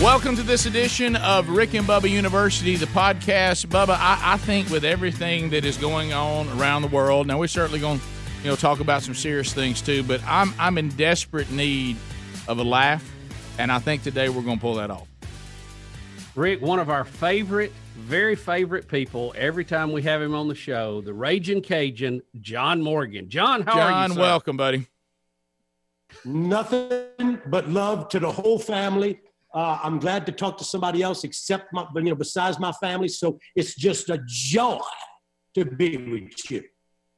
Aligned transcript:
Welcome 0.00 0.34
to 0.36 0.42
this 0.42 0.64
edition 0.64 1.14
of 1.16 1.50
Rick 1.50 1.74
and 1.74 1.86
Bubba 1.86 2.08
University, 2.08 2.74
the 2.76 2.86
podcast. 2.86 3.66
Bubba, 3.66 3.98
I, 3.98 4.18
I 4.32 4.36
think 4.38 4.70
with 4.70 4.82
everything 4.82 5.50
that 5.50 5.66
is 5.66 5.76
going 5.76 6.14
on 6.14 6.48
around 6.58 6.80
the 6.80 6.88
world, 6.88 7.26
now 7.26 7.38
we're 7.38 7.48
certainly 7.48 7.80
going 7.80 7.98
to, 7.98 8.04
you 8.42 8.48
know, 8.48 8.56
talk 8.56 8.80
about 8.80 9.02
some 9.02 9.14
serious 9.14 9.52
things 9.52 9.82
too. 9.82 10.02
But 10.02 10.22
I'm 10.24 10.54
I'm 10.58 10.78
in 10.78 10.88
desperate 10.88 11.50
need 11.50 11.98
of 12.48 12.58
a 12.58 12.62
laugh, 12.62 13.06
and 13.58 13.70
I 13.70 13.78
think 13.78 14.02
today 14.02 14.30
we're 14.30 14.40
going 14.40 14.56
to 14.56 14.60
pull 14.62 14.76
that 14.76 14.90
off. 14.90 15.06
Rick, 16.34 16.62
one 16.62 16.78
of 16.78 16.88
our 16.88 17.04
favorite, 17.04 17.72
very 17.98 18.36
favorite 18.36 18.88
people. 18.88 19.34
Every 19.36 19.66
time 19.66 19.92
we 19.92 20.00
have 20.04 20.22
him 20.22 20.34
on 20.34 20.48
the 20.48 20.54
show, 20.54 21.02
the 21.02 21.12
Raging 21.12 21.60
Cajun, 21.60 22.22
John 22.40 22.80
Morgan. 22.80 23.28
John, 23.28 23.60
how 23.60 23.74
John, 23.74 23.92
are 23.92 24.02
you? 24.04 24.14
John, 24.14 24.18
welcome, 24.18 24.56
buddy. 24.56 24.86
Nothing 26.24 27.38
but 27.44 27.68
love 27.68 28.08
to 28.08 28.18
the 28.18 28.32
whole 28.32 28.58
family. 28.58 29.20
Uh, 29.52 29.78
I'm 29.82 29.98
glad 29.98 30.26
to 30.26 30.32
talk 30.32 30.58
to 30.58 30.64
somebody 30.64 31.02
else 31.02 31.24
except 31.24 31.72
my, 31.72 31.86
you 31.94 32.02
know, 32.02 32.14
besides 32.14 32.58
my 32.58 32.72
family. 32.72 33.08
So 33.08 33.38
it's 33.56 33.74
just 33.74 34.08
a 34.10 34.20
joy 34.26 34.80
to 35.54 35.64
be 35.64 35.96
with 35.96 36.50
you. 36.50 36.62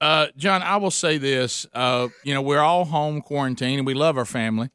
Uh, 0.01 0.29
John, 0.37 0.63
I 0.63 0.79
will 0.79 0.91
say 0.91 1.19
this. 1.19 1.67
Uh, 1.73 2.09
you 2.25 2.35
know, 2.35 2.43
we're 2.43 2.61
all 2.61 2.85
home 2.85 3.21
quarantined 3.21 3.79
and 3.79 3.87
we 3.87 3.95
love 3.95 4.17
our 4.17 4.25
family. 4.25 4.71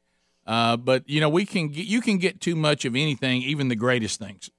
Uh, 0.46 0.76
but 0.76 1.06
you 1.08 1.20
know, 1.20 1.28
we 1.28 1.44
can 1.44 1.68
get, 1.68 1.86
you 1.86 2.00
can 2.00 2.16
get 2.16 2.40
too 2.40 2.56
much 2.56 2.84
of 2.84 2.94
anything, 2.94 3.42
even 3.42 3.68
the 3.68 3.76
greatest 3.76 4.18
things. 4.18 4.50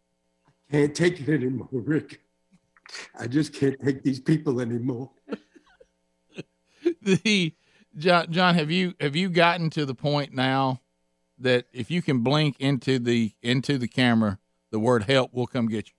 Can't 0.71 0.93
take 0.93 1.19
it 1.19 1.29
anymore, 1.29 1.67
Rick. 1.71 2.21
I 3.19 3.27
just 3.27 3.53
can't 3.53 3.79
take 3.83 4.03
these 4.03 4.19
people 4.19 4.61
anymore. 4.61 5.09
the 7.01 7.53
John, 7.97 8.31
John, 8.31 8.55
have 8.55 8.69
you 8.69 8.93
have 8.99 9.15
you 9.15 9.29
gotten 9.29 9.69
to 9.71 9.85
the 9.85 9.95
point 9.95 10.33
now 10.33 10.79
that 11.39 11.65
if 11.73 11.89
you 11.89 12.01
can 12.01 12.19
blink 12.19 12.55
into 12.59 12.99
the 12.99 13.33
into 13.41 13.77
the 13.77 13.87
camera, 13.87 14.39
the 14.71 14.79
word 14.79 15.03
help 15.03 15.33
will 15.33 15.47
come 15.47 15.67
get 15.67 15.87
you? 15.87 15.93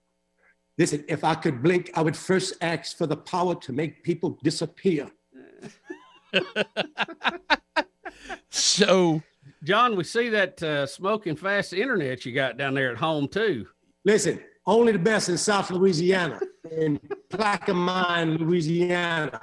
Listen, 0.77 1.03
if 1.07 1.23
I 1.23 1.35
could 1.35 1.61
blink, 1.61 1.91
I 1.95 2.01
would 2.01 2.15
first 2.15 2.55
ask 2.61 2.97
for 2.97 3.05
the 3.05 3.17
power 3.17 3.55
to 3.55 3.73
make 3.73 4.03
people 4.03 4.39
disappear. 4.41 5.09
so, 8.49 9.21
John, 9.63 9.95
we 9.95 10.03
see 10.03 10.29
that 10.29 10.63
uh, 10.63 10.85
smoking 10.87 11.35
fast 11.35 11.73
internet 11.73 12.25
you 12.25 12.33
got 12.33 12.57
down 12.57 12.73
there 12.73 12.91
at 12.91 12.97
home 12.97 13.27
too. 13.27 13.67
Listen, 14.05 14.39
only 14.65 14.91
the 14.93 14.99
best 14.99 15.29
in 15.29 15.37
South 15.37 15.69
Louisiana, 15.71 16.39
in 16.71 16.99
Plaquemine, 17.29 18.39
Louisiana. 18.39 19.39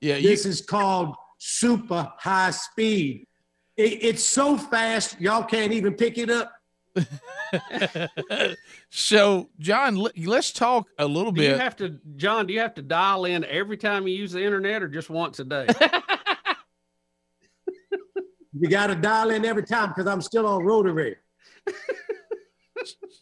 Yeah, 0.00 0.16
you, 0.16 0.28
this 0.28 0.46
is 0.46 0.60
called 0.60 1.14
super 1.38 2.12
high 2.18 2.50
speed. 2.50 3.26
It, 3.76 4.04
it's 4.04 4.24
so 4.24 4.56
fast, 4.56 5.20
y'all 5.20 5.44
can't 5.44 5.72
even 5.72 5.94
pick 5.94 6.18
it 6.18 6.30
up. 6.30 6.52
so, 8.90 9.48
John, 9.58 9.96
let's 10.16 10.52
talk 10.52 10.88
a 10.98 11.06
little 11.06 11.32
do 11.32 11.40
bit. 11.40 11.50
You 11.50 11.56
have 11.56 11.76
to, 11.76 11.98
John. 12.16 12.46
Do 12.46 12.54
you 12.54 12.60
have 12.60 12.74
to 12.74 12.82
dial 12.82 13.24
in 13.24 13.44
every 13.44 13.76
time 13.76 14.06
you 14.06 14.14
use 14.14 14.32
the 14.32 14.42
internet, 14.44 14.82
or 14.82 14.88
just 14.88 15.10
once 15.10 15.38
a 15.38 15.44
day? 15.44 15.66
you 18.52 18.68
got 18.68 18.88
to 18.88 18.94
dial 18.94 19.30
in 19.30 19.44
every 19.44 19.64
time 19.64 19.88
because 19.88 20.06
I'm 20.06 20.20
still 20.20 20.46
on 20.46 20.64
rotary. 20.64 21.16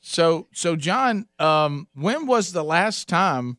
so, 0.01 0.49
so 0.53 0.77
John, 0.77 1.27
um, 1.39 1.89
when 1.95 2.27
was 2.27 2.53
the 2.53 2.65
last 2.65 3.09
time 3.09 3.59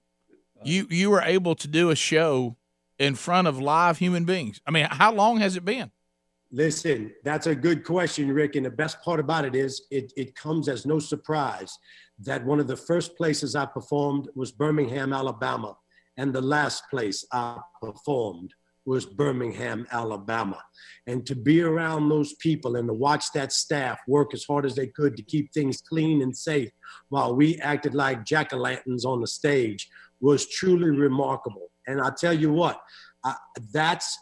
you 0.63 0.87
you 0.89 1.09
were 1.09 1.21
able 1.21 1.55
to 1.55 1.67
do 1.67 1.89
a 1.89 1.95
show 1.95 2.57
in 2.97 3.15
front 3.15 3.47
of 3.47 3.59
live 3.59 3.99
human 3.99 4.25
beings? 4.25 4.59
I 4.65 4.71
mean, 4.71 4.87
how 4.89 5.13
long 5.13 5.37
has 5.37 5.55
it 5.55 5.63
been? 5.63 5.91
Listen, 6.52 7.11
that's 7.23 7.45
a 7.45 7.55
good 7.55 7.83
question, 7.83 8.31
Rick. 8.31 8.55
And 8.55 8.66
the 8.66 8.72
best 8.72 9.02
part 9.02 9.19
about 9.19 9.45
it 9.45 9.55
is 9.55 9.83
it, 9.92 10.11
it 10.17 10.36
comes 10.36 10.67
as 10.67 10.86
no 10.86 10.97
surprise 10.97 11.77
that 12.20 12.43
one 12.43 12.60
of 12.60 12.67
the 12.67 12.76
first 12.76 13.15
places 13.15 13.55
I 13.55 13.65
performed 13.65 14.30
was 14.36 14.52
Birmingham, 14.52 15.14
Alabama. 15.14 15.77
And 16.17 16.33
the 16.33 16.42
last 16.42 16.83
place 16.89 17.23
I 17.32 17.59
performed 17.82 18.54
was 18.86 19.05
Birmingham, 19.05 19.86
Alabama. 19.92 20.59
And 21.05 21.23
to 21.27 21.36
be 21.36 21.61
around 21.61 22.09
those 22.09 22.33
people 22.36 22.76
and 22.77 22.88
to 22.88 22.93
watch 22.93 23.32
that 23.36 23.54
staff 23.54 23.99
work 24.08 24.33
as 24.33 24.43
hard 24.43 24.65
as 24.65 24.76
they 24.76 24.88
could 24.88 25.15
to 25.17 25.23
keep 25.23 25.54
things 25.54 25.82
clean 25.82 26.23
and 26.23 26.36
safe 26.36 26.71
while 27.09 27.36
we 27.36 27.58
acted 27.58 27.93
like 27.93 28.26
jack 28.26 28.52
o' 28.54 28.58
lanterns 28.58 29.05
on 29.05 29.21
the 29.21 29.27
stage 29.27 29.88
was 30.20 30.49
truly 30.49 30.89
remarkable. 30.89 31.70
And 31.88 32.02
I 32.02 32.09
tell 32.17 32.33
you 32.33 32.52
what, 32.52 32.82
I, 33.23 33.36
that's 33.71 34.17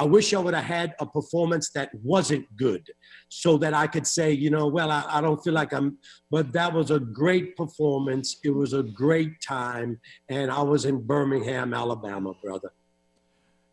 I 0.00 0.04
wish 0.04 0.32
I 0.32 0.38
would 0.38 0.54
have 0.54 0.64
had 0.64 0.94
a 1.00 1.06
performance 1.06 1.70
that 1.70 1.90
wasn't 2.02 2.46
good 2.56 2.88
so 3.28 3.58
that 3.58 3.74
I 3.74 3.88
could 3.88 4.06
say, 4.06 4.30
you 4.32 4.48
know, 4.48 4.68
well, 4.68 4.92
I, 4.92 5.04
I, 5.08 5.20
don't 5.20 5.42
feel 5.42 5.52
like 5.52 5.72
I'm, 5.72 5.98
but 6.30 6.52
that 6.52 6.72
was 6.72 6.92
a 6.92 7.00
great 7.00 7.56
performance. 7.56 8.36
It 8.44 8.50
was 8.50 8.74
a 8.74 8.82
great 8.84 9.40
time. 9.40 10.00
And 10.28 10.52
I 10.52 10.62
was 10.62 10.84
in 10.84 11.04
Birmingham, 11.04 11.74
Alabama, 11.74 12.32
brother. 12.42 12.72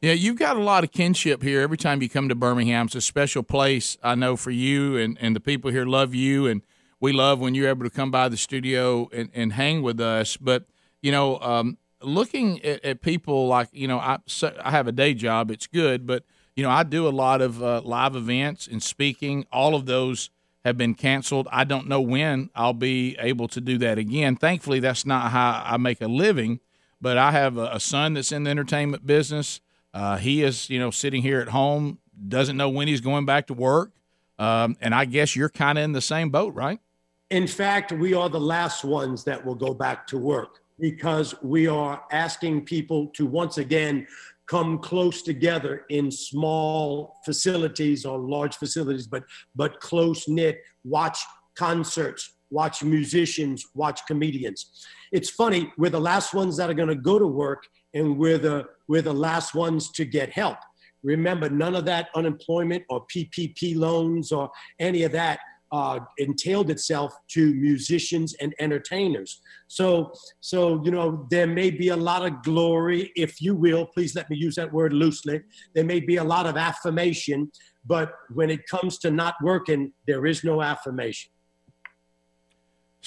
Yeah, 0.01 0.13
you've 0.13 0.37
got 0.37 0.57
a 0.57 0.63
lot 0.63 0.83
of 0.83 0.91
kinship 0.91 1.43
here. 1.43 1.61
Every 1.61 1.77
time 1.77 2.01
you 2.01 2.09
come 2.09 2.27
to 2.29 2.35
Birmingham, 2.35 2.87
it's 2.87 2.95
a 2.95 3.01
special 3.01 3.43
place, 3.43 3.97
I 4.03 4.15
know, 4.15 4.35
for 4.35 4.51
you, 4.51 4.97
and, 4.97 5.17
and 5.21 5.35
the 5.35 5.39
people 5.39 5.71
here 5.71 5.85
love 5.85 6.13
you. 6.13 6.47
And 6.47 6.61
we 6.99 7.13
love 7.13 7.39
when 7.39 7.55
you're 7.55 7.69
able 7.69 7.85
to 7.85 7.89
come 7.89 8.11
by 8.11 8.29
the 8.29 8.37
studio 8.37 9.09
and, 9.13 9.29
and 9.33 9.53
hang 9.53 9.81
with 9.81 9.99
us. 9.99 10.37
But, 10.37 10.65
you 11.01 11.11
know, 11.11 11.39
um, 11.39 11.77
looking 12.05 12.63
at, 12.63 12.83
at, 12.85 13.01
people 13.01 13.47
like 13.47 13.69
you 13.71 13.87
know 13.87 13.99
I 13.99 14.19
I 14.61 14.71
have 14.71 14.87
a 14.87 14.91
day 14.91 15.13
job 15.13 15.51
it's 15.51 15.67
good 15.67 16.05
but 16.05 16.23
you 16.55 16.63
know 16.63 16.69
I 16.69 16.83
do 16.83 17.07
a 17.07 17.09
lot 17.09 17.41
of 17.41 17.61
uh, 17.61 17.81
live 17.81 18.15
events 18.15 18.67
and 18.67 18.81
speaking. 18.81 19.45
All 19.51 19.75
of 19.75 19.85
those 19.85 20.29
have 20.63 20.77
been 20.77 20.95
canceled. 20.95 21.47
I 21.51 21.63
don't 21.63 21.87
know 21.87 22.01
when 22.01 22.49
I'll 22.55 22.73
be 22.73 23.15
able 23.19 23.47
to 23.49 23.61
do 23.61 23.77
that 23.79 23.97
again. 23.97 24.35
Thankfully 24.35 24.79
that's 24.79 25.05
not 25.05 25.31
how 25.31 25.63
I 25.65 25.77
make 25.77 26.01
a 26.01 26.07
living 26.07 26.59
but 27.01 27.17
I 27.17 27.31
have 27.31 27.57
a, 27.57 27.65
a 27.73 27.79
son 27.79 28.13
that's 28.15 28.31
in 28.31 28.45
the 28.45 28.49
entertainment 28.49 29.05
business. 29.05 29.61
Uh, 29.93 30.17
he 30.17 30.43
is 30.43 30.69
you 30.69 30.79
know 30.79 30.91
sitting 30.91 31.21
here 31.21 31.39
at 31.39 31.49
home 31.49 31.99
doesn't 32.27 32.55
know 32.55 32.69
when 32.69 32.87
he's 32.87 33.01
going 33.01 33.25
back 33.25 33.47
to 33.47 33.53
work. 33.53 33.91
Um, 34.39 34.75
and 34.81 34.95
I 34.95 35.05
guess 35.05 35.35
you're 35.35 35.49
kind 35.49 35.77
of 35.77 35.83
in 35.83 35.91
the 35.91 36.01
same 36.01 36.29
boat 36.29 36.53
right? 36.53 36.79
In 37.29 37.47
fact 37.47 37.91
we 37.91 38.13
are 38.13 38.29
the 38.29 38.39
last 38.39 38.83
ones 38.83 39.23
that 39.25 39.45
will 39.45 39.55
go 39.55 39.73
back 39.73 40.07
to 40.07 40.17
work 40.17 40.61
because 40.79 41.35
we 41.41 41.67
are 41.67 42.03
asking 42.11 42.65
people 42.65 43.07
to 43.15 43.25
once 43.25 43.57
again 43.57 44.07
come 44.47 44.77
close 44.77 45.21
together 45.21 45.85
in 45.89 46.11
small 46.11 47.17
facilities 47.25 48.05
or 48.05 48.19
large 48.19 48.55
facilities, 48.55 49.07
but 49.07 49.23
but 49.55 49.79
close 49.79 50.27
knit. 50.27 50.59
Watch 50.83 51.19
concerts, 51.57 52.33
watch 52.49 52.83
musicians, 52.83 53.65
watch 53.73 54.01
comedians. 54.07 54.85
It's 55.11 55.29
funny 55.29 55.71
we're 55.77 55.89
the 55.89 55.99
last 55.99 56.33
ones 56.33 56.57
that 56.57 56.69
are 56.69 56.75
going 56.75 56.89
to 56.89 56.95
go 56.95 57.17
to 57.17 57.27
work, 57.27 57.63
and 57.93 58.17
we're 58.17 58.37
the 58.37 58.65
we're 58.87 59.01
the 59.01 59.13
last 59.13 59.55
ones 59.55 59.91
to 59.93 60.05
get 60.05 60.29
help. 60.29 60.57
Remember, 61.03 61.49
none 61.49 61.75
of 61.75 61.85
that 61.85 62.09
unemployment 62.15 62.83
or 62.89 63.05
PPP 63.15 63.75
loans 63.75 64.31
or 64.31 64.49
any 64.79 65.03
of 65.03 65.11
that 65.11 65.39
uh, 65.75 65.99
entailed 66.17 66.69
itself 66.69 67.13
to 67.27 67.53
musicians 67.55 68.33
and 68.39 68.55
entertainers. 68.59 69.41
So, 69.67 70.13
so 70.39 70.81
you 70.85 70.91
know, 70.91 71.27
there 71.29 71.47
may 71.47 71.69
be 71.69 71.89
a 71.89 71.95
lot 71.95 72.25
of 72.25 72.41
glory, 72.43 73.11
if 73.17 73.41
you 73.41 73.53
will. 73.55 73.85
Please 73.87 74.15
let 74.15 74.29
me 74.29 74.37
use 74.37 74.55
that 74.55 74.71
word 74.71 74.93
loosely. 74.93 75.41
There 75.73 75.83
may 75.83 75.99
be 75.99 76.15
a 76.15 76.23
lot 76.23 76.45
of 76.45 76.55
affirmation, 76.55 77.51
but 77.85 78.13
when 78.33 78.49
it 78.49 78.61
comes 78.67 78.99
to 78.99 79.11
not 79.11 79.35
working, 79.43 79.91
there 80.07 80.25
is 80.25 80.45
no 80.45 80.61
affirmation. 80.61 81.29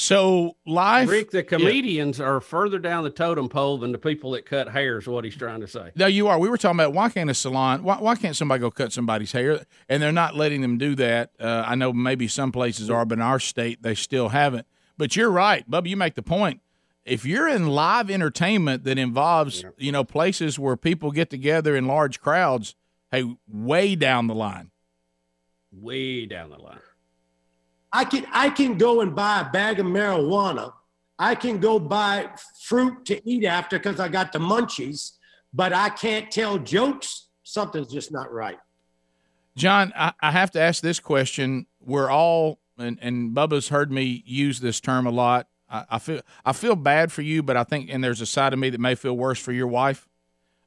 So 0.00 0.54
live, 0.64 1.08
Rick, 1.08 1.32
the 1.32 1.42
comedians 1.42 2.20
yeah. 2.20 2.26
are 2.26 2.40
further 2.40 2.78
down 2.78 3.02
the 3.02 3.10
totem 3.10 3.48
pole 3.48 3.78
than 3.78 3.90
the 3.90 3.98
people 3.98 4.30
that 4.30 4.46
cut 4.46 4.68
hair. 4.68 4.98
Is 4.98 5.08
what 5.08 5.24
he's 5.24 5.34
trying 5.34 5.60
to 5.60 5.66
say. 5.66 5.90
No, 5.96 6.06
you 6.06 6.28
are. 6.28 6.38
We 6.38 6.48
were 6.48 6.56
talking 6.56 6.78
about 6.78 6.92
why 6.92 7.08
can't 7.08 7.28
a 7.28 7.34
salon? 7.34 7.82
Why, 7.82 7.96
why 7.96 8.14
can't 8.14 8.36
somebody 8.36 8.60
go 8.60 8.70
cut 8.70 8.92
somebody's 8.92 9.32
hair? 9.32 9.66
And 9.88 10.00
they're 10.00 10.12
not 10.12 10.36
letting 10.36 10.60
them 10.60 10.78
do 10.78 10.94
that. 10.94 11.32
Uh, 11.40 11.64
I 11.66 11.74
know 11.74 11.92
maybe 11.92 12.28
some 12.28 12.52
places 12.52 12.88
are, 12.88 13.04
but 13.04 13.18
in 13.18 13.22
our 13.22 13.40
state 13.40 13.82
they 13.82 13.96
still 13.96 14.28
haven't. 14.28 14.68
But 14.96 15.16
you're 15.16 15.32
right, 15.32 15.68
Bubba. 15.68 15.88
You 15.88 15.96
make 15.96 16.14
the 16.14 16.22
point. 16.22 16.60
If 17.04 17.26
you're 17.26 17.48
in 17.48 17.66
live 17.66 18.08
entertainment 18.08 18.84
that 18.84 18.98
involves, 18.98 19.64
yeah. 19.64 19.70
you 19.78 19.90
know, 19.90 20.04
places 20.04 20.60
where 20.60 20.76
people 20.76 21.10
get 21.10 21.28
together 21.28 21.74
in 21.74 21.88
large 21.88 22.20
crowds, 22.20 22.76
hey, 23.10 23.36
way 23.48 23.96
down 23.96 24.28
the 24.28 24.34
line. 24.34 24.70
Way 25.72 26.24
down 26.26 26.50
the 26.50 26.58
line. 26.58 26.78
I 27.92 28.04
can 28.04 28.26
I 28.32 28.50
can 28.50 28.76
go 28.76 29.00
and 29.00 29.14
buy 29.14 29.40
a 29.40 29.50
bag 29.50 29.80
of 29.80 29.86
marijuana. 29.86 30.72
I 31.18 31.34
can 31.34 31.58
go 31.58 31.78
buy 31.78 32.30
fruit 32.62 33.04
to 33.06 33.28
eat 33.28 33.44
after 33.44 33.78
because 33.78 33.98
I 33.98 34.08
got 34.08 34.32
the 34.32 34.38
munchies, 34.38 35.12
but 35.52 35.72
I 35.72 35.88
can't 35.88 36.30
tell 36.30 36.58
jokes. 36.58 37.28
Something's 37.42 37.90
just 37.90 38.12
not 38.12 38.32
right. 38.32 38.58
John, 39.56 39.92
I, 39.96 40.12
I 40.20 40.30
have 40.30 40.52
to 40.52 40.60
ask 40.60 40.82
this 40.82 41.00
question. 41.00 41.66
We're 41.80 42.10
all 42.10 42.60
and, 42.78 42.98
and 43.00 43.34
Bubba's 43.34 43.68
heard 43.68 43.90
me 43.90 44.22
use 44.24 44.60
this 44.60 44.80
term 44.80 45.06
a 45.06 45.10
lot. 45.10 45.48
I, 45.68 45.84
I 45.90 45.98
feel 45.98 46.20
I 46.44 46.52
feel 46.52 46.76
bad 46.76 47.10
for 47.10 47.22
you, 47.22 47.42
but 47.42 47.56
I 47.56 47.64
think 47.64 47.90
and 47.90 48.04
there's 48.04 48.20
a 48.20 48.26
side 48.26 48.52
of 48.52 48.58
me 48.58 48.70
that 48.70 48.80
may 48.80 48.94
feel 48.94 49.16
worse 49.16 49.40
for 49.40 49.52
your 49.52 49.66
wife 49.66 50.08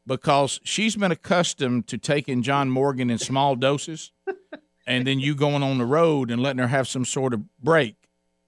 because 0.06 0.60
she's 0.64 0.96
been 0.96 1.12
accustomed 1.12 1.88
to 1.88 1.98
taking 1.98 2.42
John 2.42 2.70
Morgan 2.70 3.10
in 3.10 3.18
small 3.18 3.56
doses 3.56 4.12
and 4.88 5.06
then 5.06 5.20
you 5.20 5.36
going 5.36 5.64
on 5.64 5.78
the 5.78 5.86
road 5.86 6.32
and 6.32 6.42
letting 6.42 6.60
her 6.60 6.68
have 6.68 6.88
some 6.88 7.06
sort 7.06 7.34
of 7.34 7.42
break. 7.60 7.96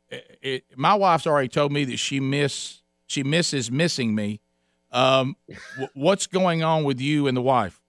it, 0.10 0.66
my 0.76 0.94
wife's 0.94 1.28
already 1.28 1.48
told 1.48 1.72
me 1.72 1.86
that 1.86 1.98
she 1.98 2.20
miss 2.20 2.82
she 3.08 3.24
misses 3.24 3.72
missing 3.72 4.16
me. 4.16 4.40
Um, 4.92 5.36
w- 5.74 5.90
what's 5.94 6.28
going 6.28 6.64
on 6.64 6.84
with 6.84 7.00
you 7.00 7.28
and 7.28 7.36
the 7.36 7.42
wife? 7.42 7.80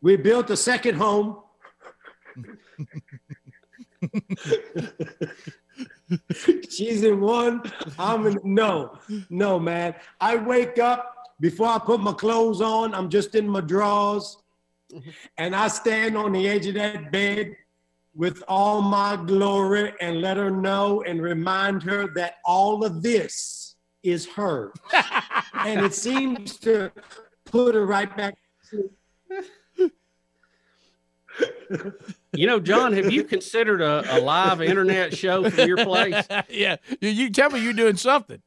We 0.00 0.16
built 0.16 0.50
a 0.50 0.56
second 0.56 0.96
home. 0.96 1.38
She's 6.68 7.04
in 7.04 7.20
one. 7.20 7.62
I'm 7.98 8.26
in 8.26 8.40
no, 8.42 8.98
no, 9.30 9.58
man. 9.60 9.94
I 10.20 10.36
wake 10.36 10.78
up 10.78 11.21
before 11.42 11.66
I 11.66 11.78
put 11.78 12.00
my 12.00 12.12
clothes 12.12 12.60
on. 12.62 12.94
I'm 12.94 13.10
just 13.10 13.34
in 13.34 13.46
my 13.46 13.60
drawers, 13.60 14.38
and 15.36 15.54
I 15.54 15.68
stand 15.68 16.16
on 16.16 16.32
the 16.32 16.48
edge 16.48 16.66
of 16.66 16.74
that 16.74 17.12
bed 17.12 17.54
with 18.14 18.42
all 18.46 18.80
my 18.80 19.16
glory 19.16 19.92
and 20.00 20.20
let 20.20 20.36
her 20.36 20.50
know 20.50 21.02
and 21.02 21.20
remind 21.20 21.82
her 21.82 22.08
that 22.14 22.36
all 22.44 22.84
of 22.84 23.02
this 23.02 23.74
is 24.02 24.26
her, 24.26 24.72
and 25.54 25.84
it 25.84 25.94
seems 25.94 26.58
to 26.58 26.90
put 27.44 27.74
her 27.74 27.84
right 27.84 28.16
back. 28.16 28.38
You 32.34 32.46
know, 32.46 32.60
John, 32.60 32.92
have 32.92 33.10
you 33.10 33.24
considered 33.24 33.80
a, 33.80 34.18
a 34.18 34.20
live 34.20 34.60
internet 34.60 35.16
show 35.16 35.48
from 35.48 35.66
your 35.66 35.78
place? 35.84 36.26
yeah, 36.50 36.76
you, 37.00 37.08
you 37.08 37.30
tell 37.30 37.48
me 37.48 37.60
you're 37.60 37.72
doing 37.72 37.96
something. 37.96 38.42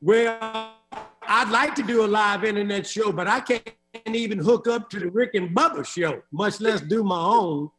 Well, 0.00 0.74
I'd 1.22 1.50
like 1.50 1.74
to 1.76 1.82
do 1.82 2.04
a 2.04 2.06
live 2.06 2.44
internet 2.44 2.86
show, 2.86 3.12
but 3.12 3.26
I 3.26 3.40
can't 3.40 3.64
even 4.06 4.38
hook 4.38 4.68
up 4.68 4.88
to 4.90 5.00
the 5.00 5.10
Rick 5.10 5.34
and 5.34 5.54
Bubba 5.54 5.86
show, 5.86 6.22
much 6.30 6.60
less 6.60 6.80
do 6.80 7.02
my 7.02 7.20
own. 7.20 7.70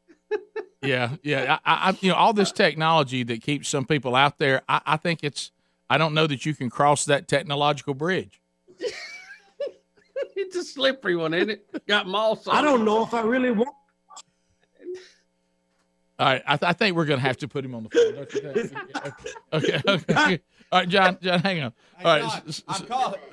Yeah, 0.81 1.15
yeah. 1.23 1.59
I, 1.65 1.89
I, 1.89 1.97
you 2.01 2.09
know, 2.09 2.15
all 2.15 2.33
this 2.33 2.51
technology 2.51 3.23
that 3.23 3.41
keeps 3.41 3.67
some 3.67 3.85
people 3.85 4.15
out 4.15 4.37
there. 4.37 4.61
I, 4.69 4.81
I 4.85 4.97
think 4.97 5.23
it's. 5.23 5.51
I 5.89 5.97
don't 5.97 6.13
know 6.13 6.27
that 6.27 6.45
you 6.45 6.53
can 6.53 6.69
cross 6.69 7.05
that 7.05 7.27
technological 7.27 7.93
bridge. 7.93 8.39
it's 10.35 10.55
a 10.55 10.63
slippery 10.63 11.15
one, 11.15 11.33
isn't 11.33 11.49
it? 11.49 11.85
Got 11.87 12.07
moss 12.07 12.47
on 12.47 12.55
I 12.55 12.61
don't 12.61 12.85
know 12.85 13.03
if 13.03 13.13
I 13.13 13.21
really 13.21 13.51
want. 13.51 13.69
All 16.19 16.27
right, 16.27 16.43
I, 16.45 16.57
th- 16.57 16.69
I 16.69 16.73
think 16.73 16.95
we're 16.95 17.05
going 17.05 17.19
to 17.19 17.25
have 17.25 17.37
to 17.37 17.47
put 17.47 17.63
him 17.63 17.73
on 17.73 17.83
the 17.83 17.89
phone. 17.89 18.15
Don't 18.15 18.33
you 18.33 18.63
think? 18.65 18.83
Okay, 19.53 19.81
okay. 19.87 20.39
All 20.71 20.79
right, 20.79 20.89
John. 20.89 21.17
John, 21.21 21.39
hang 21.39 21.61
on. 21.63 21.73
All 22.03 22.19
right, 22.19 22.23
s- 22.47 22.63
s- 22.69 22.83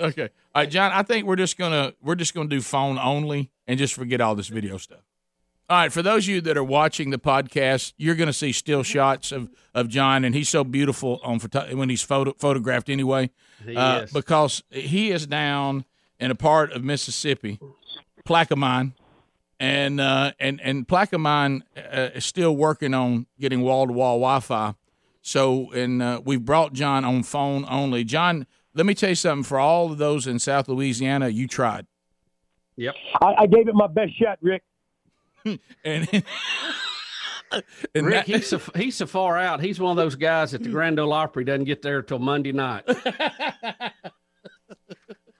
okay. 0.00 0.22
All 0.54 0.62
right, 0.62 0.70
John. 0.70 0.90
I 0.92 1.02
think 1.02 1.26
we're 1.26 1.36
just 1.36 1.58
gonna 1.58 1.92
we're 2.02 2.14
just 2.14 2.34
gonna 2.34 2.48
do 2.48 2.60
phone 2.60 2.98
only 2.98 3.50
and 3.66 3.78
just 3.78 3.94
forget 3.94 4.20
all 4.20 4.34
this 4.34 4.48
video 4.48 4.78
stuff. 4.78 5.00
All 5.68 5.76
right, 5.78 5.92
for 5.92 6.00
those 6.00 6.24
of 6.24 6.28
you 6.28 6.40
that 6.42 6.56
are 6.56 6.62
watching 6.64 7.10
the 7.10 7.18
podcast, 7.18 7.92
you're 7.96 8.14
going 8.14 8.28
to 8.28 8.32
see 8.32 8.52
still 8.52 8.84
shots 8.84 9.32
of, 9.32 9.48
of 9.74 9.88
John, 9.88 10.24
and 10.24 10.32
he's 10.32 10.48
so 10.48 10.62
beautiful 10.62 11.20
on 11.24 11.40
photo- 11.40 11.74
when 11.74 11.88
he's 11.88 12.02
photo- 12.02 12.34
photographed 12.38 12.88
anyway, 12.88 13.30
He 13.64 13.74
uh, 13.76 14.02
is. 14.02 14.12
because 14.12 14.62
he 14.70 15.10
is 15.10 15.26
down 15.26 15.84
in 16.20 16.30
a 16.30 16.36
part 16.36 16.70
of 16.70 16.84
Mississippi, 16.84 17.58
Plaquemine, 18.24 18.92
and 19.58 20.00
uh, 20.00 20.32
and 20.38 20.60
and 20.62 20.86
Plaquemine 20.86 21.62
uh, 21.76 22.10
is 22.14 22.24
still 22.24 22.56
working 22.56 22.94
on 22.94 23.26
getting 23.40 23.60
wall 23.62 23.88
to 23.88 23.92
wall 23.92 24.18
Wi-Fi. 24.20 24.74
So, 25.30 25.72
and 25.72 26.00
uh, 26.00 26.20
we've 26.24 26.44
brought 26.44 26.72
John 26.72 27.04
on 27.04 27.24
phone 27.24 27.64
only. 27.68 28.04
John, 28.04 28.46
let 28.74 28.86
me 28.86 28.94
tell 28.94 29.08
you 29.08 29.16
something. 29.16 29.42
For 29.42 29.58
all 29.58 29.90
of 29.90 29.98
those 29.98 30.28
in 30.28 30.38
South 30.38 30.68
Louisiana, 30.68 31.30
you 31.30 31.48
tried, 31.48 31.88
Yep. 32.76 32.94
I, 33.20 33.34
I 33.38 33.46
gave 33.46 33.66
it 33.66 33.74
my 33.74 33.88
best 33.88 34.16
shot, 34.16 34.38
Rick. 34.40 34.62
and. 35.44 35.58
and 35.84 38.06
Rick, 38.06 38.14
that- 38.14 38.26
he's 38.26 38.46
so, 38.46 38.60
he's 38.76 38.94
so 38.94 39.06
far 39.06 39.36
out. 39.36 39.60
He's 39.60 39.80
one 39.80 39.90
of 39.90 39.96
those 39.96 40.14
guys 40.14 40.54
at 40.54 40.62
the 40.62 40.68
Grand 40.68 41.00
Ole 41.00 41.12
Opry 41.12 41.42
doesn't 41.42 41.64
get 41.64 41.82
there 41.82 42.02
till 42.02 42.20
Monday 42.20 42.52
night. 42.52 42.84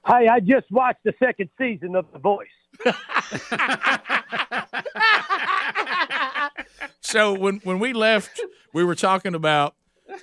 Hey, 0.08 0.28
I 0.28 0.38
just 0.38 0.70
watched 0.70 1.00
the 1.04 1.12
second 1.18 1.50
season 1.58 1.96
of 1.96 2.06
The 2.12 2.20
Voice. 2.20 2.46
so 7.00 7.34
when 7.36 7.56
when 7.64 7.80
we 7.80 7.92
left, 7.92 8.40
we 8.76 8.84
were 8.84 8.94
talking 8.94 9.34
about, 9.34 9.74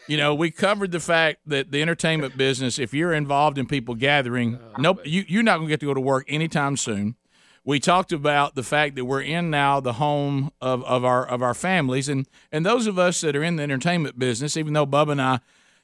you 0.05 0.15
know, 0.15 0.35
we 0.35 0.51
covered 0.51 0.91
the 0.91 0.99
fact 0.99 1.39
that 1.47 1.71
the 1.71 1.81
entertainment 1.81 2.37
business, 2.37 2.77
if 2.77 2.93
you're 2.93 3.11
involved 3.11 3.57
in 3.57 3.65
people 3.65 3.95
gathering, 3.95 4.59
oh, 4.61 4.79
nope, 4.79 4.99
you 5.05 5.25
you're 5.27 5.41
not 5.41 5.57
going 5.57 5.69
to 5.69 5.71
get 5.71 5.79
to 5.79 5.87
go 5.87 5.93
to 5.95 5.99
work 5.99 6.25
anytime 6.27 6.77
soon. 6.77 7.15
We 7.65 7.79
talked 7.79 8.11
about 8.11 8.53
the 8.53 8.61
fact 8.61 8.95
that 8.95 9.05
we're 9.05 9.23
in 9.23 9.49
now 9.49 9.79
the 9.79 9.93
home 9.93 10.51
of, 10.61 10.83
of 10.83 11.03
our 11.03 11.25
of 11.25 11.41
our 11.41 11.55
families, 11.55 12.07
and 12.07 12.27
and 12.51 12.63
those 12.63 12.85
of 12.85 12.99
us 12.99 13.21
that 13.21 13.35
are 13.35 13.41
in 13.41 13.55
the 13.55 13.63
entertainment 13.63 14.19
business, 14.19 14.55
even 14.55 14.73
though 14.73 14.85
Bub 14.85 15.09
and 15.09 15.19
I 15.19 15.39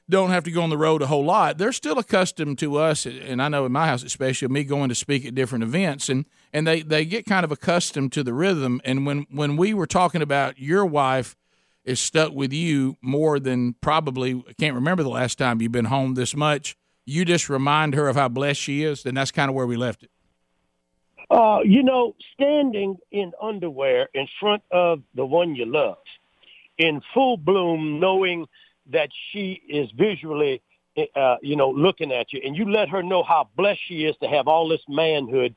don't 0.08 0.30
have 0.30 0.44
to 0.44 0.52
go 0.52 0.62
on 0.62 0.70
the 0.70 0.78
road 0.78 1.02
a 1.02 1.08
whole 1.08 1.24
lot, 1.24 1.58
they're 1.58 1.72
still 1.72 1.98
accustomed 1.98 2.60
to 2.60 2.76
us, 2.76 3.04
and 3.04 3.42
I 3.42 3.48
know 3.48 3.66
in 3.66 3.72
my 3.72 3.88
house 3.88 4.04
especially 4.04 4.46
me 4.46 4.62
going 4.62 4.90
to 4.90 4.94
speak 4.94 5.26
at 5.26 5.34
different 5.34 5.64
events, 5.64 6.08
and 6.08 6.24
and 6.52 6.68
they 6.68 6.82
they 6.82 7.04
get 7.04 7.26
kind 7.26 7.42
of 7.42 7.50
accustomed 7.50 8.12
to 8.12 8.22
the 8.22 8.32
rhythm. 8.32 8.80
And 8.84 9.04
when 9.04 9.26
when 9.28 9.56
we 9.56 9.74
were 9.74 9.88
talking 9.88 10.22
about 10.22 10.60
your 10.60 10.86
wife 10.86 11.34
is 11.84 12.00
stuck 12.00 12.32
with 12.32 12.52
you 12.52 12.96
more 13.00 13.40
than 13.40 13.74
probably 13.80 14.42
I 14.48 14.52
can't 14.54 14.74
remember 14.74 15.02
the 15.02 15.08
last 15.08 15.38
time 15.38 15.60
you've 15.60 15.72
been 15.72 15.86
home 15.86 16.14
this 16.14 16.34
much. 16.34 16.76
You 17.06 17.24
just 17.24 17.48
remind 17.48 17.94
her 17.94 18.08
of 18.08 18.16
how 18.16 18.28
blessed 18.28 18.60
she 18.60 18.84
is, 18.84 19.04
and 19.04 19.16
that's 19.16 19.30
kind 19.30 19.48
of 19.48 19.54
where 19.54 19.66
we 19.66 19.76
left 19.76 20.02
it. 20.02 20.10
Uh, 21.30 21.60
you 21.64 21.82
know, 21.82 22.14
standing 22.34 22.96
in 23.12 23.32
underwear 23.40 24.08
in 24.14 24.26
front 24.40 24.62
of 24.70 25.02
the 25.14 25.24
one 25.24 25.54
you 25.54 25.64
love, 25.64 25.98
in 26.76 27.00
full 27.14 27.36
bloom, 27.36 28.00
knowing 28.00 28.46
that 28.86 29.10
she 29.30 29.62
is 29.68 29.90
visually, 29.92 30.60
uh, 31.14 31.36
you 31.40 31.54
know, 31.54 31.70
looking 31.70 32.12
at 32.12 32.32
you, 32.32 32.40
and 32.44 32.56
you 32.56 32.68
let 32.70 32.88
her 32.88 33.02
know 33.02 33.22
how 33.22 33.48
blessed 33.56 33.80
she 33.86 34.04
is 34.04 34.16
to 34.20 34.28
have 34.28 34.48
all 34.48 34.68
this 34.68 34.82
manhood. 34.88 35.54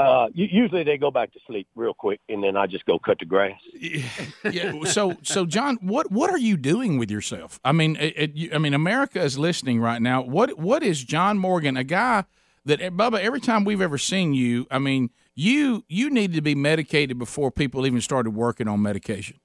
Uh, 0.00 0.28
usually 0.34 0.82
they 0.82 0.96
go 0.96 1.10
back 1.10 1.32
to 1.32 1.38
sleep 1.46 1.68
real 1.74 1.92
quick, 1.92 2.20
and 2.28 2.42
then 2.42 2.56
I 2.56 2.66
just 2.66 2.86
go 2.86 2.98
cut 2.98 3.18
the 3.18 3.26
grass. 3.26 3.60
yeah. 4.50 4.84
So, 4.84 5.16
so 5.22 5.44
John, 5.44 5.76
what 5.82 6.10
what 6.10 6.30
are 6.30 6.38
you 6.38 6.56
doing 6.56 6.96
with 6.96 7.10
yourself? 7.10 7.60
I 7.64 7.72
mean, 7.72 7.96
it, 7.96 8.32
it, 8.34 8.54
I 8.54 8.58
mean, 8.58 8.72
America 8.72 9.20
is 9.20 9.38
listening 9.38 9.80
right 9.80 10.00
now. 10.00 10.22
What 10.22 10.58
what 10.58 10.82
is 10.82 11.04
John 11.04 11.38
Morgan, 11.38 11.76
a 11.76 11.84
guy 11.84 12.24
that 12.64 12.80
eh, 12.80 12.88
Bubba? 12.88 13.20
Every 13.20 13.40
time 13.40 13.64
we've 13.64 13.82
ever 13.82 13.98
seen 13.98 14.32
you, 14.32 14.66
I 14.70 14.78
mean, 14.78 15.10
you 15.34 15.84
you 15.88 16.08
needed 16.08 16.34
to 16.34 16.42
be 16.42 16.54
medicated 16.54 17.18
before 17.18 17.50
people 17.50 17.86
even 17.86 18.00
started 18.00 18.30
working 18.30 18.68
on 18.68 18.80
medication. 18.80 19.38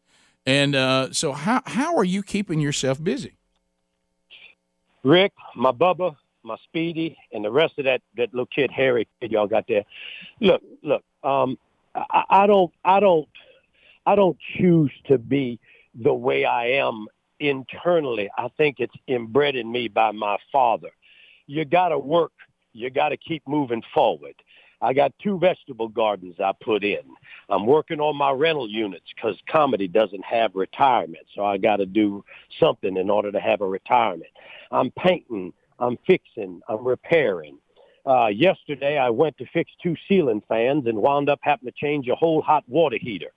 And 0.46 0.76
uh, 0.76 1.12
so, 1.12 1.34
how 1.34 1.64
how 1.66 1.98
are 1.98 2.06
you 2.06 2.24
keeping 2.24 2.62
yourself 2.62 3.04
busy? 3.04 3.34
Rick, 5.04 5.34
my 5.56 5.72
Bubba, 5.72 6.16
my 6.46 6.58
Speedy, 6.64 7.18
and 7.34 7.44
the 7.44 7.52
rest 7.52 7.74
of 7.78 7.86
that 7.86 8.02
that 8.18 8.34
little 8.34 8.46
kid 8.46 8.72
Harry 8.72 9.08
kid 9.20 9.32
y'all 9.32 9.48
got 9.48 9.66
there. 9.68 9.84
Look, 10.40 10.62
look. 10.84 11.04
Um, 11.24 11.58
I, 11.96 12.24
I 12.30 12.48
don't, 12.48 12.72
I 12.84 13.00
don't, 13.00 13.28
I 14.06 14.16
don't 14.16 14.38
choose 14.58 14.92
to 15.08 15.18
be 15.18 15.60
the 15.96 16.14
way 16.14 16.46
I 16.46 16.68
am 16.72 17.08
internally. 17.40 18.30
I 18.38 18.50
think 18.58 18.78
it's 18.80 18.94
inbred 19.08 19.56
in 19.56 19.72
me 19.72 19.88
by 19.88 20.12
my 20.12 20.38
father. 20.52 20.90
You 21.48 21.66
got 21.66 21.90
to 21.90 22.00
work. 22.00 22.32
You 22.74 22.90
got 22.90 23.10
to 23.10 23.18
keep 23.18 23.44
moving 23.48 23.82
forward. 23.94 24.36
I 24.82 24.94
got 24.94 25.14
two 25.24 25.40
vegetable 25.40 25.88
gardens 25.88 26.36
I 26.40 26.52
put 26.62 26.84
in. 26.84 27.02
I'm 27.50 27.66
working 27.66 28.00
on 28.00 28.18
my 28.18 28.32
rental 28.32 28.70
units 28.70 29.06
because 29.16 29.36
comedy 29.50 29.88
doesn't 29.88 30.24
have 30.26 30.52
retirement, 30.54 31.26
so 31.34 31.46
I 31.46 31.58
got 31.58 31.78
to 31.78 31.86
do 31.86 32.24
something 32.60 32.98
in 32.98 33.10
order 33.10 33.32
to 33.32 33.40
have 33.40 33.62
a 33.62 33.68
retirement. 33.68 34.32
I'm 34.72 34.92
painting, 34.92 35.54
I'm 35.80 35.98
fixing, 36.08 36.62
I'm 36.68 36.86
repairing. 36.86 37.58
Uh, 38.06 38.28
yesterday, 38.28 38.98
I 38.98 39.10
went 39.10 39.38
to 39.40 39.46
fix 39.52 39.72
two 39.82 39.96
ceiling 40.08 40.42
fans 40.48 40.86
and 40.86 40.98
wound 40.98 41.30
up 41.30 41.40
having 41.42 41.68
to 41.68 41.74
change 41.76 42.08
a 42.08 42.16
whole 42.16 42.42
hot 42.42 42.64
water 42.68 42.98
heater. 43.00 43.32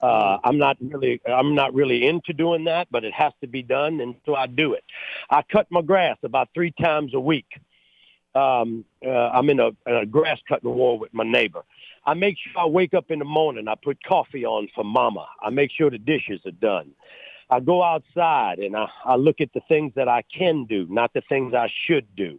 Uh, 0.00 0.38
I'm 0.44 0.58
not 0.58 0.76
really, 0.80 1.20
I'm 1.26 1.54
not 1.54 1.74
really 1.74 2.06
into 2.06 2.32
doing 2.32 2.64
that, 2.64 2.88
but 2.90 3.04
it 3.04 3.14
has 3.14 3.32
to 3.40 3.46
be 3.46 3.62
done, 3.62 4.00
and 4.00 4.14
so 4.26 4.34
I 4.34 4.46
do 4.46 4.74
it. 4.74 4.84
I 5.30 5.42
cut 5.42 5.66
my 5.70 5.80
grass 5.80 6.18
about 6.22 6.50
three 6.54 6.70
times 6.70 7.14
a 7.14 7.20
week. 7.20 7.46
Um, 8.34 8.84
uh, 9.04 9.08
I'm 9.08 9.48
in 9.48 9.58
a, 9.58 9.70
a 9.86 10.04
grass 10.04 10.38
cutting 10.46 10.74
war 10.74 10.98
with 10.98 11.14
my 11.14 11.24
neighbor. 11.24 11.64
I 12.04 12.12
make 12.14 12.36
sure 12.38 12.62
I 12.62 12.66
wake 12.66 12.92
up 12.92 13.10
in 13.10 13.18
the 13.18 13.24
morning. 13.24 13.66
I 13.66 13.74
put 13.82 14.02
coffee 14.04 14.44
on 14.44 14.68
for 14.74 14.84
mama. 14.84 15.26
I 15.42 15.48
make 15.48 15.70
sure 15.72 15.90
the 15.90 15.98
dishes 15.98 16.40
are 16.44 16.52
done. 16.52 16.92
I 17.50 17.60
go 17.60 17.82
outside 17.82 18.58
and 18.58 18.76
I, 18.76 18.88
I 19.04 19.16
look 19.16 19.40
at 19.40 19.52
the 19.52 19.60
things 19.68 19.92
that 19.96 20.08
I 20.08 20.22
can 20.22 20.64
do, 20.64 20.86
not 20.90 21.12
the 21.14 21.22
things 21.28 21.54
I 21.54 21.70
should 21.86 22.06
do. 22.16 22.38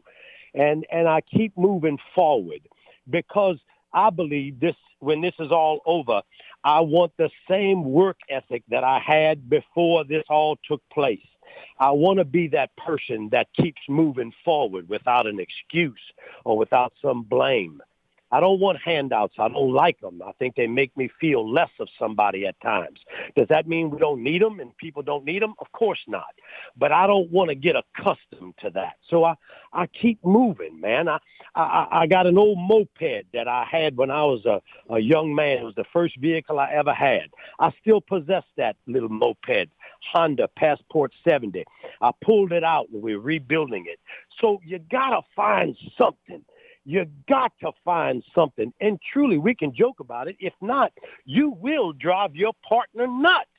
And, 0.53 0.85
and 0.91 1.07
I 1.07 1.21
keep 1.21 1.57
moving 1.57 1.97
forward 2.15 2.67
because 3.09 3.57
I 3.93 4.09
believe 4.09 4.59
this, 4.59 4.75
when 4.99 5.21
this 5.21 5.35
is 5.39 5.51
all 5.51 5.81
over, 5.85 6.21
I 6.63 6.81
want 6.81 7.13
the 7.17 7.29
same 7.49 7.83
work 7.83 8.17
ethic 8.29 8.63
that 8.69 8.83
I 8.83 8.99
had 8.99 9.49
before 9.49 10.03
this 10.03 10.23
all 10.29 10.57
took 10.67 10.81
place. 10.91 11.25
I 11.79 11.91
want 11.91 12.19
to 12.19 12.25
be 12.25 12.47
that 12.49 12.75
person 12.75 13.29
that 13.31 13.47
keeps 13.53 13.81
moving 13.87 14.33
forward 14.43 14.89
without 14.89 15.27
an 15.27 15.39
excuse 15.39 16.01
or 16.43 16.57
without 16.57 16.93
some 17.01 17.23
blame. 17.23 17.81
I 18.31 18.39
don't 18.41 18.59
want 18.59 18.77
handouts. 18.83 19.35
I 19.39 19.47
don't 19.47 19.71
like 19.73 19.99
them. 20.01 20.21
I 20.25 20.31
think 20.33 20.55
they 20.55 20.67
make 20.67 20.95
me 20.97 21.09
feel 21.19 21.49
less 21.49 21.69
of 21.79 21.87
somebody 21.97 22.45
at 22.45 22.59
times. 22.61 22.99
Does 23.35 23.47
that 23.49 23.67
mean 23.67 23.89
we 23.89 23.99
don't 23.99 24.21
need 24.21 24.41
them 24.41 24.59
and 24.59 24.75
people 24.77 25.01
don't 25.01 25.23
need 25.23 25.41
them? 25.41 25.53
Of 25.59 25.71
course 25.71 26.01
not. 26.07 26.35
But 26.75 26.91
I 26.91 27.07
don't 27.07 27.31
want 27.31 27.49
to 27.49 27.55
get 27.55 27.75
accustomed 27.75 28.55
to 28.61 28.69
that. 28.71 28.97
So 29.09 29.23
I, 29.23 29.35
I 29.71 29.87
keep 29.87 30.23
moving, 30.25 30.81
man. 30.81 31.07
I, 31.07 31.19
I, 31.55 31.87
I 31.91 32.07
got 32.07 32.27
an 32.27 32.37
old 32.37 32.59
moped 32.59 33.31
that 33.33 33.47
I 33.47 33.65
had 33.69 33.95
when 33.95 34.11
I 34.11 34.23
was 34.23 34.45
a, 34.45 34.61
a 34.93 34.99
young 34.99 35.33
man. 35.33 35.59
It 35.59 35.63
was 35.63 35.75
the 35.75 35.85
first 35.93 36.17
vehicle 36.17 36.59
I 36.59 36.71
ever 36.73 36.93
had. 36.93 37.29
I 37.59 37.71
still 37.81 38.01
possess 38.01 38.43
that 38.57 38.75
little 38.87 39.09
moped, 39.09 39.69
Honda 40.11 40.49
Passport 40.57 41.13
70. 41.27 41.63
I 42.01 42.11
pulled 42.21 42.51
it 42.51 42.63
out 42.65 42.89
and 42.91 43.01
we're 43.01 43.19
rebuilding 43.19 43.85
it. 43.87 43.99
So 44.41 44.59
you 44.65 44.79
got 44.79 45.11
to 45.11 45.21
find 45.35 45.77
something 45.97 46.43
you 46.87 47.05
got 47.27 47.51
to 47.59 47.73
find 47.83 48.23
something. 48.33 48.73
And 48.79 48.97
truly, 49.11 49.37
we 49.37 49.53
can 49.53 49.75
joke 49.75 49.99
about 49.99 50.29
it. 50.29 50.37
If 50.39 50.53
not, 50.61 50.93
you 51.25 51.49
will 51.59 51.91
drive 51.91 52.33
your 52.33 52.53
partner 52.67 53.05
nuts. 53.07 53.49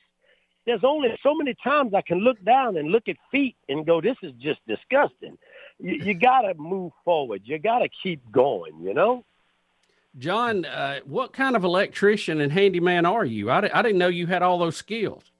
There's 0.65 0.83
only 0.83 1.09
so 1.21 1.35
many 1.35 1.53
times 1.63 1.93
I 1.93 2.01
can 2.01 2.17
look 2.19 2.43
down 2.43 2.75
and 2.75 2.89
look 2.89 3.07
at 3.07 3.17
feet 3.31 3.55
and 3.69 3.85
go, 3.85 4.01
this 4.01 4.17
is 4.23 4.33
just 4.39 4.59
disgusting. 4.67 5.37
You, 5.77 5.93
you 6.03 6.13
got 6.19 6.41
to 6.41 6.55
move 6.55 6.91
forward. 7.05 7.43
You 7.45 7.59
got 7.59 7.79
to 7.79 7.89
keep 8.01 8.19
going, 8.31 8.81
you 8.81 8.95
know? 8.95 9.23
John, 10.17 10.65
uh, 10.65 11.01
what 11.05 11.31
kind 11.31 11.55
of 11.55 11.63
electrician 11.63 12.41
and 12.41 12.51
handyman 12.51 13.05
are 13.05 13.25
you? 13.25 13.51
I, 13.51 13.69
I 13.71 13.83
didn't 13.83 13.99
know 13.99 14.07
you 14.07 14.25
had 14.25 14.41
all 14.41 14.57
those 14.57 14.75
skills. 14.75 15.31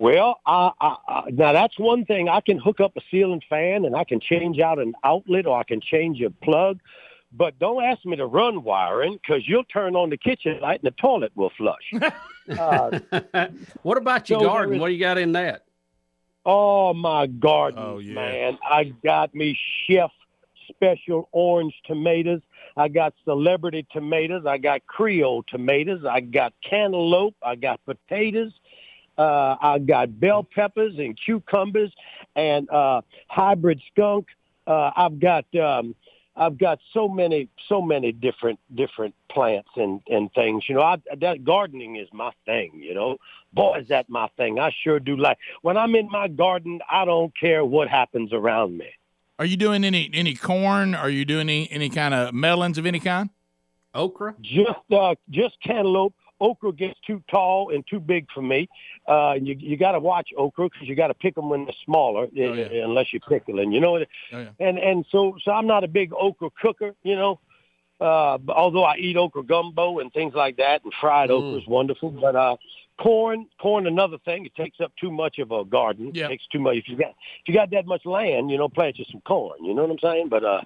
Well, 0.00 0.40
I, 0.46 0.70
I, 0.80 0.96
I, 1.08 1.30
now 1.30 1.52
that's 1.52 1.78
one 1.78 2.06
thing. 2.06 2.30
I 2.30 2.40
can 2.40 2.58
hook 2.58 2.80
up 2.80 2.96
a 2.96 3.02
ceiling 3.10 3.42
fan 3.50 3.84
and 3.84 3.94
I 3.94 4.04
can 4.04 4.18
change 4.18 4.58
out 4.58 4.78
an 4.78 4.94
outlet 5.04 5.46
or 5.46 5.58
I 5.58 5.62
can 5.62 5.82
change 5.82 6.22
a 6.22 6.30
plug. 6.30 6.80
But 7.32 7.58
don't 7.58 7.84
ask 7.84 8.02
me 8.06 8.16
to 8.16 8.24
run 8.24 8.62
wiring 8.64 9.18
because 9.20 9.46
you'll 9.46 9.64
turn 9.64 9.94
on 9.96 10.08
the 10.08 10.16
kitchen 10.16 10.58
light 10.62 10.80
and 10.82 10.90
the 10.90 10.96
toilet 10.98 11.32
will 11.34 11.52
flush. 11.54 11.92
uh, 12.58 12.98
what 13.82 13.98
about 13.98 14.30
your 14.30 14.40
so 14.40 14.46
garden? 14.46 14.76
Is, 14.76 14.80
what 14.80 14.88
do 14.88 14.94
you 14.94 15.00
got 15.00 15.18
in 15.18 15.32
that? 15.32 15.66
Oh, 16.46 16.94
my 16.94 17.26
garden, 17.26 17.82
oh, 17.84 17.98
yeah. 17.98 18.14
man. 18.14 18.58
I 18.64 18.84
got 19.04 19.34
me 19.34 19.56
chef 19.86 20.10
special 20.70 21.28
orange 21.30 21.74
tomatoes. 21.84 22.40
I 22.74 22.88
got 22.88 23.12
celebrity 23.26 23.86
tomatoes. 23.92 24.46
I 24.46 24.56
got 24.56 24.86
Creole 24.86 25.44
tomatoes. 25.46 26.06
I 26.08 26.20
got 26.20 26.54
cantaloupe. 26.68 27.36
I 27.42 27.56
got 27.56 27.84
potatoes. 27.84 28.52
Uh, 29.20 29.56
I 29.60 29.78
got 29.78 30.18
bell 30.18 30.42
peppers 30.42 30.94
and 30.96 31.14
cucumbers 31.22 31.92
and 32.34 32.70
uh, 32.70 33.02
hybrid 33.28 33.82
skunk. 33.92 34.28
Uh, 34.66 34.92
I've 34.96 35.20
got 35.20 35.44
um, 35.56 35.94
I've 36.34 36.56
got 36.56 36.78
so 36.94 37.06
many 37.06 37.50
so 37.68 37.82
many 37.82 38.12
different 38.12 38.58
different 38.74 39.14
plants 39.30 39.68
and 39.76 40.00
and 40.08 40.32
things. 40.32 40.64
You 40.70 40.76
know, 40.76 40.80
I, 40.80 40.96
that 41.20 41.44
gardening 41.44 41.96
is 41.96 42.08
my 42.14 42.30
thing. 42.46 42.80
You 42.82 42.94
know, 42.94 43.18
boy, 43.52 43.80
is 43.80 43.88
that 43.88 44.08
my 44.08 44.28
thing. 44.38 44.58
I 44.58 44.70
sure 44.82 44.98
do 44.98 45.18
like 45.18 45.36
when 45.60 45.76
I'm 45.76 45.94
in 45.96 46.08
my 46.10 46.28
garden. 46.28 46.80
I 46.90 47.04
don't 47.04 47.32
care 47.38 47.62
what 47.62 47.88
happens 47.88 48.32
around 48.32 48.78
me. 48.78 48.88
Are 49.38 49.44
you 49.44 49.58
doing 49.58 49.84
any 49.84 50.08
any 50.14 50.34
corn? 50.34 50.94
Are 50.94 51.10
you 51.10 51.26
doing 51.26 51.50
any 51.50 51.70
any 51.70 51.90
kind 51.90 52.14
of 52.14 52.32
melons 52.32 52.78
of 52.78 52.86
any 52.86 53.00
kind? 53.00 53.28
Okra? 53.94 54.34
Just 54.40 54.70
uh, 54.90 55.14
just 55.28 55.56
cantaloupe 55.62 56.14
okra 56.40 56.72
gets 56.72 56.98
too 57.06 57.22
tall 57.30 57.70
and 57.72 57.86
too 57.86 58.00
big 58.00 58.26
for 58.32 58.42
me. 58.42 58.68
Uh, 59.06 59.34
you 59.40 59.54
you 59.58 59.76
got 59.76 59.92
to 59.92 60.00
watch 60.00 60.30
okra 60.36 60.68
because 60.68 60.88
you 60.88 60.96
got 60.96 61.08
to 61.08 61.14
pick 61.14 61.34
them 61.34 61.48
when 61.48 61.64
they're 61.64 61.74
smaller, 61.84 62.24
oh, 62.24 62.30
yeah. 62.32 62.46
Eh, 62.46 62.82
unless 62.82 63.12
you're 63.12 63.20
pickling. 63.20 63.72
You 63.72 63.80
know, 63.80 63.96
oh, 63.98 64.04
yeah. 64.32 64.48
and 64.58 64.78
and 64.78 65.04
so 65.10 65.36
so 65.42 65.52
I'm 65.52 65.66
not 65.66 65.84
a 65.84 65.88
big 65.88 66.12
okra 66.12 66.50
cooker. 66.60 66.94
You 67.02 67.16
know, 67.16 67.40
uh, 68.00 68.38
although 68.48 68.84
I 68.84 68.96
eat 68.96 69.16
okra 69.16 69.42
gumbo 69.42 69.98
and 69.98 70.12
things 70.12 70.34
like 70.34 70.56
that, 70.56 70.82
and 70.84 70.92
fried 71.00 71.30
mm. 71.30 71.34
okra 71.34 71.60
is 71.60 71.66
wonderful. 71.66 72.10
But 72.10 72.36
uh, 72.36 72.56
corn, 73.00 73.46
corn, 73.60 73.86
another 73.86 74.18
thing. 74.24 74.46
It 74.46 74.54
takes 74.54 74.80
up 74.80 74.92
too 75.00 75.10
much 75.10 75.38
of 75.38 75.50
a 75.50 75.64
garden. 75.64 76.12
Yep. 76.14 76.24
It 76.24 76.28
takes 76.28 76.46
too 76.48 76.60
much. 76.60 76.76
If 76.76 76.88
you 76.88 76.96
got 76.96 77.10
if 77.10 77.48
you 77.48 77.54
got 77.54 77.70
that 77.70 77.86
much 77.86 78.06
land, 78.06 78.50
you 78.50 78.58
know, 78.58 78.68
plant 78.68 78.98
you 78.98 79.04
some 79.10 79.20
corn. 79.22 79.64
You 79.64 79.74
know 79.74 79.82
what 79.82 79.90
I'm 79.90 79.98
saying? 79.98 80.28
But 80.28 80.44
uh, 80.44 80.62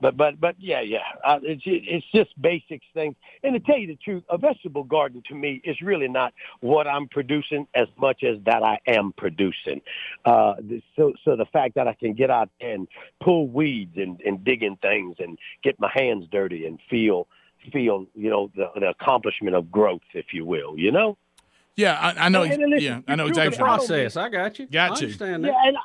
but 0.00 0.16
but 0.16 0.40
but 0.40 0.56
yeah, 0.58 0.80
yeah. 0.80 0.98
Uh, 1.24 1.38
it's 1.42 1.62
it's 1.66 2.06
just 2.14 2.30
basic 2.40 2.80
things. 2.94 3.16
And 3.42 3.54
to 3.54 3.60
tell 3.60 3.78
you 3.78 3.86
the 3.86 3.96
truth, 3.96 4.24
a 4.30 4.38
vegetable 4.38 4.84
garden 4.84 5.22
to 5.28 5.34
me 5.34 5.60
is 5.64 5.80
really 5.82 6.08
not 6.08 6.32
what 6.60 6.86
I'm 6.86 7.08
producing 7.08 7.66
as 7.74 7.88
much 7.98 8.22
as 8.24 8.38
that 8.44 8.62
I 8.62 8.78
am 8.86 9.12
producing. 9.16 9.82
Uh, 10.24 10.54
so 10.96 11.12
so 11.24 11.36
the 11.36 11.46
fact 11.46 11.74
that 11.74 11.86
I 11.86 11.94
can 11.94 12.14
get 12.14 12.30
out 12.30 12.48
and 12.60 12.88
pull 13.22 13.48
weeds 13.48 13.96
and 13.96 14.20
and 14.22 14.42
dig 14.42 14.62
in 14.62 14.76
things 14.76 15.16
and 15.18 15.38
get 15.62 15.78
my 15.78 15.90
hands 15.92 16.26
dirty 16.30 16.66
and 16.66 16.78
feel 16.88 17.28
feel 17.72 18.06
you 18.14 18.30
know 18.30 18.50
the, 18.56 18.70
the 18.78 18.88
accomplishment 18.88 19.54
of 19.54 19.70
growth, 19.70 20.00
if 20.14 20.32
you 20.32 20.44
will. 20.44 20.78
You 20.78 20.92
know. 20.92 21.18
Yeah, 21.76 21.98
I, 21.98 22.26
I 22.26 22.28
know. 22.28 22.42
And, 22.42 22.62
and 22.62 22.82
yeah, 22.82 23.00
I 23.06 23.14
know 23.14 23.26
exactly. 23.26 23.56
Process. 23.56 24.16
I 24.16 24.28
got 24.28 24.58
you. 24.58 24.66
Got 24.66 24.92
I 24.92 25.00
you. 25.00 25.06
Understand 25.06 25.44
that. 25.44 25.48
Yeah, 25.48 25.68
and 25.68 25.76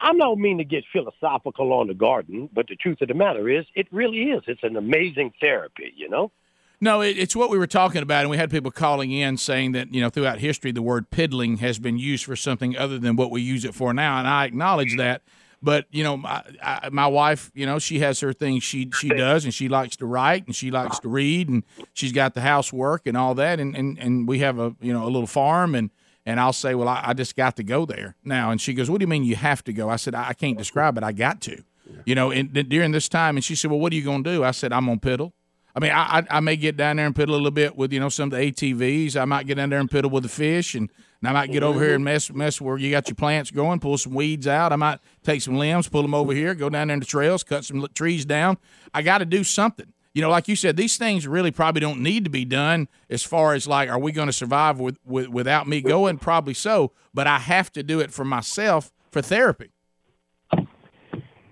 I 0.00 0.12
don't 0.12 0.40
mean 0.40 0.58
to 0.58 0.64
get 0.64 0.84
philosophical 0.92 1.72
on 1.72 1.88
the 1.88 1.94
garden, 1.94 2.48
but 2.52 2.68
the 2.68 2.76
truth 2.76 3.00
of 3.00 3.08
the 3.08 3.14
matter 3.14 3.48
is, 3.48 3.64
it 3.74 3.86
really 3.90 4.24
is. 4.24 4.42
It's 4.46 4.62
an 4.62 4.76
amazing 4.76 5.32
therapy, 5.40 5.92
you 5.96 6.08
know? 6.08 6.32
No, 6.80 7.00
it, 7.00 7.16
it's 7.18 7.34
what 7.34 7.48
we 7.48 7.56
were 7.56 7.66
talking 7.66 8.02
about, 8.02 8.20
and 8.20 8.30
we 8.30 8.36
had 8.36 8.50
people 8.50 8.70
calling 8.70 9.10
in 9.10 9.38
saying 9.38 9.72
that, 9.72 9.94
you 9.94 10.00
know, 10.00 10.10
throughout 10.10 10.38
history, 10.38 10.72
the 10.72 10.82
word 10.82 11.10
piddling 11.10 11.58
has 11.58 11.78
been 11.78 11.98
used 11.98 12.24
for 12.24 12.36
something 12.36 12.76
other 12.76 12.98
than 12.98 13.16
what 13.16 13.30
we 13.30 13.40
use 13.40 13.64
it 13.64 13.74
for 13.74 13.94
now, 13.94 14.18
and 14.18 14.28
I 14.28 14.44
acknowledge 14.44 14.96
that. 14.98 15.22
But 15.62 15.86
you 15.90 16.04
know, 16.04 16.18
my 16.18 16.44
I, 16.62 16.90
my 16.92 17.06
wife, 17.06 17.50
you 17.54 17.64
know, 17.64 17.78
she 17.78 18.00
has 18.00 18.20
her 18.20 18.34
things 18.34 18.62
she 18.62 18.90
she 18.94 19.08
does, 19.08 19.44
and 19.44 19.54
she 19.54 19.70
likes 19.70 19.96
to 19.96 20.06
write, 20.06 20.46
and 20.46 20.54
she 20.54 20.70
likes 20.70 20.98
to 21.00 21.08
read, 21.08 21.48
and 21.48 21.64
she's 21.94 22.12
got 22.12 22.34
the 22.34 22.42
housework 22.42 23.06
and 23.06 23.16
all 23.16 23.34
that, 23.36 23.58
and 23.58 23.74
and 23.74 23.98
and 23.98 24.28
we 24.28 24.40
have 24.40 24.58
a 24.58 24.76
you 24.82 24.92
know 24.92 25.04
a 25.04 25.08
little 25.08 25.26
farm, 25.26 25.74
and 25.74 25.90
and 26.26 26.40
I'll 26.40 26.52
say, 26.52 26.74
well, 26.74 26.88
I, 26.88 27.02
I, 27.06 27.14
just 27.14 27.36
got 27.36 27.56
to 27.56 27.62
go 27.62 27.86
there 27.86 28.16
now. 28.24 28.50
And 28.50 28.60
she 28.60 28.74
goes, 28.74 28.90
what 28.90 28.98
do 28.98 29.04
you 29.04 29.08
mean 29.08 29.22
you 29.22 29.36
have 29.36 29.62
to 29.64 29.72
go? 29.72 29.88
I 29.88 29.96
said, 29.96 30.14
I, 30.14 30.30
I 30.30 30.32
can't 30.34 30.58
describe 30.58 30.98
it. 30.98 31.04
I 31.04 31.12
got 31.12 31.40
to, 31.42 31.62
you 32.04 32.16
know, 32.16 32.32
and 32.32 32.52
during 32.68 32.90
this 32.90 33.08
time. 33.08 33.36
And 33.36 33.44
she 33.44 33.54
said, 33.54 33.70
well, 33.70 33.78
what 33.78 33.92
are 33.92 33.96
you 33.96 34.02
going 34.02 34.24
to 34.24 34.30
do? 34.30 34.44
I 34.44 34.50
said, 34.50 34.72
I'm 34.72 34.86
going 34.86 34.98
to 34.98 35.06
piddle. 35.08 35.32
I 35.74 35.78
mean, 35.78 35.92
I, 35.92 36.18
I, 36.18 36.26
I 36.30 36.40
may 36.40 36.56
get 36.56 36.76
down 36.76 36.96
there 36.96 37.06
and 37.06 37.14
piddle 37.14 37.28
a 37.28 37.32
little 37.32 37.50
bit 37.52 37.76
with, 37.76 37.92
you 37.92 38.00
know, 38.00 38.08
some 38.08 38.32
of 38.32 38.38
the 38.38 38.50
ATVs. 38.50 39.14
I 39.14 39.24
might 39.24 39.46
get 39.46 39.54
down 39.54 39.70
there 39.70 39.78
and 39.78 39.88
piddle 39.88 40.10
with 40.10 40.24
the 40.24 40.28
fish 40.28 40.74
and, 40.74 40.90
and 41.20 41.28
I 41.28 41.32
might 41.32 41.52
get 41.52 41.62
over 41.62 41.82
here 41.82 41.94
and 41.94 42.04
mess 42.04 42.30
mess 42.30 42.60
where 42.60 42.76
you 42.76 42.90
got 42.90 43.08
your 43.08 43.14
plants 43.14 43.50
growing, 43.50 43.78
pull 43.80 43.96
some 43.96 44.14
weeds 44.14 44.46
out. 44.46 44.72
I 44.72 44.76
might 44.76 44.98
take 45.22 45.42
some 45.42 45.56
limbs, 45.56 45.88
pull 45.88 46.02
them 46.02 46.14
over 46.14 46.32
here, 46.32 46.54
go 46.54 46.68
down 46.68 46.88
there 46.88 46.94
in 46.94 47.00
the 47.00 47.06
trails, 47.06 47.42
cut 47.42 47.64
some 47.64 47.86
trees 47.94 48.24
down. 48.24 48.58
I 48.92 49.02
got 49.02 49.18
to 49.18 49.24
do 49.24 49.44
something 49.44 49.92
you 50.16 50.22
know, 50.22 50.30
like 50.30 50.48
you 50.48 50.56
said, 50.56 50.78
these 50.78 50.96
things 50.96 51.26
really 51.26 51.50
probably 51.50 51.80
don't 51.80 52.00
need 52.00 52.24
to 52.24 52.30
be 52.30 52.46
done 52.46 52.88
as 53.10 53.22
far 53.22 53.52
as 53.52 53.66
like, 53.66 53.90
are 53.90 53.98
we 53.98 54.12
going 54.12 54.28
to 54.28 54.32
survive 54.32 54.80
with, 54.80 54.98
with 55.04 55.28
without 55.28 55.68
me 55.68 55.82
going? 55.82 56.16
Probably 56.16 56.54
so, 56.54 56.92
but 57.12 57.26
I 57.26 57.38
have 57.38 57.70
to 57.72 57.82
do 57.82 58.00
it 58.00 58.10
for 58.10 58.24
myself 58.24 58.90
for 59.10 59.20
therapy. 59.20 59.72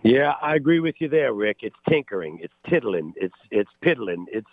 Yeah, 0.03 0.33
I 0.41 0.55
agree 0.55 0.81
with 0.81 0.95
you 0.99 1.11
there, 1.11 1.35
Rick. 1.35 1.59
It's 1.61 1.77
tinkering, 1.87 2.39
it's 2.43 2.55
tiddling, 2.67 3.13
it's 3.17 3.35
it's 3.51 3.69
piddling, 3.83 4.25
it's 4.33 4.49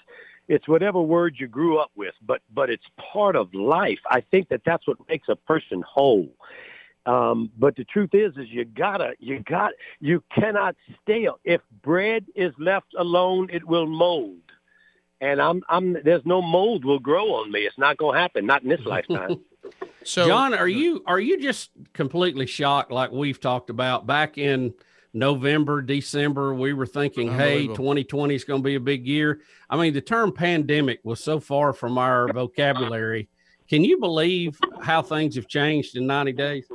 it's 0.49 0.67
whatever 0.67 1.01
word 1.01 1.37
you 1.39 1.47
grew 1.47 1.77
up 1.79 1.91
with, 1.95 2.13
but 2.21 2.41
but 2.53 2.69
it's 2.69 2.83
part 3.13 3.37
of 3.37 3.53
life. 3.53 3.99
I 4.09 4.19
think 4.19 4.49
that 4.49 4.63
that's 4.65 4.85
what 4.89 4.97
makes 5.07 5.29
a 5.29 5.37
person 5.37 5.85
whole. 5.87 6.29
Um, 7.05 7.51
but 7.57 7.75
the 7.75 7.83
truth 7.85 8.11
is, 8.13 8.37
is 8.37 8.47
you 8.49 8.65
gotta, 8.65 9.13
you 9.19 9.39
got, 9.39 9.71
you 9.99 10.23
cannot 10.33 10.75
stale. 11.01 11.39
If 11.43 11.61
bread 11.81 12.25
is 12.35 12.53
left 12.59 12.93
alone, 12.97 13.49
it 13.51 13.65
will 13.65 13.87
mold. 13.87 14.39
And 15.19 15.41
I'm, 15.41 15.63
I'm, 15.69 15.97
there's 16.03 16.25
no 16.25 16.41
mold 16.41 16.83
will 16.85 16.99
grow 16.99 17.33
on 17.33 17.51
me. 17.51 17.61
It's 17.61 17.77
not 17.77 17.97
going 17.97 18.15
to 18.15 18.19
happen. 18.19 18.45
Not 18.45 18.63
in 18.63 18.69
this 18.69 18.81
lifetime. 18.85 19.39
so, 20.03 20.27
John, 20.27 20.53
are 20.53 20.67
you, 20.67 21.03
are 21.05 21.19
you 21.19 21.39
just 21.39 21.71
completely 21.93 22.45
shocked? 22.45 22.91
Like 22.91 23.11
we've 23.11 23.39
talked 23.39 23.69
about 23.69 24.05
back 24.05 24.37
in 24.37 24.73
November, 25.13 25.81
December, 25.81 26.53
we 26.53 26.73
were 26.73 26.85
thinking, 26.85 27.31
Hey, 27.31 27.67
2020 27.67 28.33
is 28.33 28.43
going 28.43 28.61
to 28.61 28.65
be 28.65 28.75
a 28.75 28.79
big 28.79 29.05
year. 29.05 29.41
I 29.69 29.77
mean, 29.77 29.93
the 29.93 30.01
term 30.01 30.31
pandemic 30.31 31.01
was 31.03 31.23
so 31.23 31.39
far 31.39 31.73
from 31.73 31.97
our 31.97 32.31
vocabulary. 32.31 33.27
Can 33.67 33.83
you 33.83 33.99
believe 33.99 34.59
how 34.81 35.01
things 35.01 35.35
have 35.35 35.47
changed 35.47 35.95
in 35.95 36.05
90 36.07 36.33
days? 36.33 36.67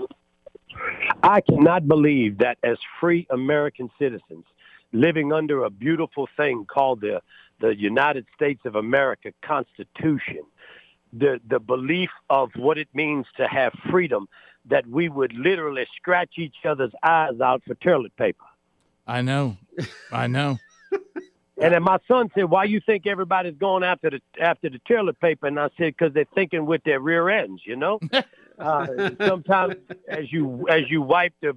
I 1.23 1.41
cannot 1.41 1.89
believe 1.89 2.39
that 2.39 2.59
as 2.63 2.79
free 3.01 3.27
American 3.31 3.91
citizens 3.99 4.45
living 4.93 5.33
under 5.33 5.65
a 5.65 5.71
beautiful 5.71 6.29
thing 6.37 6.65
called 6.65 7.01
the, 7.01 7.21
the 7.61 7.77
United 7.77 8.27
States 8.35 8.61
of 8.65 8.75
America 8.75 9.33
Constitution, 9.43 10.43
the, 11.13 11.41
the 11.49 11.59
belief 11.59 12.11
of 12.31 12.51
what 12.57 12.79
it 12.79 12.89
means 12.95 13.27
to 13.37 13.47
have 13.47 13.73
freedom, 13.91 14.29
that 14.67 14.87
we 14.87 15.09
would 15.09 15.33
literally 15.33 15.87
scratch 15.97 16.35
each 16.39 16.57
other's 16.65 16.93
eyes 17.03 17.41
out 17.41 17.63
for 17.67 17.75
toilet 17.77 18.17
paper. 18.17 18.45
I 19.07 19.23
know. 19.23 19.57
I 20.11 20.27
know. 20.27 20.59
And 21.59 21.73
then 21.73 21.83
my 21.83 21.99
son 22.07 22.31
said, 22.35 22.45
"Why 22.45 22.65
you 22.65 22.81
think 22.85 23.07
everybody's 23.07 23.57
going 23.57 23.83
after 23.83 24.11
the 24.11 24.21
after 24.39 24.69
the 24.69 24.79
toilet 24.87 25.19
paper?" 25.21 25.47
And 25.47 25.59
I 25.59 25.69
said, 25.79 25.95
"Because 25.97 26.13
they're 26.13 26.27
thinking 26.35 26.67
with 26.67 26.85
their 26.85 27.01
rear 27.01 27.31
ends, 27.31 27.63
you 27.65 27.77
know." 27.77 27.99
sometimes, 29.21 29.75
as 30.09 30.33
you 30.33 30.67
as 30.69 30.91
you 30.91 31.03
wipe 31.03 31.35
the 31.41 31.57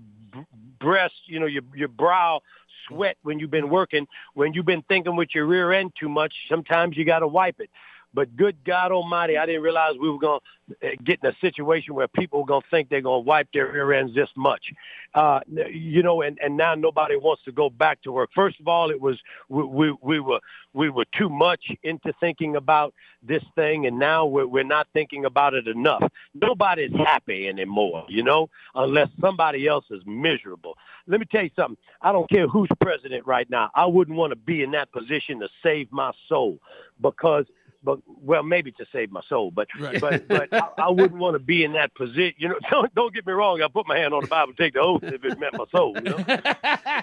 breast, 0.80 1.16
you 1.26 1.40
know, 1.40 1.46
your 1.46 1.64
your 1.76 1.88
brow 1.88 2.42
sweat 2.88 3.18
when 3.22 3.40
you've 3.40 3.52
been 3.52 3.70
working. 3.70 4.08
When 4.34 4.54
you've 4.54 4.66
been 4.66 4.84
thinking 4.84 5.16
with 5.16 5.30
your 5.34 5.46
rear 5.46 5.72
end 5.72 5.94
too 6.00 6.10
much, 6.10 6.34
sometimes 6.50 6.98
you 6.98 7.06
got 7.06 7.20
to 7.20 7.28
wipe 7.28 7.60
it. 7.60 7.70
But 8.14 8.36
good 8.36 8.64
God 8.64 8.92
Almighty, 8.92 9.38
I 9.38 9.46
didn't 9.46 9.62
realize 9.62 9.94
we 10.00 10.10
were 10.10 10.20
going 10.20 10.40
to 10.70 10.88
uh, 10.88 10.92
get 11.04 11.20
in 11.24 11.30
a 11.30 11.36
situation 11.42 11.94
where 11.94 12.08
people 12.08 12.40
were 12.40 12.46
going 12.46 12.62
to 12.62 12.68
think 12.70 12.90
they're 12.90 13.02
going 13.02 13.24
to 13.24 13.28
wipe 13.28 13.48
their 13.54 13.72
rear 13.72 13.94
ends 13.94 14.16
this 14.16 14.30
much. 14.36 14.72
Uh, 15.14 15.40
you 15.48 16.02
know, 16.02 16.22
and, 16.22 16.40
and 16.42 16.58
now 16.58 16.76
nobody 16.76 17.16
wants 17.16 17.44
to 17.44 17.52
go 17.52 17.70
back 17.70 18.02
to 18.04 18.12
work. 18.12 18.30
First 18.34 18.60
of 18.60 18.68
all, 18.68 18.90
it 18.90 19.00
was 19.00 19.20
we, 19.48 19.64
we, 19.64 19.96
we 20.02 20.20
were 20.20 20.40
we 20.74 20.90
were 20.90 21.06
too 21.18 21.30
much 21.30 21.66
into 21.84 22.14
thinking 22.20 22.56
about 22.56 22.94
this 23.24 23.44
thing, 23.56 23.88
and 23.88 23.98
now 23.98 24.26
we're, 24.26 24.46
we're 24.46 24.64
not 24.64 24.88
thinking 24.94 25.26
about 25.26 25.54
it 25.54 25.68
enough. 25.68 26.04
Nobody's 26.34 26.96
happy 26.96 27.48
anymore, 27.48 28.06
you 28.08 28.24
know, 28.24 28.50
unless 28.76 29.10
somebody 29.20 29.68
else 29.68 29.86
is 29.90 30.02
miserable. 30.06 30.78
Let 31.08 31.20
me 31.20 31.26
tell 31.32 31.44
you 31.44 31.50
something. 31.56 31.78
I 32.02 32.12
don't 32.12 32.30
care 32.30 32.48
who's 32.48 32.70
president 32.80 33.26
right 33.26 33.50
now. 33.50 33.72
I 33.74 33.88
wouldn't 33.88 34.18
want 34.18 34.32
to 34.32 34.36
be 34.36 34.62
in 34.62 34.72
that 34.72 34.92
position 34.92 35.40
to 35.40 35.50
save 35.64 35.92
my 35.92 36.12
soul 36.28 36.60
because– 37.02 37.46
but 37.84 38.00
well, 38.06 38.44
maybe 38.44 38.72
to 38.74 38.86
save 38.92 39.12
my 39.12 39.22
soul, 39.30 39.52
but 39.52 39.68
right. 39.80 40.02
but 40.02 40.28
but 40.28 40.54
I, 40.54 40.68
I, 40.78 40.90
wouldn't 40.90 41.20
want 41.20 41.36
to 41.36 41.40
be 41.40 41.64
in 41.64 41.74
that 41.74 41.94
position. 41.96 42.34
You 42.38 42.50
know, 42.50 42.60
don't 42.70 42.94
don't 42.96 43.14
get 43.14 43.26
me 43.26 43.34
wrong. 43.34 43.62
I 43.62 43.68
put 43.68 43.88
my 43.88 43.98
hand 43.98 44.14
on 44.14 44.22
the 44.22 44.28
Bible, 44.28 44.54
take 44.54 44.74
the 44.74 44.80
oath 44.80 45.04
if 45.04 45.24
it 45.24 45.40
meant 45.40 45.54
my 45.54 45.66
soul. 45.72 45.96
You 45.96 46.02
know? 46.02 46.24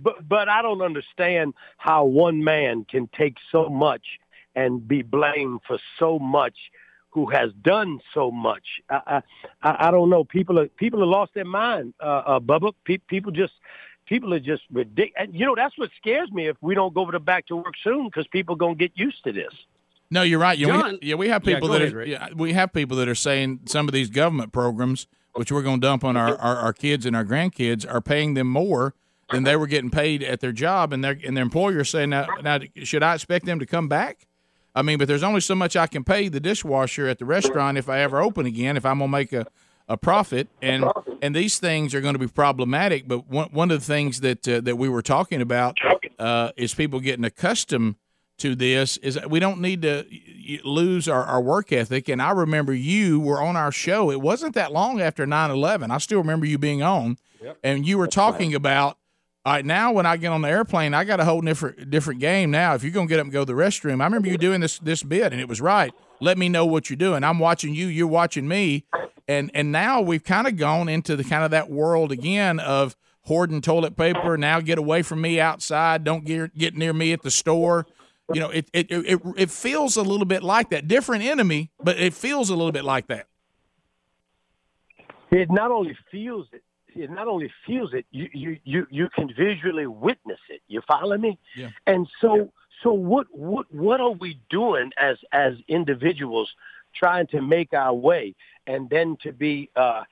but 0.00 0.28
but 0.28 0.48
I 0.48 0.62
don't 0.62 0.82
understand 0.82 1.54
how 1.78 2.04
one 2.04 2.44
man 2.44 2.84
can 2.88 3.08
take 3.16 3.36
so 3.50 3.68
much 3.68 4.18
and 4.54 4.86
be 4.86 5.02
blamed 5.02 5.60
for 5.66 5.78
so 5.98 6.18
much 6.18 6.56
who 7.10 7.26
has 7.26 7.50
done 7.62 8.00
so 8.12 8.30
much. 8.30 8.80
I 8.88 9.22
I, 9.62 9.88
I 9.88 9.90
don't 9.90 10.10
know. 10.10 10.24
People 10.24 10.58
are 10.58 10.68
people 10.68 11.00
have 11.00 11.08
lost 11.08 11.34
their 11.34 11.44
mind, 11.44 11.94
uh, 12.00 12.22
uh, 12.26 12.40
Bubba. 12.40 12.72
Pe- 12.84 12.98
people 12.98 13.32
just 13.32 13.54
people 14.06 14.32
are 14.34 14.40
just 14.40 14.62
ridiculous. 14.72 15.14
And, 15.16 15.34
you 15.34 15.46
know, 15.46 15.54
that's 15.54 15.76
what 15.78 15.90
scares 15.96 16.30
me 16.32 16.48
if 16.48 16.56
we 16.60 16.74
don't 16.74 16.94
go 16.94 17.02
over 17.02 17.12
to 17.12 17.20
back 17.20 17.46
to 17.46 17.56
work 17.56 17.74
soon 17.82 18.06
because 18.06 18.26
people 18.26 18.56
going 18.56 18.76
to 18.76 18.78
get 18.78 18.92
used 18.96 19.22
to 19.24 19.32
this. 19.32 19.52
No, 20.10 20.22
you're 20.22 20.38
right. 20.38 20.58
Yeah, 20.58 20.66
John, 20.66 20.98
we, 21.00 21.08
yeah, 21.08 21.14
we 21.14 21.28
have 21.28 21.42
people 21.42 21.68
yeah, 21.68 21.78
that 21.78 21.82
ahead, 21.82 21.94
are, 21.94 22.04
yeah, 22.04 22.28
we 22.34 22.52
have 22.52 22.72
people 22.72 22.96
that 22.98 23.08
are 23.08 23.14
saying 23.14 23.60
some 23.64 23.88
of 23.88 23.94
these 23.94 24.10
government 24.10 24.52
programs, 24.52 25.06
which 25.32 25.50
we're 25.50 25.62
going 25.62 25.80
to 25.80 25.86
dump 25.86 26.04
on 26.04 26.16
our, 26.16 26.36
our, 26.36 26.56
our 26.56 26.72
kids 26.72 27.06
and 27.06 27.16
our 27.16 27.24
grandkids, 27.24 27.90
are 27.90 28.00
paying 28.00 28.34
them 28.34 28.48
more 28.48 28.94
than 29.30 29.44
they 29.44 29.56
were 29.56 29.66
getting 29.66 29.90
paid 29.90 30.22
at 30.22 30.40
their 30.40 30.52
job, 30.52 30.92
and 30.92 31.02
their 31.02 31.18
and 31.24 31.36
their 31.36 31.42
employer 31.42 31.82
saying, 31.82 32.10
now, 32.10 32.26
now 32.42 32.58
should 32.82 33.02
I 33.02 33.14
expect 33.14 33.46
them 33.46 33.58
to 33.58 33.66
come 33.66 33.88
back? 33.88 34.26
I 34.74 34.82
mean, 34.82 34.98
but 34.98 35.08
there's 35.08 35.22
only 35.22 35.40
so 35.40 35.54
much 35.54 35.76
I 35.76 35.86
can 35.86 36.04
pay 36.04 36.28
the 36.28 36.40
dishwasher 36.40 37.08
at 37.08 37.18
the 37.18 37.24
restaurant 37.24 37.78
if 37.78 37.88
I 37.88 38.00
ever 38.00 38.20
open 38.20 38.44
again. 38.44 38.76
If 38.76 38.84
I'm 38.84 38.98
gonna 38.98 39.08
make 39.08 39.32
a 39.32 39.46
a 39.88 39.96
profit, 39.96 40.48
and 40.62 40.84
and 41.20 41.34
these 41.34 41.58
things 41.58 41.94
are 41.94 42.00
going 42.00 42.14
to 42.14 42.18
be 42.18 42.26
problematic. 42.26 43.06
But 43.06 43.28
one 43.28 43.48
one 43.50 43.70
of 43.70 43.80
the 43.80 43.84
things 43.84 44.20
that 44.20 44.46
uh, 44.48 44.60
that 44.62 44.76
we 44.76 44.88
were 44.88 45.02
talking 45.02 45.40
about 45.40 45.78
uh, 46.18 46.52
is 46.56 46.74
people 46.74 47.00
getting 47.00 47.24
accustomed 47.24 47.96
to 48.38 48.54
this. 48.54 48.96
Is 48.98 49.14
that 49.14 49.30
we 49.30 49.40
don't 49.40 49.60
need 49.60 49.82
to 49.82 50.06
lose 50.64 51.08
our, 51.08 51.24
our 51.24 51.40
work 51.40 51.72
ethic. 51.72 52.08
And 52.08 52.20
I 52.20 52.30
remember 52.30 52.74
you 52.74 53.20
were 53.20 53.40
on 53.40 53.56
our 53.56 53.72
show. 53.72 54.10
It 54.10 54.20
wasn't 54.20 54.54
that 54.54 54.72
long 54.72 55.00
after 55.00 55.26
9-11. 55.26 55.90
I 55.90 55.98
still 55.98 56.18
remember 56.18 56.46
you 56.46 56.58
being 56.58 56.82
on, 56.82 57.18
yep. 57.42 57.58
and 57.62 57.86
you 57.86 57.98
were 57.98 58.08
talking 58.08 58.54
about. 58.54 58.98
All 59.46 59.52
right, 59.52 59.64
now 59.64 59.92
when 59.92 60.06
I 60.06 60.16
get 60.16 60.28
on 60.28 60.40
the 60.40 60.48
airplane, 60.48 60.94
I 60.94 61.04
got 61.04 61.20
a 61.20 61.24
whole 61.26 61.42
different 61.42 61.90
different 61.90 62.18
game. 62.18 62.50
Now, 62.50 62.74
if 62.74 62.82
you're 62.82 62.92
gonna 62.92 63.06
get 63.06 63.20
up 63.20 63.24
and 63.24 63.32
go 63.32 63.44
to 63.44 63.44
the 63.44 63.52
restroom, 63.52 64.00
I 64.00 64.06
remember 64.06 64.28
you 64.28 64.38
doing 64.38 64.62
this 64.62 64.78
this 64.78 65.02
bit, 65.02 65.32
and 65.32 65.40
it 65.40 65.50
was 65.50 65.60
right. 65.60 65.92
Let 66.20 66.38
me 66.38 66.48
know 66.48 66.64
what 66.64 66.88
you're 66.88 66.96
doing. 66.96 67.24
I'm 67.24 67.38
watching 67.38 67.74
you. 67.74 67.86
You're 67.86 68.06
watching 68.06 68.48
me 68.48 68.84
and 69.28 69.50
and 69.54 69.72
now 69.72 70.00
we've 70.00 70.24
kind 70.24 70.46
of 70.46 70.56
gone 70.56 70.88
into 70.88 71.16
the 71.16 71.24
kind 71.24 71.44
of 71.44 71.50
that 71.50 71.70
world 71.70 72.12
again 72.12 72.60
of 72.60 72.96
hoarding 73.22 73.60
toilet 73.60 73.96
paper. 73.96 74.36
Now 74.36 74.60
get 74.60 74.78
away 74.78 75.02
from 75.02 75.20
me 75.20 75.40
outside. 75.40 76.04
Don't 76.04 76.24
get 76.24 76.56
get 76.56 76.74
near 76.74 76.92
me 76.92 77.12
at 77.12 77.22
the 77.22 77.30
store. 77.30 77.86
You 78.32 78.40
know, 78.40 78.50
it 78.50 78.68
it 78.72 78.86
it, 78.90 79.20
it 79.36 79.50
feels 79.50 79.96
a 79.96 80.02
little 80.02 80.26
bit 80.26 80.42
like 80.42 80.70
that. 80.70 80.88
Different 80.88 81.24
enemy, 81.24 81.70
but 81.82 81.98
it 81.98 82.14
feels 82.14 82.50
a 82.50 82.56
little 82.56 82.72
bit 82.72 82.84
like 82.84 83.06
that. 83.08 83.26
It 85.30 85.50
not 85.50 85.70
only 85.70 85.96
feels 86.10 86.46
it, 86.52 86.62
it 86.94 87.10
not 87.10 87.28
only 87.28 87.52
feels 87.66 87.92
it, 87.92 88.06
you 88.10 88.28
you 88.32 88.58
you, 88.64 88.86
you 88.90 89.08
can 89.14 89.28
visually 89.36 89.86
witness 89.86 90.40
it. 90.48 90.62
You 90.68 90.80
follow 90.86 91.16
me? 91.18 91.38
Yeah. 91.56 91.70
And 91.86 92.06
so 92.20 92.50
so 92.84 92.92
what 92.92 93.26
what 93.32 93.66
what 93.74 94.00
are 94.00 94.12
we 94.12 94.38
doing 94.48 94.92
as 94.96 95.16
as 95.32 95.54
individuals 95.66 96.54
trying 96.94 97.26
to 97.28 97.42
make 97.42 97.72
our 97.72 97.92
way? 97.92 98.36
and 98.66 98.88
then 98.90 99.16
to 99.22 99.32
be. 99.32 99.70
Uh, 99.76 100.02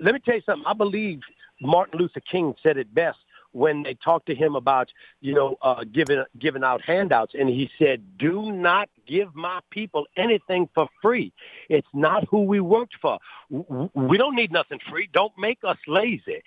let 0.00 0.14
me 0.14 0.20
tell 0.20 0.34
you 0.34 0.42
something. 0.44 0.66
I 0.66 0.72
believe 0.72 1.20
Martin 1.60 1.98
Luther 1.98 2.20
King 2.20 2.54
said 2.62 2.76
it 2.76 2.92
best 2.94 3.18
when 3.52 3.84
they 3.84 3.94
talked 3.94 4.26
to 4.26 4.34
him 4.34 4.54
about, 4.54 4.90
you 5.20 5.32
know, 5.32 5.56
uh, 5.62 5.84
giving 5.84 6.22
giving 6.38 6.64
out 6.64 6.82
handouts, 6.82 7.34
and 7.38 7.48
he 7.48 7.70
said, 7.78 8.18
"Do 8.18 8.52
not 8.52 8.88
give 9.06 9.34
my 9.34 9.60
people 9.70 10.06
anything 10.16 10.68
for 10.74 10.88
free. 11.00 11.32
It's 11.68 11.88
not 11.94 12.26
who 12.28 12.42
we 12.42 12.60
worked 12.60 12.96
for. 13.00 13.18
We 13.50 14.18
don't 14.18 14.34
need 14.34 14.52
nothing 14.52 14.80
free. 14.90 15.08
Don't 15.12 15.36
make 15.38 15.58
us 15.64 15.78
lazy." 15.86 16.42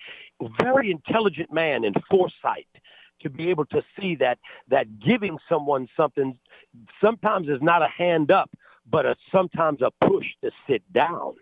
Very 0.60 0.90
intelligent 0.90 1.52
man 1.52 1.84
and 1.84 1.96
foresight 2.08 2.66
to 3.20 3.30
be 3.30 3.50
able 3.50 3.66
to 3.66 3.82
see 3.98 4.14
that 4.16 4.38
that 4.68 4.98
giving 4.98 5.38
someone 5.48 5.88
something 5.96 6.38
sometimes 7.00 7.48
is 7.48 7.60
not 7.60 7.82
a 7.82 7.88
hand 7.88 8.30
up, 8.30 8.50
but 8.88 9.06
a, 9.06 9.16
sometimes 9.32 9.80
a 9.82 9.90
push 10.06 10.26
to 10.42 10.50
sit 10.68 10.82
down. 10.92 11.34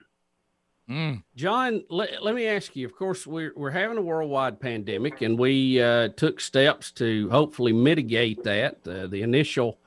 Mm. 0.88 1.22
John, 1.36 1.84
let, 1.90 2.22
let 2.22 2.34
me 2.34 2.46
ask 2.46 2.74
you. 2.74 2.86
Of 2.86 2.96
course, 2.96 3.26
we're 3.26 3.52
we're 3.54 3.70
having 3.70 3.98
a 3.98 4.02
worldwide 4.02 4.58
pandemic, 4.58 5.20
and 5.20 5.38
we 5.38 5.82
uh, 5.82 6.08
took 6.16 6.40
steps 6.40 6.92
to 6.92 7.28
hopefully 7.28 7.74
mitigate 7.74 8.42
that. 8.44 8.78
Uh, 8.88 9.06
the 9.06 9.20
initial 9.20 9.78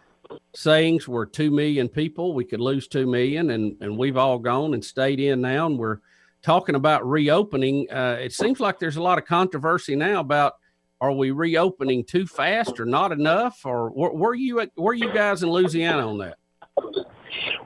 sayings 0.53 1.07
were 1.07 1.25
two 1.25 1.49
million 1.49 1.89
people. 1.89 2.33
We 2.33 2.45
could 2.45 2.61
lose 2.61 2.87
two 2.87 3.07
million, 3.07 3.49
and 3.49 3.75
and 3.81 3.97
we've 3.97 4.17
all 4.17 4.37
gone 4.37 4.75
and 4.75 4.85
stayed 4.85 5.19
in 5.19 5.41
now, 5.41 5.65
and 5.65 5.79
we're 5.79 6.01
talking 6.43 6.75
about 6.75 7.07
reopening. 7.07 7.91
Uh, 7.91 8.17
it 8.19 8.33
seems 8.33 8.59
like 8.59 8.77
there's 8.77 8.97
a 8.97 9.01
lot 9.01 9.17
of 9.17 9.25
controversy 9.25 9.95
now 9.95 10.19
about 10.19 10.53
are 11.01 11.11
we 11.11 11.31
reopening 11.31 12.03
too 12.03 12.27
fast 12.27 12.79
or 12.79 12.85
not 12.85 13.11
enough, 13.11 13.65
or 13.65 13.89
where, 13.89 14.11
where 14.11 14.33
you 14.35 14.67
where 14.75 14.93
you 14.93 15.11
guys 15.11 15.41
in 15.41 15.49
Louisiana 15.49 16.07
on 16.07 16.19
that? 16.19 16.37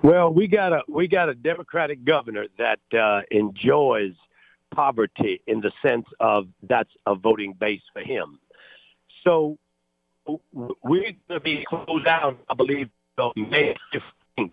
Well, 0.02 0.34
we 0.34 0.48
got 0.48 0.72
a 0.72 0.82
we 0.88 1.10
got 1.10 1.28
a 1.28 1.36
Democratic 1.36 2.06
governor 2.06 2.46
that 2.58 2.80
uh, 2.98 3.22
enjoys 3.30 4.14
poverty 4.74 5.42
in 5.48 5.60
the 5.60 5.72
sense 5.82 6.06
of 6.22 6.48
that's 6.64 6.90
a 7.06 7.14
voting 7.14 7.54
base 7.60 7.82
for 7.92 8.02
him. 8.02 8.40
So 9.26 9.58
we're 10.26 11.02
going 11.02 11.18
to 11.30 11.40
be 11.40 11.66
closed 11.68 12.06
down, 12.06 12.38
I 12.50 12.54
believe, 12.56 12.90
on 13.18 13.34
May 13.36 13.76
15th. 13.94 14.52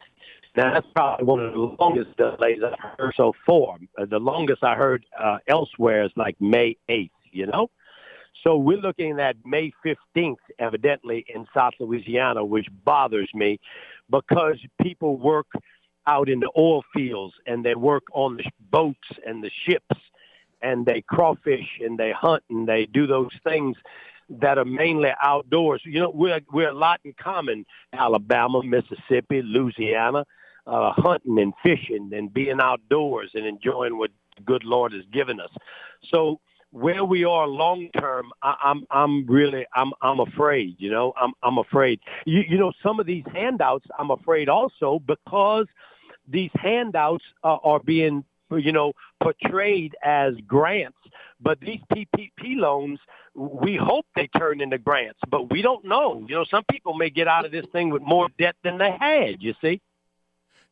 Now 0.57 0.75
that's 0.75 0.87
probably 0.95 1.25
one 1.25 1.41
of 1.41 1.53
the 1.53 1.59
longest 1.59 2.17
delays 2.17 2.59
I've 2.65 2.99
heard 2.99 3.15
so 3.17 3.33
far. 3.47 3.79
The 3.97 4.19
longest 4.19 4.63
I 4.65 4.75
heard 4.75 5.07
uh, 5.19 5.39
elsewhere 5.47 6.05
is 6.05 6.11
like 6.17 6.41
May 6.41 6.77
8th. 6.89 7.11
You 7.31 7.47
know. 7.47 7.71
So 8.43 8.57
we're 8.57 8.79
looking 8.79 9.21
at 9.21 9.37
May 9.45 9.73
15th, 9.85 10.37
evidently, 10.59 11.25
in 11.33 11.47
South 11.55 11.75
Louisiana, 11.79 12.45
which 12.45 12.67
bothers 12.85 13.31
me 13.35 13.61
because 14.11 14.59
people 14.81 15.17
work 15.17 15.47
out 16.07 16.29
in 16.29 16.41
the 16.41 16.51
oil 16.57 16.83
fields 16.95 17.35
and 17.47 17.65
they 17.65 17.75
work 17.75 18.03
on 18.13 18.37
the 18.37 18.45
boats 18.71 19.09
and 19.25 19.45
the 19.45 19.51
ships 19.65 19.97
and 20.61 20.87
they 20.87 21.03
crawfish 21.03 21.79
and 21.81 21.99
they 21.99 22.13
hunt 22.13 22.43
and 22.51 22.69
they 22.69 22.87
do 22.87 23.07
those 23.07 23.31
things 23.45 23.77
that 24.29 24.59
are 24.59 24.65
mainly 24.65 25.11
outdoors. 25.23 25.83
You 25.85 26.01
know, 26.01 26.11
we're 26.11 26.41
we're 26.53 26.71
a 26.71 26.75
lot 26.75 27.01
in 27.05 27.15
common: 27.21 27.67
Alabama, 27.93 28.63
Mississippi, 28.63 29.43
Louisiana, 29.43 30.25
uh, 30.67 30.93
hunting 30.93 31.39
and 31.39 31.53
fishing 31.63 32.11
and 32.13 32.33
being 32.33 32.61
outdoors 32.61 33.31
and 33.35 33.47
enjoying 33.47 33.99
what 33.99 34.11
the 34.37 34.43
good 34.43 34.65
Lord 34.65 34.93
has 34.93 35.05
given 35.13 35.41
us. 35.41 35.51
So 36.11 36.41
where 36.73 37.05
we 37.05 37.25
are 37.25 37.47
long 37.47 37.89
term, 37.99 38.33
I'm 38.43 38.85
I'm 38.91 39.27
really 39.27 39.67
I'm 39.75 39.93
I'm 40.01 40.21
afraid. 40.21 40.77
You 40.79 40.91
know, 40.91 41.13
I'm 41.21 41.33
I'm 41.43 41.59
afraid. 41.59 42.01
You 42.25 42.43
you 42.49 42.59
know, 42.59 42.73
some 42.83 42.99
of 42.99 43.07
these 43.07 43.25
handouts, 43.33 43.87
I'm 43.99 44.11
afraid 44.11 44.49
also 44.49 45.01
because 45.07 45.67
these 46.27 46.51
handouts 46.55 47.25
uh, 47.45 47.57
are 47.63 47.81
being 47.81 48.25
you 48.51 48.73
know 48.73 48.95
portrayed 49.23 49.95
as 50.03 50.35
grants, 50.47 50.99
but 51.41 51.61
these 51.61 51.81
PPP 51.93 52.57
loans, 52.57 52.99
we 53.35 53.77
hope 53.77 54.07
they 54.17 54.29
turn 54.29 54.63
into 54.63 54.79
grants, 54.79 55.21
but 55.31 55.51
we 55.51 55.61
don't 55.61 55.85
know. 55.85 56.25
You 56.27 56.37
know, 56.37 56.45
some 56.51 56.65
people 56.71 56.95
may 56.95 57.11
get 57.11 57.29
out 57.29 57.45
of 57.45 57.53
this 57.53 57.67
thing 57.71 57.91
with 57.91 58.03
more 58.03 58.29
debt 58.39 58.57
than 58.65 58.79
they 58.79 58.97
had. 58.99 59.43
You 59.43 59.55
see. 59.61 59.81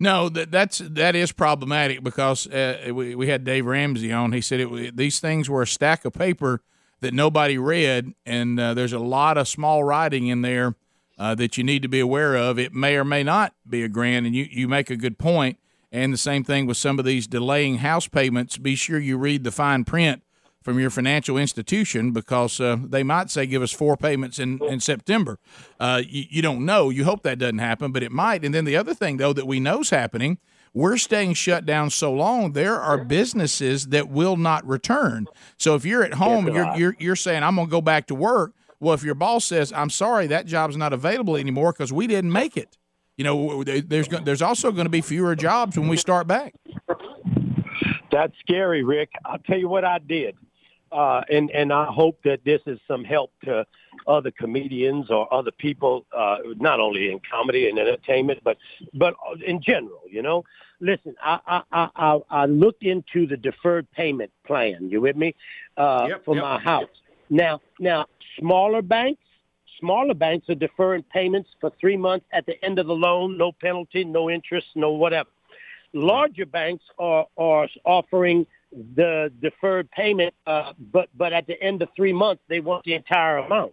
No, 0.02 0.30
that 0.30 0.50
that's 0.50 0.78
that 0.78 1.14
is 1.14 1.30
problematic 1.30 2.02
because 2.02 2.46
uh, 2.46 2.90
we 2.92 3.14
we 3.14 3.28
had 3.28 3.44
Dave 3.44 3.66
Ramsey 3.66 4.10
on. 4.10 4.32
He 4.32 4.40
said 4.40 4.60
it, 4.60 4.96
these 4.96 5.20
things 5.20 5.50
were 5.50 5.60
a 5.60 5.66
stack 5.66 6.06
of 6.06 6.14
paper 6.14 6.62
that 7.00 7.12
nobody 7.12 7.58
read, 7.58 8.14
and 8.24 8.58
uh, 8.58 8.72
there's 8.72 8.94
a 8.94 8.98
lot 8.98 9.36
of 9.36 9.46
small 9.46 9.84
writing 9.84 10.26
in 10.28 10.40
there 10.40 10.74
uh, 11.18 11.34
that 11.34 11.58
you 11.58 11.64
need 11.64 11.82
to 11.82 11.88
be 11.88 12.00
aware 12.00 12.34
of. 12.34 12.58
It 12.58 12.72
may 12.72 12.96
or 12.96 13.04
may 13.04 13.22
not 13.22 13.54
be 13.68 13.82
a 13.82 13.88
grant, 13.88 14.24
and 14.24 14.34
you 14.34 14.48
you 14.50 14.68
make 14.68 14.88
a 14.88 14.96
good 14.96 15.18
point. 15.18 15.58
And 15.92 16.14
the 16.14 16.18
same 16.18 16.44
thing 16.44 16.66
with 16.66 16.76
some 16.78 16.98
of 16.98 17.04
these 17.04 17.26
delaying 17.26 17.78
house 17.78 18.08
payments. 18.08 18.56
Be 18.56 18.76
sure 18.76 18.98
you 18.98 19.18
read 19.18 19.44
the 19.44 19.50
fine 19.50 19.84
print 19.84 20.22
from 20.62 20.78
your 20.78 20.90
financial 20.90 21.36
institution 21.36 22.12
because 22.12 22.60
uh, 22.60 22.76
they 22.82 23.02
might 23.02 23.30
say 23.30 23.46
give 23.46 23.62
us 23.62 23.72
four 23.72 23.96
payments 23.96 24.38
in, 24.38 24.62
in 24.64 24.80
September. 24.80 25.38
Uh, 25.78 26.02
you, 26.06 26.24
you 26.28 26.42
don't 26.42 26.64
know. 26.64 26.90
You 26.90 27.04
hope 27.04 27.22
that 27.22 27.38
doesn't 27.38 27.58
happen, 27.58 27.92
but 27.92 28.02
it 28.02 28.12
might. 28.12 28.44
And 28.44 28.54
then 28.54 28.64
the 28.64 28.76
other 28.76 28.94
thing, 28.94 29.16
though, 29.16 29.32
that 29.32 29.46
we 29.46 29.60
know 29.60 29.80
is 29.80 29.90
happening– 29.90 30.38
we're 30.72 30.96
staying 30.96 31.34
shut 31.34 31.66
down 31.66 31.90
so 31.90 32.12
long 32.12 32.52
there 32.52 32.80
are 32.80 33.04
businesses 33.04 33.88
that 33.88 34.08
will 34.08 34.36
not 34.36 34.66
return 34.66 35.26
so 35.58 35.74
if 35.74 35.84
you're 35.84 36.02
at 36.02 36.14
home 36.14 36.46
and 36.46 36.54
you're, 36.54 36.76
you're, 36.76 36.96
you're 36.98 37.16
saying 37.16 37.42
i'm 37.42 37.56
going 37.56 37.66
to 37.66 37.70
go 37.70 37.80
back 37.80 38.06
to 38.06 38.14
work 38.14 38.54
well 38.78 38.94
if 38.94 39.02
your 39.02 39.14
boss 39.14 39.44
says 39.44 39.72
i'm 39.72 39.90
sorry 39.90 40.26
that 40.26 40.46
job's 40.46 40.76
not 40.76 40.92
available 40.92 41.36
anymore 41.36 41.72
because 41.72 41.92
we 41.92 42.06
didn't 42.06 42.32
make 42.32 42.56
it 42.56 42.78
you 43.16 43.24
know 43.24 43.64
there's 43.64 44.08
there's 44.08 44.42
also 44.42 44.70
going 44.70 44.86
to 44.86 44.90
be 44.90 45.00
fewer 45.00 45.34
jobs 45.34 45.78
when 45.78 45.88
we 45.88 45.96
start 45.96 46.26
back 46.26 46.54
that's 48.12 48.34
scary 48.40 48.82
rick 48.82 49.10
i'll 49.24 49.38
tell 49.38 49.58
you 49.58 49.68
what 49.68 49.84
i 49.84 49.98
did 49.98 50.36
uh, 50.92 51.22
and 51.30 51.50
and 51.50 51.72
I 51.72 51.86
hope 51.86 52.18
that 52.24 52.44
this 52.44 52.60
is 52.66 52.78
some 52.88 53.04
help 53.04 53.32
to 53.44 53.66
other 54.06 54.30
comedians 54.30 55.10
or 55.10 55.32
other 55.32 55.50
people, 55.50 56.06
uh, 56.16 56.38
not 56.56 56.80
only 56.80 57.10
in 57.10 57.20
comedy 57.30 57.68
and 57.68 57.78
entertainment, 57.78 58.40
but 58.42 58.56
but 58.94 59.14
in 59.44 59.62
general. 59.62 60.02
You 60.08 60.22
know, 60.22 60.44
listen, 60.80 61.14
I 61.22 61.62
I 61.72 61.88
I, 61.96 62.18
I 62.30 62.46
looked 62.46 62.82
into 62.82 63.26
the 63.26 63.36
deferred 63.36 63.90
payment 63.92 64.32
plan. 64.46 64.88
You 64.90 65.00
with 65.00 65.16
me? 65.16 65.34
Uh, 65.76 66.06
yep, 66.08 66.24
for 66.24 66.34
yep. 66.34 66.42
my 66.42 66.58
house. 66.58 66.88
Now 67.28 67.60
now 67.78 68.06
smaller 68.38 68.82
banks. 68.82 69.22
Smaller 69.78 70.14
banks 70.14 70.48
are 70.50 70.54
deferring 70.54 71.04
payments 71.04 71.48
for 71.58 71.72
three 71.80 71.96
months 71.96 72.26
at 72.32 72.44
the 72.44 72.62
end 72.62 72.78
of 72.78 72.86
the 72.86 72.94
loan, 72.94 73.38
no 73.38 73.50
penalty, 73.50 74.04
no 74.04 74.28
interest, 74.28 74.66
no 74.74 74.90
whatever. 74.90 75.30
Larger 75.92 76.46
banks 76.46 76.84
are 76.98 77.26
are 77.36 77.68
offering 77.84 78.46
the 78.72 79.32
deferred 79.40 79.90
payment, 79.90 80.34
uh, 80.46 80.72
but 80.92 81.08
but 81.16 81.32
at 81.32 81.46
the 81.46 81.60
end 81.60 81.82
of 81.82 81.88
three 81.96 82.12
months 82.12 82.42
they 82.48 82.60
want 82.60 82.84
the 82.84 82.94
entire 82.94 83.38
amount. 83.38 83.72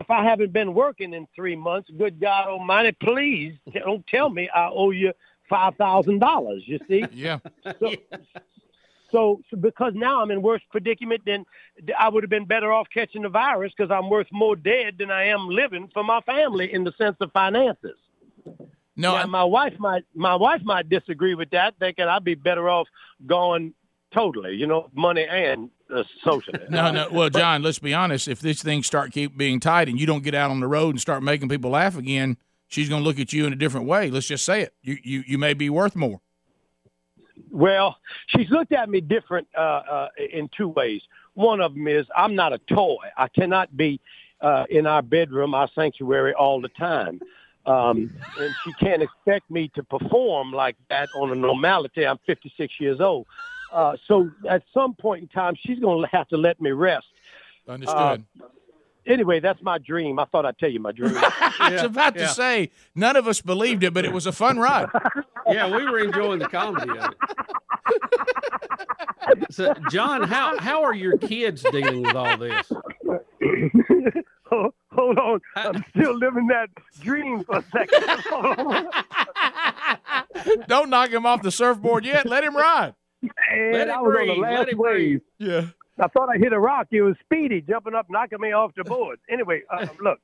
If 0.00 0.10
I 0.10 0.24
haven't 0.24 0.52
been 0.52 0.74
working 0.74 1.12
in 1.12 1.26
three 1.34 1.56
months, 1.56 1.90
good 1.96 2.20
God 2.20 2.48
Almighty, 2.48 2.92
please 2.92 3.54
don't 3.74 4.06
tell 4.06 4.30
me 4.30 4.48
I 4.48 4.68
owe 4.68 4.90
you 4.90 5.12
five 5.48 5.76
thousand 5.76 6.18
dollars. 6.20 6.62
You 6.66 6.78
see? 6.88 7.04
Yeah. 7.12 7.38
So, 7.78 7.92
so, 9.10 9.40
so, 9.50 9.56
because 9.58 9.92
now 9.94 10.22
I'm 10.22 10.30
in 10.30 10.40
worse 10.40 10.62
predicament 10.70 11.22
than 11.26 11.44
I 11.98 12.08
would 12.08 12.22
have 12.22 12.30
been 12.30 12.46
better 12.46 12.72
off 12.72 12.86
catching 12.92 13.22
the 13.22 13.28
virus 13.28 13.72
because 13.76 13.90
I'm 13.90 14.08
worth 14.08 14.28
more 14.32 14.56
dead 14.56 14.96
than 14.98 15.10
I 15.10 15.26
am 15.26 15.48
living 15.48 15.90
for 15.92 16.02
my 16.02 16.22
family 16.22 16.72
in 16.72 16.82
the 16.82 16.92
sense 16.96 17.16
of 17.20 17.30
finances. 17.32 17.98
No, 18.96 19.16
now, 19.16 19.26
my 19.26 19.44
wife 19.44 19.74
might 19.78 20.04
my 20.14 20.34
wife 20.34 20.62
might 20.64 20.88
disagree 20.88 21.34
with 21.34 21.50
that, 21.50 21.74
thinking 21.78 22.06
I'd 22.06 22.24
be 22.24 22.34
better 22.34 22.68
off 22.68 22.88
going 23.26 23.74
totally. 24.12 24.54
You 24.54 24.66
know, 24.66 24.90
money 24.94 25.26
and 25.28 25.70
uh, 25.94 26.04
socially. 26.22 26.60
no, 26.70 26.90
no. 26.90 27.08
Well, 27.10 27.30
John, 27.30 27.62
let's 27.62 27.78
be 27.78 27.94
honest. 27.94 28.28
If 28.28 28.40
these 28.40 28.62
things 28.62 28.86
start 28.86 29.12
keep 29.12 29.36
being 29.36 29.60
tight 29.60 29.88
and 29.88 29.98
you 29.98 30.06
don't 30.06 30.22
get 30.22 30.34
out 30.34 30.50
on 30.50 30.60
the 30.60 30.68
road 30.68 30.90
and 30.90 31.00
start 31.00 31.22
making 31.22 31.48
people 31.48 31.70
laugh 31.70 31.96
again, 31.96 32.36
she's 32.68 32.88
going 32.88 33.02
to 33.02 33.08
look 33.08 33.18
at 33.18 33.32
you 33.32 33.46
in 33.46 33.52
a 33.52 33.56
different 33.56 33.86
way. 33.86 34.10
Let's 34.10 34.26
just 34.26 34.44
say 34.44 34.62
it. 34.62 34.74
You 34.82 34.98
you 35.02 35.24
you 35.26 35.38
may 35.38 35.54
be 35.54 35.70
worth 35.70 35.96
more. 35.96 36.20
Well, 37.50 37.98
she's 38.28 38.48
looked 38.50 38.72
at 38.72 38.88
me 38.88 39.00
different 39.00 39.46
uh, 39.56 39.60
uh, 39.60 40.08
in 40.32 40.48
two 40.56 40.68
ways. 40.68 41.02
One 41.34 41.60
of 41.60 41.74
them 41.74 41.86
is 41.86 42.06
I'm 42.16 42.34
not 42.34 42.52
a 42.52 42.58
toy. 42.58 42.96
I 43.16 43.28
cannot 43.28 43.76
be 43.76 44.00
uh, 44.40 44.64
in 44.70 44.86
our 44.86 45.02
bedroom, 45.02 45.54
our 45.54 45.68
sanctuary, 45.74 46.34
all 46.34 46.60
the 46.60 46.68
time. 46.68 47.20
Um, 47.64 48.12
and 48.40 48.54
she 48.64 48.72
can't 48.72 49.02
expect 49.02 49.50
me 49.50 49.70
to 49.76 49.84
perform 49.84 50.52
like 50.52 50.76
that 50.88 51.08
on 51.14 51.30
a 51.30 51.34
normality. 51.34 52.06
I'm 52.06 52.18
56 52.26 52.80
years 52.80 53.00
old. 53.00 53.26
Uh, 53.72 53.96
so 54.06 54.30
at 54.48 54.62
some 54.74 54.94
point 54.94 55.22
in 55.22 55.28
time, 55.28 55.54
she's 55.58 55.78
going 55.78 56.02
to 56.02 56.16
have 56.16 56.28
to 56.28 56.36
let 56.36 56.60
me 56.60 56.70
rest. 56.70 57.06
Understood. 57.68 58.24
Uh, 58.40 58.46
anyway, 59.06 59.40
that's 59.40 59.62
my 59.62 59.78
dream. 59.78 60.18
I 60.18 60.24
thought 60.26 60.44
I'd 60.44 60.58
tell 60.58 60.70
you 60.70 60.80
my 60.80 60.92
dream. 60.92 61.14
I 61.16 61.70
was 61.72 61.82
about 61.82 62.14
to 62.16 62.28
say, 62.28 62.70
none 62.94 63.16
of 63.16 63.26
us 63.26 63.40
believed 63.40 63.82
it, 63.82 63.94
but 63.94 64.04
it 64.04 64.12
was 64.12 64.26
a 64.26 64.32
fun 64.32 64.58
ride. 64.58 64.88
yeah, 65.48 65.74
we 65.74 65.84
were 65.84 66.00
enjoying 66.00 66.38
the 66.38 66.48
comedy 66.48 66.90
of 66.98 67.10
it. 67.10 67.16
So, 69.50 69.72
John, 69.90 70.24
how 70.24 70.58
how 70.58 70.82
are 70.82 70.94
your 70.94 71.16
kids 71.16 71.62
dealing 71.62 72.02
with 72.02 72.16
all 72.16 72.36
this? 72.36 72.70
hold 74.50 75.18
on. 75.18 75.40
I'm 75.56 75.84
still 75.90 76.14
living 76.16 76.48
that 76.48 76.68
dream 77.00 77.44
for 77.44 77.58
a 77.58 77.64
second. 77.72 78.04
Don't 80.66 80.90
knock 80.90 81.10
him 81.10 81.24
off 81.24 81.42
the 81.42 81.50
surfboard 81.52 82.04
yet. 82.04 82.26
Let 82.26 82.44
him 82.44 82.56
ride. 82.56 82.94
And 83.52 83.72
Let 83.72 83.90
I 83.90 84.00
was 84.00 84.14
breathe. 84.14 84.30
on 84.30 84.36
the 84.36 84.42
last 84.42 84.74
wave. 84.76 85.20
Yeah. 85.38 85.66
I 85.98 86.08
thought 86.08 86.28
I 86.34 86.38
hit 86.38 86.52
a 86.52 86.58
rock. 86.58 86.88
It 86.90 87.02
was 87.02 87.14
Speedy 87.24 87.60
jumping 87.60 87.94
up, 87.94 88.06
knocking 88.08 88.40
me 88.40 88.52
off 88.52 88.72
the 88.76 88.84
board. 88.84 89.18
Anyway, 89.30 89.62
uh, 89.70 89.86
look, 90.00 90.18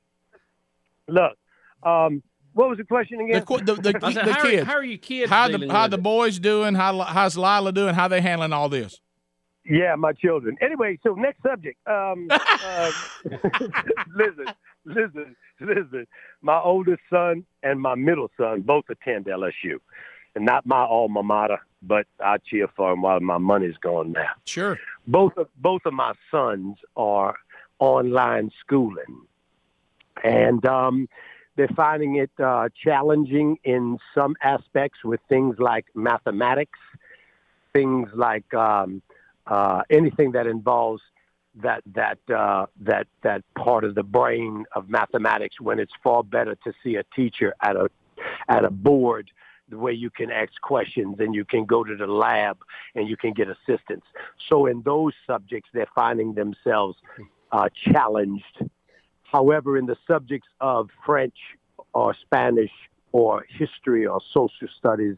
look. 1.07 1.37
Um, 1.83 2.23
what 2.53 2.69
was 2.69 2.77
the 2.77 2.83
question 2.83 3.21
again? 3.21 3.43
The, 3.47 3.57
the, 3.57 3.75
the, 3.75 3.91
the 3.99 4.33
how 4.33 4.41
kids. 4.41 4.63
Are, 4.63 4.65
how 4.65 4.73
are 4.73 4.83
you 4.83 4.97
kids? 4.97 5.29
How 5.29 5.47
the 5.47 5.67
how 5.71 5.87
the 5.87 5.97
boys 5.97 6.39
doing? 6.39 6.73
How 6.73 6.99
how's 7.01 7.37
Lila 7.37 7.71
doing? 7.71 7.93
How 7.93 8.07
they 8.07 8.21
handling 8.21 8.53
all 8.53 8.69
this? 8.69 8.99
Yeah, 9.69 9.95
my 9.95 10.13
children. 10.13 10.57
Anyway, 10.61 10.99
so 11.03 11.13
next 11.13 11.43
subject. 11.43 11.77
Um, 11.87 12.27
uh, 12.31 12.91
listen, 14.15 14.45
listen, 14.83 15.35
listen. 15.59 16.07
My 16.41 16.59
oldest 16.59 17.01
son 17.09 17.45
and 17.61 17.79
my 17.79 17.93
middle 17.95 18.31
son 18.35 18.61
both 18.61 18.85
attend 18.89 19.25
LSU, 19.25 19.79
and 20.35 20.45
not 20.45 20.65
my 20.65 20.81
alma 20.81 21.23
mater, 21.23 21.59
but 21.81 22.07
I 22.23 22.37
cheer 22.37 22.67
for 22.75 22.91
them 22.91 23.01
while 23.01 23.19
my 23.19 23.37
money's 23.37 23.77
gone 23.77 24.11
now. 24.11 24.29
Sure. 24.45 24.77
Both 25.07 25.37
of 25.37 25.47
both 25.57 25.81
of 25.85 25.93
my 25.93 26.13
sons 26.31 26.77
are 26.95 27.35
online 27.79 28.51
schooling, 28.59 29.21
and 30.23 30.65
um, 30.65 31.09
they're 31.55 31.67
finding 31.75 32.15
it 32.15 32.31
uh, 32.43 32.69
challenging 32.83 33.57
in 33.63 33.97
some 34.13 34.35
aspects 34.41 35.03
with 35.03 35.19
things 35.29 35.55
like 35.59 35.85
mathematics, 35.95 36.79
things 37.73 38.09
like 38.13 38.53
um, 38.53 39.01
uh, 39.47 39.81
anything 39.89 40.33
that 40.33 40.47
involves 40.47 41.01
that 41.55 41.81
that 41.93 42.19
uh, 42.33 42.65
that 42.81 43.07
that 43.23 43.43
part 43.55 43.83
of 43.83 43.95
the 43.95 44.03
brain 44.03 44.65
of 44.73 44.89
mathematics. 44.89 45.59
When 45.59 45.79
it's 45.79 45.93
far 46.03 46.23
better 46.23 46.55
to 46.55 46.73
see 46.83 46.95
a 46.95 47.03
teacher 47.15 47.53
at 47.61 47.75
a 47.75 47.89
at 48.47 48.63
a 48.63 48.69
board 48.69 49.31
the 49.69 49.77
way 49.77 49.93
you 49.93 50.09
can 50.09 50.31
ask 50.31 50.51
questions 50.61 51.17
and 51.19 51.33
you 51.35 51.45
can 51.45 51.65
go 51.65 51.83
to 51.83 51.95
the 51.95 52.07
lab 52.07 52.57
and 52.95 53.07
you 53.07 53.17
can 53.17 53.33
get 53.33 53.47
assistance. 53.49 54.03
So 54.47 54.65
in 54.65 54.81
those 54.83 55.13
subjects, 55.25 55.69
they're 55.73 55.87
finding 55.95 56.33
themselves 56.33 56.97
uh, 57.51 57.69
challenged. 57.91 58.63
However, 59.23 59.77
in 59.77 59.85
the 59.85 59.97
subjects 60.07 60.47
of 60.59 60.89
French 61.05 61.35
or 61.93 62.15
Spanish 62.21 62.71
or 63.11 63.45
history 63.49 64.05
or 64.05 64.21
social 64.33 64.67
studies, 64.77 65.15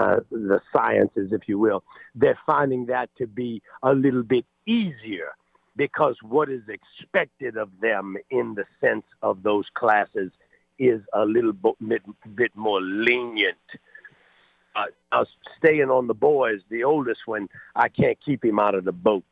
uh, 0.00 0.20
the 0.30 0.60
sciences, 0.72 1.32
if 1.32 1.48
you 1.48 1.58
will, 1.58 1.82
they're 2.14 2.38
finding 2.46 2.86
that 2.86 3.10
to 3.18 3.26
be 3.26 3.62
a 3.82 3.92
little 3.92 4.22
bit 4.22 4.46
easier 4.66 5.32
because 5.76 6.16
what 6.22 6.48
is 6.48 6.62
expected 6.68 7.56
of 7.56 7.68
them 7.80 8.16
in 8.30 8.54
the 8.54 8.64
sense 8.80 9.04
of 9.22 9.42
those 9.42 9.66
classes 9.74 10.30
is 10.82 11.00
a 11.12 11.24
little 11.24 11.52
bit, 11.52 12.02
bit 12.34 12.50
more 12.54 12.80
lenient. 12.80 13.56
Uh, 14.74 14.86
I 15.12 15.18
was 15.20 15.28
staying 15.58 15.90
on 15.90 16.06
the 16.06 16.14
boys. 16.14 16.60
The 16.70 16.84
oldest 16.84 17.20
one, 17.26 17.48
I 17.76 17.88
can't 17.88 18.18
keep 18.24 18.44
him 18.44 18.58
out 18.58 18.74
of 18.74 18.84
the 18.84 18.92
boat. 18.92 19.24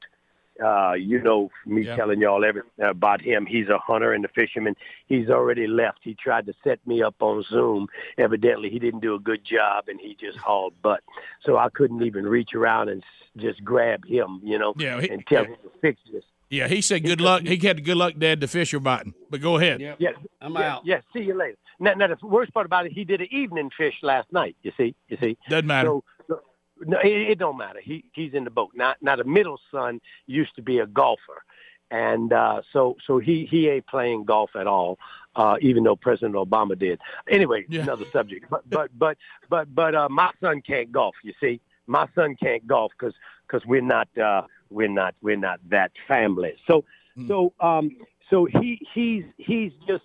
Uh, 0.63 0.93
you 0.93 1.23
know, 1.23 1.51
me 1.65 1.87
yeah. 1.87 1.97
telling 1.97 2.21
y'all 2.21 2.45
everything 2.45 2.71
about 2.85 3.23
him. 3.23 3.47
He's 3.47 3.69
a 3.69 3.79
hunter 3.79 4.13
and 4.13 4.23
a 4.27 4.29
fisherman. 4.29 4.77
He's 5.07 5.31
already 5.31 5.67
left. 5.67 6.01
He 6.03 6.15
tried 6.15 6.45
to 6.47 6.55
set 6.63 6.87
me 6.87 7.03
up 7.03 7.15
on 7.21 7.43
Zoom. 7.45 7.89
Evidently, 8.19 8.69
he 8.69 8.79
didn't 8.79 9.01
do 9.01 9.15
a 9.15 9.19
good 9.19 9.43
job, 9.43 9.85
and 9.89 9.99
he 9.99 10.15
just 10.21 10.37
hauled 10.37 10.75
butt. 10.83 11.01
So 11.45 11.57
I 11.57 11.71
couldn't 11.71 12.03
even 12.03 12.27
reach 12.27 12.53
around 12.55 12.91
and 12.91 13.03
just 13.39 13.65
grab 13.65 14.05
him, 14.05 14.41
you 14.43 14.59
know, 14.59 14.75
yeah, 14.77 15.01
he, 15.01 15.09
and 15.09 15.27
tell 15.27 15.45
him 15.45 15.57
to 15.63 15.71
fix 15.81 16.01
this. 16.13 16.25
Yeah, 16.51 16.67
he 16.67 16.81
said 16.81 17.05
good 17.05 17.21
luck. 17.21 17.43
He 17.43 17.57
had 17.57 17.85
good 17.85 17.97
luck, 17.97 18.15
Dad, 18.19 18.41
to 18.41 18.49
fish 18.49 18.73
your 18.73 18.81
biting. 18.81 19.15
But 19.31 19.41
go 19.41 19.57
ahead. 19.57 19.81
Yep. 19.81 19.97
Yeah, 20.01 20.11
I'm 20.41 20.53
yeah, 20.55 20.75
out. 20.75 20.85
Yeah, 20.85 21.01
see 21.13 21.21
you 21.21 21.35
later. 21.35 21.57
Now, 21.79 21.95
now, 21.95 22.09
the 22.09 22.17
worst 22.27 22.53
part 22.53 22.67
about 22.67 22.87
it, 22.87 22.93
he 22.93 23.05
did 23.05 23.21
an 23.21 23.29
evening 23.31 23.71
fish 23.75 23.95
last 24.03 24.31
night. 24.33 24.57
You 24.63 24.73
see, 24.77 24.95
you 25.09 25.17
see. 25.21 25.39
Doesn't 25.49 25.67
matter. 25.67 25.89
So, 25.89 26.05
so 26.27 26.41
no, 26.81 26.99
it, 26.99 27.31
it 27.31 27.39
don't 27.39 27.57
matter. 27.57 27.79
He 27.81 28.05
he's 28.13 28.35
in 28.35 28.43
the 28.43 28.51
boat. 28.51 28.71
Now, 28.75 28.95
now 29.01 29.15
the 29.15 29.25
middle 29.25 29.61
son 29.71 30.01
used 30.27 30.57
to 30.57 30.63
be 30.63 30.81
a 30.81 30.87
golfer, 30.87 31.45
and 31.93 32.33
uh, 32.33 32.63
so 32.73 32.97
so 33.07 33.19
he 33.19 33.47
he 33.49 33.69
ain't 33.69 33.87
playing 33.87 34.25
golf 34.25 34.51
at 34.57 34.67
all. 34.67 34.99
Uh, 35.37 35.57
even 35.61 35.85
though 35.85 35.95
President 35.95 36.35
Obama 36.35 36.77
did. 36.77 37.01
Anyway, 37.29 37.65
yeah. 37.69 37.83
another 37.83 38.05
subject. 38.13 38.47
But 38.51 38.69
but 38.69 38.91
but 38.99 39.17
but 39.49 39.73
but 39.73 39.95
uh, 39.95 40.09
my 40.09 40.33
son 40.41 40.61
can't 40.61 40.91
golf. 40.91 41.15
You 41.23 41.33
see, 41.41 41.61
my 41.87 42.09
son 42.17 42.35
can't 42.35 42.67
golf 42.67 42.91
because 42.99 43.15
because 43.47 43.65
we're 43.65 43.81
not 43.81 44.09
uh, 44.19 44.43
we're 44.71 44.89
not 44.89 45.15
we're 45.21 45.37
not 45.37 45.61
that 45.69 45.93
family. 46.09 46.55
So 46.67 46.85
mm. 47.17 47.29
so 47.29 47.53
um 47.61 47.97
so 48.29 48.45
he 48.45 48.87
he's 48.95 49.25
he's 49.37 49.73
just 49.87 50.05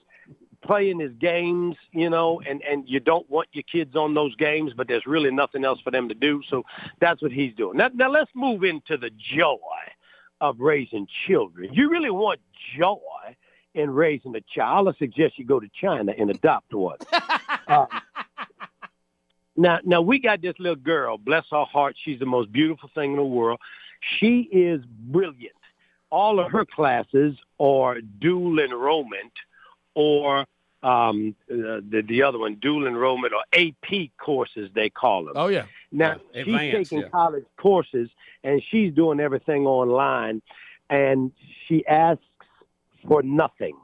playing 0.64 1.00
his 1.00 1.14
games, 1.14 1.76
you 1.92 2.10
know, 2.10 2.42
and 2.48 2.62
and 2.64 2.84
you 2.88 3.00
don't 3.00 3.30
want 3.30 3.48
your 3.54 3.64
kids 3.64 3.96
on 3.96 4.14
those 4.14 4.36
games, 4.36 4.74
but 4.76 4.88
there's 4.88 5.06
really 5.06 5.32
nothing 5.32 5.64
else 5.64 5.80
for 5.82 5.92
them 5.92 6.10
to 6.10 6.16
do. 6.16 6.42
So 6.50 6.64
that's 7.00 7.22
what 7.22 7.32
he's 7.32 7.54
doing. 7.56 7.78
Now, 7.78 7.90
now 7.94 8.10
let's 8.10 8.32
move 8.34 8.64
into 8.64 8.98
the 8.98 9.12
joy 9.12 9.58
of 10.42 10.60
raising 10.60 11.08
children. 11.28 11.74
You 11.74 11.90
really 11.90 12.10
want 12.10 12.40
joy 12.78 13.36
in 13.74 13.90
raising 13.90 14.36
a 14.36 14.42
child. 14.42 14.88
I 14.88 14.94
suggest 14.98 15.38
you 15.38 15.46
go 15.46 15.60
to 15.60 15.70
China 15.80 16.14
and 16.18 16.30
adopt 16.30 16.74
one. 16.74 16.98
uh, 17.68 17.86
now, 19.56 19.80
now 19.84 20.02
we 20.02 20.20
got 20.20 20.42
this 20.42 20.56
little 20.60 20.76
girl. 20.76 21.18
Bless 21.18 21.46
her 21.52 21.66
heart, 21.66 21.96
she's 22.04 22.20
the 22.20 22.26
most 22.26 22.52
beautiful 22.52 22.90
thing 22.96 23.12
in 23.12 23.18
the 23.18 23.24
world. 23.24 23.60
She 24.00 24.42
is 24.52 24.82
brilliant. 24.86 25.56
All 26.12 26.40
of 26.40 26.52
her 26.52 26.66
classes 26.66 27.36
are 27.60 28.00
dual 28.00 28.60
enrollment 28.60 29.34
or 29.96 30.46
um, 30.84 31.36
uh, 31.50 31.82
the 31.90 32.04
the 32.08 32.22
other 32.22 32.38
one, 32.38 32.56
dual 32.56 32.86
enrollment 32.86 33.34
or 33.34 33.44
AP 33.54 34.12
courses 34.18 34.70
they 34.76 34.90
call 34.90 35.26
them. 35.26 35.34
Oh 35.36 35.48
yeah. 35.48 35.66
Now 35.92 36.18
yeah. 36.34 36.44
she's 36.44 36.54
Advanced, 36.54 36.92
taking 36.92 37.00
yeah. 37.00 37.10
college 37.10 37.46
courses 37.58 38.10
and 38.44 38.62
she's 38.70 38.94
doing 38.94 39.20
everything 39.20 39.66
online, 39.66 40.42
and 40.90 41.32
she 41.68 41.86
asks 41.88 42.24
for 43.08 43.24
nothing. 43.24 43.76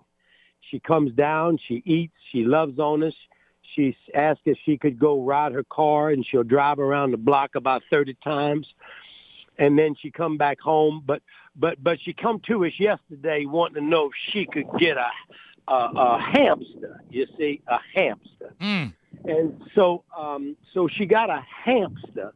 She 0.69 0.79
comes 0.79 1.11
down, 1.13 1.57
she 1.67 1.81
eats, 1.85 2.13
she 2.31 2.43
loves 2.45 2.79
on 2.79 3.03
us. 3.03 3.15
She 3.75 3.95
asked 4.13 4.41
if 4.45 4.57
she 4.63 4.77
could 4.77 4.99
go 4.99 5.23
ride 5.23 5.53
her 5.53 5.63
car, 5.63 6.09
and 6.09 6.25
she'll 6.25 6.43
drive 6.43 6.77
around 6.77 7.11
the 7.11 7.17
block 7.17 7.55
about 7.55 7.81
thirty 7.89 8.15
times, 8.23 8.67
and 9.61 9.77
then 9.77 9.95
she 9.95 10.09
come 10.11 10.37
back 10.37 10.59
home. 10.59 11.03
But 11.05 11.21
but 11.55 11.81
but 11.81 12.01
she 12.01 12.13
come 12.13 12.41
to 12.47 12.65
us 12.65 12.73
yesterday 12.79 13.45
wanting 13.45 13.75
to 13.75 13.87
know 13.87 14.07
if 14.07 14.13
she 14.31 14.45
could 14.45 14.67
get 14.77 14.97
a 14.97 15.09
a, 15.67 15.91
a 15.95 16.19
hamster. 16.19 17.01
You 17.09 17.27
see, 17.37 17.61
a 17.67 17.77
hamster. 17.93 18.53
Mm. 18.59 18.93
And 19.23 19.61
so, 19.75 20.03
um, 20.17 20.57
so 20.73 20.87
she 20.87 21.05
got 21.05 21.29
a 21.29 21.43
hamster. 21.63 22.33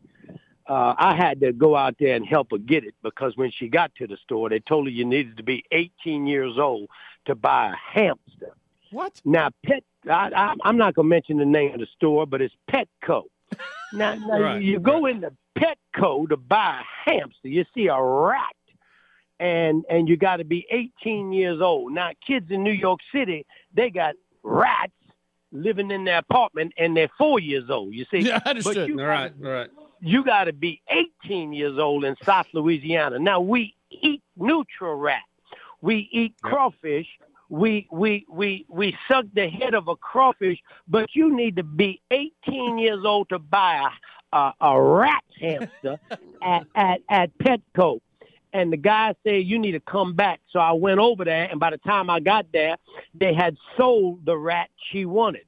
Uh, 0.67 0.93
I 0.97 1.15
had 1.15 1.39
to 1.41 1.51
go 1.51 1.75
out 1.75 1.95
there 1.99 2.15
and 2.15 2.25
help 2.25 2.51
her 2.51 2.57
get 2.57 2.83
it 2.83 2.95
because 3.03 3.35
when 3.37 3.51
she 3.51 3.67
got 3.67 3.93
to 3.95 4.07
the 4.07 4.17
store, 4.17 4.49
they 4.49 4.59
told 4.59 4.85
her 4.85 4.91
you 4.91 5.05
needed 5.05 5.37
to 5.37 5.43
be 5.43 5.63
18 5.71 6.27
years 6.27 6.57
old 6.57 6.89
to 7.25 7.35
buy 7.35 7.71
a 7.71 7.75
hamster. 7.75 8.55
What? 8.91 9.19
Now, 9.25 9.49
Pet, 9.65 9.83
I, 10.07 10.31
I, 10.35 10.53
I'm 10.63 10.77
not 10.77 10.95
going 10.95 11.05
to 11.05 11.09
mention 11.09 11.37
the 11.37 11.45
name 11.45 11.73
of 11.73 11.79
the 11.79 11.87
store, 11.95 12.25
but 12.25 12.41
it's 12.41 12.55
Petco. 12.69 13.23
Now, 13.93 14.15
now 14.15 14.39
Right, 14.39 14.61
you, 14.61 14.73
you 14.73 14.79
go 14.79 15.05
into 15.05 15.31
Petco 15.57 16.27
to 16.29 16.37
buy 16.37 16.81
a 16.81 17.09
hamster. 17.09 17.47
You 17.47 17.65
see 17.73 17.87
a 17.87 18.01
rat, 18.01 18.55
and 19.39 19.83
and 19.89 20.07
you 20.09 20.17
got 20.17 20.37
to 20.37 20.43
be 20.43 20.65
18 20.71 21.31
years 21.33 21.61
old. 21.61 21.93
Now, 21.93 22.11
kids 22.25 22.47
in 22.49 22.63
New 22.63 22.71
York 22.71 22.99
City, 23.13 23.45
they 23.73 23.89
got 23.89 24.15
rats 24.43 24.91
living 25.51 25.91
in 25.91 26.03
their 26.05 26.17
apartment, 26.17 26.73
and 26.77 26.95
they're 26.97 27.11
four 27.17 27.39
years 27.39 27.69
old. 27.69 27.93
You 27.93 28.05
see, 28.11 28.19
Yeah, 28.27 28.35
I 28.37 28.39
but 28.39 28.47
understood. 28.49 28.89
you 28.89 28.99
All 28.99 29.05
right, 29.07 29.31
all 29.43 29.51
right. 29.51 29.69
you 30.01 30.23
got 30.25 30.45
to 30.45 30.53
be 30.53 30.81
18 31.25 31.53
years 31.53 31.77
old 31.79 32.03
in 32.03 32.15
South 32.25 32.47
Louisiana. 32.53 33.19
Now 33.19 33.39
we 33.39 33.75
eat 33.91 34.21
nutria 34.35 34.93
rat. 34.95 35.21
We 35.81 36.09
eat 36.11 36.33
Yep. 36.43 36.51
crawfish. 36.51 37.07
We 37.49 37.87
we 37.91 38.25
we 38.29 38.65
we 38.69 38.97
suck 39.07 39.25
the 39.33 39.47
head 39.47 39.73
of 39.73 39.87
a 39.87 39.95
crawfish, 39.95 40.59
but 40.87 41.15
you 41.15 41.35
need 41.35 41.55
to 41.57 41.63
be 41.63 42.01
18 42.11 42.77
years 42.77 43.05
old 43.05 43.29
to 43.29 43.39
buy 43.39 43.75
a 43.75 43.89
a, 44.35 44.53
a 44.61 44.81
rat 44.81 45.23
hamster 45.39 45.99
at, 46.43 46.65
at 46.75 47.01
at 47.09 47.37
Petco. 47.37 47.99
And 48.53 48.71
the 48.71 48.77
guy 48.77 49.13
said 49.23 49.43
you 49.43 49.59
need 49.59 49.73
to 49.73 49.81
come 49.81 50.13
back. 50.13 50.39
So 50.49 50.59
I 50.59 50.71
went 50.71 50.99
over 50.99 51.25
there, 51.25 51.47
and 51.49 51.59
by 51.59 51.71
the 51.71 51.77
time 51.79 52.09
I 52.09 52.19
got 52.21 52.45
there, 52.53 52.77
they 53.13 53.33
had 53.33 53.57
sold 53.75 54.25
the 54.25 54.37
rat 54.37 54.69
she 54.91 55.05
wanted. 55.05 55.45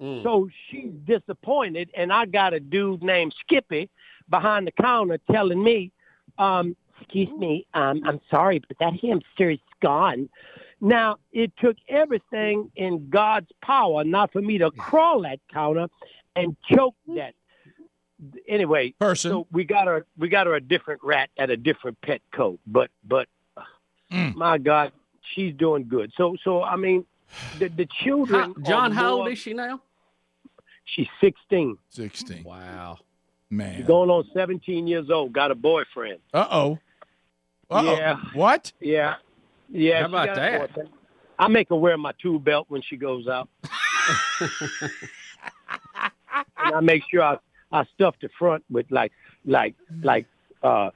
Mm. 0.00 0.22
So 0.22 0.48
she's 0.68 0.90
disappointed, 1.04 1.90
and 1.94 2.12
I 2.12 2.26
got 2.26 2.52
a 2.52 2.60
dude 2.60 3.02
named 3.02 3.34
Skippy 3.40 3.88
behind 4.28 4.66
the 4.66 4.72
counter 4.72 5.18
telling 5.30 5.62
me, 5.62 5.92
um, 6.38 6.74
"Excuse 7.00 7.30
me, 7.38 7.66
um, 7.74 8.02
I'm 8.04 8.20
sorry, 8.30 8.60
but 8.66 8.78
that 8.78 8.94
hamster 9.00 9.50
is 9.50 9.60
gone." 9.80 10.28
Now 10.80 11.16
it 11.32 11.52
took 11.58 11.76
everything 11.88 12.70
in 12.76 13.08
God's 13.10 13.50
power 13.62 14.02
not 14.04 14.32
for 14.32 14.40
me 14.40 14.58
to 14.58 14.70
crawl 14.70 15.22
that 15.22 15.40
counter 15.52 15.88
and 16.34 16.56
choke 16.72 16.94
that. 17.16 17.34
Anyway, 18.48 18.94
Person. 18.98 19.30
so 19.30 19.46
we 19.50 19.64
got 19.64 19.86
her 19.86 20.06
we 20.18 20.28
got 20.28 20.46
her 20.46 20.54
a 20.54 20.60
different 20.60 21.00
rat 21.02 21.30
at 21.38 21.50
a 21.50 21.56
different 21.56 22.00
pet 22.02 22.20
coat, 22.32 22.58
but 22.66 22.90
but 23.04 23.28
Mm. 24.12 24.34
my 24.34 24.58
God, 24.58 24.90
she's 25.34 25.54
doing 25.54 25.86
good. 25.88 26.12
So 26.16 26.36
so 26.42 26.62
I 26.62 26.76
mean, 26.76 27.06
the 27.58 27.68
the 27.68 27.86
children. 28.02 28.54
How, 28.56 28.62
John, 28.62 28.92
how 28.92 29.20
old 29.20 29.28
is 29.28 29.38
she 29.38 29.52
now? 29.54 29.80
She's 30.84 31.06
16. 31.20 31.78
16. 31.90 32.42
Wow. 32.42 32.98
Man. 33.48 33.76
She's 33.76 33.86
Going 33.86 34.10
on 34.10 34.24
17 34.34 34.88
years 34.88 35.08
old. 35.10 35.32
Got 35.32 35.52
a 35.52 35.54
boyfriend. 35.54 36.18
Uh 36.34 36.46
oh. 36.50 36.78
Uh 37.70 37.82
oh. 37.86 37.96
Yeah. 37.96 38.16
What? 38.34 38.72
Yeah. 38.80 39.14
Yeah. 39.70 40.00
How 40.00 40.06
about 40.08 40.34
that? 40.36 40.70
I 41.38 41.48
make 41.48 41.68
her 41.70 41.76
wear 41.76 41.96
my 41.96 42.12
tool 42.20 42.38
belt 42.38 42.66
when 42.68 42.82
she 42.82 42.96
goes 42.96 43.26
out. 43.28 43.48
and 44.40 44.50
I 46.74 46.80
make 46.80 47.02
sure 47.10 47.22
I, 47.22 47.38
I 47.72 47.84
stuff 47.94 48.14
the 48.20 48.28
front 48.38 48.64
with 48.70 48.86
like 48.90 49.12
like 49.44 49.74
like 50.02 50.26
uh 50.62 50.86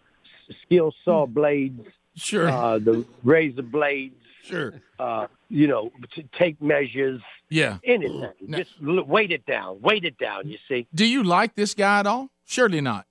s- 0.51 0.57
steel 0.67 0.93
saw 1.05 1.27
blades, 1.27 1.87
Sure. 2.17 2.49
uh 2.49 2.79
the 2.79 3.05
razor 3.23 3.63
blades, 3.63 4.15
sure. 4.43 4.75
uh, 4.99 5.27
you 5.49 5.67
know, 5.67 5.91
to 6.15 6.23
take 6.39 6.61
measures, 6.61 7.21
Yeah. 7.49 7.79
anything. 7.85 8.29
No. 8.41 8.59
Just 8.59 8.81
weight 8.83 9.33
it 9.33 9.47
down, 9.47 9.81
weight 9.81 10.05
it 10.05 10.19
down, 10.19 10.49
you 10.49 10.59
see. 10.69 10.87
Do 10.95 11.07
you 11.07 11.23
like 11.25 11.55
this 11.55 11.75
guy 11.75 12.01
at 12.01 12.07
all? 12.07 12.31
Surely 12.45 12.81
not. 12.81 13.07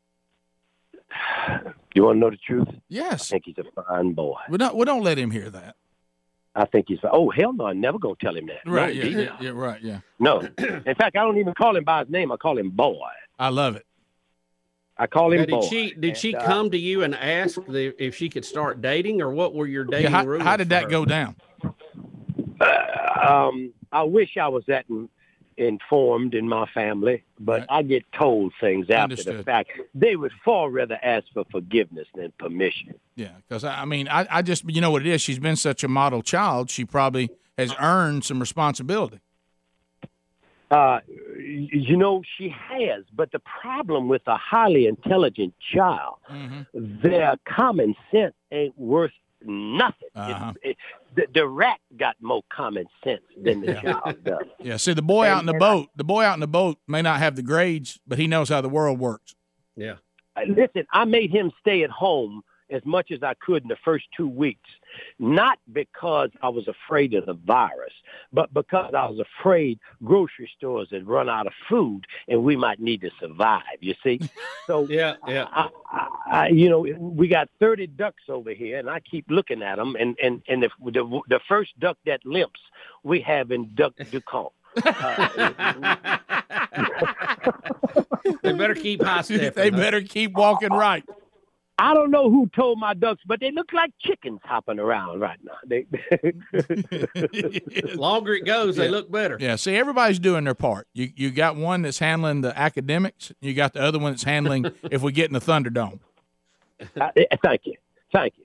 You 1.94 2.04
want 2.06 2.16
to 2.16 2.20
know 2.20 2.30
the 2.32 2.38
truth? 2.38 2.68
Yes. 2.90 3.30
I 3.32 3.36
think 3.36 3.44
he's 3.46 3.56
a 3.60 3.84
fine 3.84 4.14
boy. 4.14 4.38
We 4.50 4.58
don't. 4.58 4.76
We 4.76 4.86
don't 4.86 5.04
let 5.04 5.18
him 5.18 5.32
hear 5.32 5.50
that. 5.50 5.76
I 6.56 6.66
think 6.66 6.86
he's. 6.88 7.00
Oh 7.12 7.30
hell 7.30 7.54
no! 7.54 7.68
I'm 7.68 7.82
never 7.82 8.00
gonna 8.00 8.16
tell 8.22 8.36
him 8.36 8.48
that. 8.48 8.66
No, 8.66 8.72
Right. 8.74 8.96
Yeah. 8.96 9.06
Yeah. 9.06 9.38
yeah 9.42 9.50
right. 9.52 9.82
Yeah. 9.82 10.00
No. 10.20 10.40
In 10.58 10.96
fact, 10.96 11.16
I 11.16 11.24
don't 11.24 11.38
even 11.38 11.54
call 11.54 11.76
him 11.76 11.84
by 11.84 12.00
his 12.04 12.10
name. 12.10 12.32
I 12.32 12.38
call 12.38 12.58
him 12.58 12.70
boy. 12.72 13.00
I 13.40 13.50
love 13.50 13.76
it. 13.76 13.86
I 14.98 15.08
call 15.08 15.32
him 15.34 15.40
Now, 15.42 15.46
boy. 15.48 15.62
did 15.62 15.70
she 15.70 15.94
did 15.94 16.18
she 16.18 16.34
And, 16.34 16.42
uh, 16.44 16.46
come 16.46 16.72
to 16.72 16.78
you 16.78 17.04
and 17.04 17.16
ask 17.16 17.60
the, 17.68 17.94
if 18.04 18.16
she 18.16 18.30
could 18.30 18.46
start 18.46 18.82
dating, 18.82 19.22
or 19.22 19.32
what 19.32 19.54
were 19.56 19.66
your 19.68 19.86
Yeah, 19.86 19.98
dating 19.98 20.12
how, 20.12 20.26
rules? 20.26 20.44
how 20.44 20.58
did 20.58 20.66
for 20.68 20.70
that 20.70 20.84
her? 20.84 20.90
go 20.90 21.06
down? 21.06 21.36
Uh, 22.62 23.28
um, 23.28 23.74
I 23.92 24.04
wish 24.04 24.38
I 24.40 24.48
was 24.48 24.64
that 24.68 24.86
in, 24.90 25.10
informed 25.58 26.34
in 26.34 26.48
my 26.48 26.66
family, 26.74 27.24
but 27.40 27.62
Right. 27.62 27.68
I 27.70 27.82
get 27.84 28.04
told 28.12 28.54
things 28.60 28.90
after 28.90 29.16
the 29.24 29.44
fact. 29.44 29.72
They 29.94 30.16
would 30.16 30.32
far 30.46 30.70
rather 30.70 30.98
ask 31.04 31.26
for 31.34 31.46
forgiveness 31.52 32.08
than 32.16 32.32
permission. 32.40 32.96
Yeah, 33.16 33.30
because 33.48 33.64
I 33.64 33.82
I 33.82 33.86
mean, 33.86 34.08
I, 34.08 34.28
I 34.30 34.42
just 34.42 34.64
you 34.70 34.82
know 34.82 34.92
what 34.92 35.06
it 35.06 35.08
is. 35.08 35.22
She's 35.22 35.40
been 35.40 35.56
such 35.56 35.84
a 35.84 35.88
model 35.88 36.22
child. 36.22 36.70
She 36.70 36.86
probably 36.86 37.30
has 37.58 37.74
earned 37.80 38.24
some 38.26 38.40
responsibility. 38.40 39.20
Uh, 40.72 41.00
you 41.38 41.96
know, 41.96 42.24
she 42.38 42.50
has, 42.50 43.04
but 43.14 43.32
the 43.32 43.40
problem 43.62 44.08
with 44.08 44.24
a 44.26 44.38
highly 44.38 44.88
intelligent 44.88 45.54
child, 45.74 46.16
Mm-hmm. 46.32 47.02
their 47.08 47.36
common 47.48 47.94
sense 48.12 48.34
ain't 48.52 48.76
worth 48.78 49.12
nothing. 49.46 50.10
Uh-huh. 50.16 50.54
it- 50.62 50.78
the, 51.16 51.28
the 51.34 51.48
rat 51.48 51.80
got 51.96 52.16
more 52.22 52.42
common 52.52 52.86
sense 53.04 53.22
than 53.40 53.62
the 53.62 53.74
Yeah. 53.74 53.82
child 53.82 54.24
does. 54.24 54.48
Yeah. 54.60 54.78
See, 54.78 54.94
the 54.94 55.04
boy 55.04 55.28
out 55.28 55.42
in 55.42 55.46
the 55.46 55.54
and 55.54 55.64
I- 55.64 55.74
boat, 55.74 55.90
the 55.96 56.04
boy 56.04 56.24
out 56.24 56.34
in 56.34 56.40
the 56.40 56.48
boat 56.48 56.78
may 56.88 57.02
not 57.04 57.20
have 57.20 57.36
the 57.36 57.44
grades, 57.44 58.00
but 58.08 58.18
he 58.18 58.26
knows 58.26 58.50
how 58.50 58.62
the 58.62 58.70
world 58.70 59.00
works. 59.00 59.36
Yeah. 59.76 59.96
Listen, 60.48 60.88
I 60.92 61.06
made 61.06 61.30
him 61.30 61.52
stay 61.60 61.84
at 61.84 61.92
home 61.92 62.42
as 62.74 62.84
much 62.86 63.12
as 63.12 63.22
I 63.22 63.36
could 63.36 63.64
in 63.64 63.70
the 63.70 63.78
first 63.86 64.06
two 64.18 64.28
weeks, 64.28 64.70
not 65.20 65.60
because 65.72 66.32
I 66.42 66.50
was 66.50 66.68
afraid 66.68 67.14
of 67.14 67.26
the 67.28 67.34
virus, 67.34 67.94
but 68.34 68.54
because 68.54 68.94
I 68.96 69.06
was 69.06 69.20
afraid 69.20 69.80
grocery 70.04 70.50
stores 70.58 70.90
had 70.92 71.08
run 71.08 71.30
out 71.30 71.46
of 71.46 71.54
food 71.70 72.06
and 72.28 72.44
we 72.44 72.56
might 72.56 72.80
need 72.80 73.02
to 73.02 73.12
survive. 73.20 73.80
You 73.80 73.94
see, 74.04 74.20
so 74.68 74.88
Yeah, 74.90 75.16
yeah. 75.28 75.46
I, 75.52 75.70
I, 75.92 76.08
I, 76.32 76.48
you 76.48 76.70
know, 76.70 76.80
we 76.80 77.28
got 77.28 77.50
30 77.60 77.88
ducks 77.88 78.24
over 78.28 78.52
here, 78.52 78.80
and 78.80 78.90
I 78.90 79.00
keep 79.00 79.26
looking 79.30 79.62
at 79.62 79.76
them. 79.76 79.96
And 80.00 80.18
and 80.22 80.42
and 80.48 80.64
the 80.64 80.70
the, 80.92 81.22
the 81.30 81.40
first 81.48 81.80
duck 81.80 81.98
that 82.06 82.26
limps, 82.26 82.60
we 83.04 83.22
have 83.22 83.52
in 83.52 83.74
Duck 83.76 83.94
Ducon. 83.98 84.50
Uh, 84.84 85.96
they 88.42 88.54
better 88.54 88.74
keep 88.74 89.04
high 89.04 89.22
stepping. 89.22 89.52
they 89.56 89.70
better 89.70 90.02
keep 90.02 90.34
walking 90.34 90.70
right. 90.70 91.04
I 91.80 91.94
don't 91.96 92.12
know 92.12 92.30
who 92.30 92.48
told 92.56 92.80
my 92.80 92.94
ducks, 92.94 93.22
but 93.26 93.40
they 93.40 93.52
look 93.52 93.74
like 93.74 93.92
chickens 94.00 94.40
hopping 94.44 94.78
around 94.80 95.20
right 95.20 95.40
now. 95.44 95.54
They, 95.66 95.86
Longer 97.96 98.34
it 98.36 98.46
goes, 98.46 98.76
they 98.76 98.90
look 98.90 99.12
better. 99.12 99.38
Yeah, 99.40 99.56
see, 99.56 99.76
everybody's 99.76 100.20
doing 100.20 100.44
their 100.44 100.54
part. 100.54 100.88
You 100.94 101.10
you 101.16 101.32
got 101.32 101.56
one 101.56 101.82
that's 101.82 102.00
handling 102.00 102.42
the 102.42 102.58
academics. 102.58 103.32
You 103.42 103.54
got 103.54 103.74
the 103.74 103.82
other 103.82 104.00
one 104.00 104.12
that's 104.14 104.24
handling 104.24 104.66
if 104.92 105.02
we 105.02 105.12
get 105.12 105.28
in 105.28 105.34
the 105.34 105.40
Thunderdome. 105.42 106.00
Uh, 107.00 107.10
thank 107.44 107.62
you, 107.66 107.76
thank 108.14 108.34
you. 108.38 108.44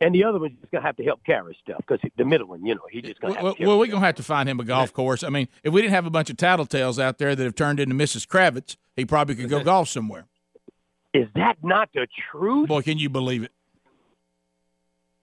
And 0.00 0.14
the 0.14 0.24
other 0.24 0.38
one's 0.40 0.58
just 0.60 0.72
gonna 0.72 0.84
have 0.84 0.96
to 0.96 1.04
help 1.04 1.24
carry 1.24 1.56
stuff 1.62 1.80
because 1.86 2.00
the 2.16 2.24
middle 2.24 2.48
one, 2.48 2.66
you 2.66 2.74
know, 2.74 2.82
he 2.90 3.00
just 3.00 3.20
gonna 3.20 3.34
have 3.34 3.42
Well, 3.44 3.54
to. 3.54 3.66
well, 3.66 3.78
we're 3.78 3.86
gonna 3.86 4.04
have 4.04 4.16
to 4.16 4.22
find 4.22 4.48
him 4.48 4.58
a 4.60 4.64
golf 4.64 4.92
course. 4.92 5.22
I 5.22 5.28
mean, 5.28 5.48
if 5.62 5.72
we 5.72 5.80
didn't 5.80 5.94
have 5.94 6.06
a 6.06 6.10
bunch 6.10 6.28
of 6.30 6.36
tattletales 6.36 6.98
out 7.00 7.18
there 7.18 7.36
that 7.36 7.44
have 7.44 7.54
turned 7.54 7.78
into 7.78 7.94
Mrs. 7.94 8.26
Kravitz, 8.26 8.76
he 8.96 9.04
probably 9.04 9.36
could 9.36 9.48
go 9.48 9.62
golf 9.62 9.88
somewhere. 9.88 10.26
Is 11.14 11.28
that 11.36 11.56
not 11.62 11.88
the 11.94 12.08
truth? 12.30 12.68
Boy, 12.68 12.82
can 12.82 12.98
you 12.98 13.08
believe 13.08 13.44
it? 13.44 13.52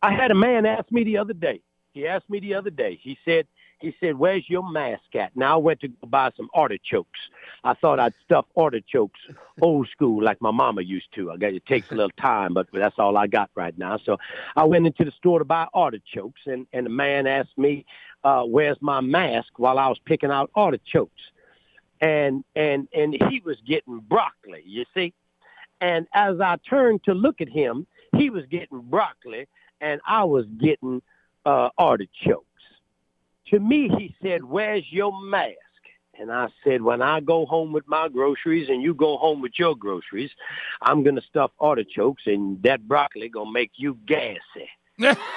I 0.01 0.13
had 0.13 0.31
a 0.31 0.35
man 0.35 0.65
ask 0.65 0.89
me 0.89 1.03
the 1.03 1.17
other 1.17 1.33
day. 1.33 1.61
He 1.93 2.07
asked 2.07 2.29
me 2.29 2.39
the 2.39 2.55
other 2.55 2.69
day. 2.69 2.97
He 3.03 3.17
said, 3.25 3.45
he 3.81 3.93
said, 3.99 4.17
"Where's 4.17 4.49
your 4.49 4.67
mask 4.71 5.15
at?" 5.15 5.35
Now 5.35 5.55
I 5.55 5.57
went 5.57 5.81
to 5.81 5.89
go 5.89 6.07
buy 6.07 6.31
some 6.37 6.49
artichokes. 6.53 7.19
I 7.63 7.73
thought 7.73 7.99
I'd 7.99 8.13
stuff 8.23 8.45
artichokes 8.55 9.19
old 9.61 9.89
school 9.89 10.23
like 10.23 10.41
my 10.41 10.51
mama 10.51 10.81
used 10.81 11.13
to. 11.15 11.31
I 11.31 11.37
got 11.37 11.53
it 11.53 11.65
takes 11.65 11.91
a 11.91 11.95
little 11.95 12.11
time, 12.11 12.53
but 12.53 12.67
that's 12.71 12.97
all 12.97 13.17
I 13.17 13.27
got 13.27 13.49
right 13.55 13.77
now. 13.77 13.97
So 13.97 14.17
I 14.55 14.63
went 14.63 14.87
into 14.87 15.03
the 15.03 15.11
store 15.11 15.39
to 15.39 15.45
buy 15.45 15.67
artichokes, 15.73 16.41
and 16.45 16.67
and 16.71 16.85
the 16.85 16.91
man 16.91 17.27
asked 17.27 17.57
me, 17.57 17.85
uh, 18.23 18.43
"Where's 18.43 18.77
my 18.81 19.01
mask?" 19.01 19.57
While 19.57 19.77
I 19.77 19.87
was 19.87 19.99
picking 20.05 20.31
out 20.31 20.51
artichokes, 20.55 21.21
and 21.99 22.45
and 22.55 22.87
and 22.93 23.17
he 23.29 23.41
was 23.43 23.57
getting 23.67 23.99
broccoli. 23.99 24.63
You 24.65 24.85
see, 24.93 25.13
and 25.81 26.07
as 26.13 26.39
I 26.39 26.57
turned 26.69 27.03
to 27.05 27.13
look 27.13 27.41
at 27.41 27.49
him, 27.49 27.85
he 28.15 28.29
was 28.29 28.45
getting 28.45 28.81
broccoli, 28.81 29.47
and 29.81 29.99
I 30.05 30.23
was 30.23 30.45
getting 30.59 31.01
uh, 31.45 31.69
artichokes. 31.77 32.45
To 33.47 33.59
me, 33.59 33.89
he 33.89 34.15
said, 34.21 34.43
Where's 34.43 34.85
your 34.91 35.11
mask? 35.23 35.57
And 36.19 36.31
I 36.31 36.47
said, 36.63 36.83
When 36.83 37.01
I 37.01 37.19
go 37.19 37.45
home 37.47 37.73
with 37.73 37.87
my 37.87 38.07
groceries 38.07 38.69
and 38.69 38.81
you 38.81 38.93
go 38.93 39.17
home 39.17 39.41
with 39.41 39.53
your 39.57 39.75
groceries, 39.75 40.29
I'm 40.83 41.03
going 41.03 41.15
to 41.15 41.21
stuff 41.21 41.51
artichokes, 41.59 42.23
and 42.27 42.61
that 42.63 42.87
broccoli 42.87 43.27
going 43.27 43.47
to 43.47 43.53
make 43.53 43.71
you 43.75 43.97
gassy. 44.05 44.69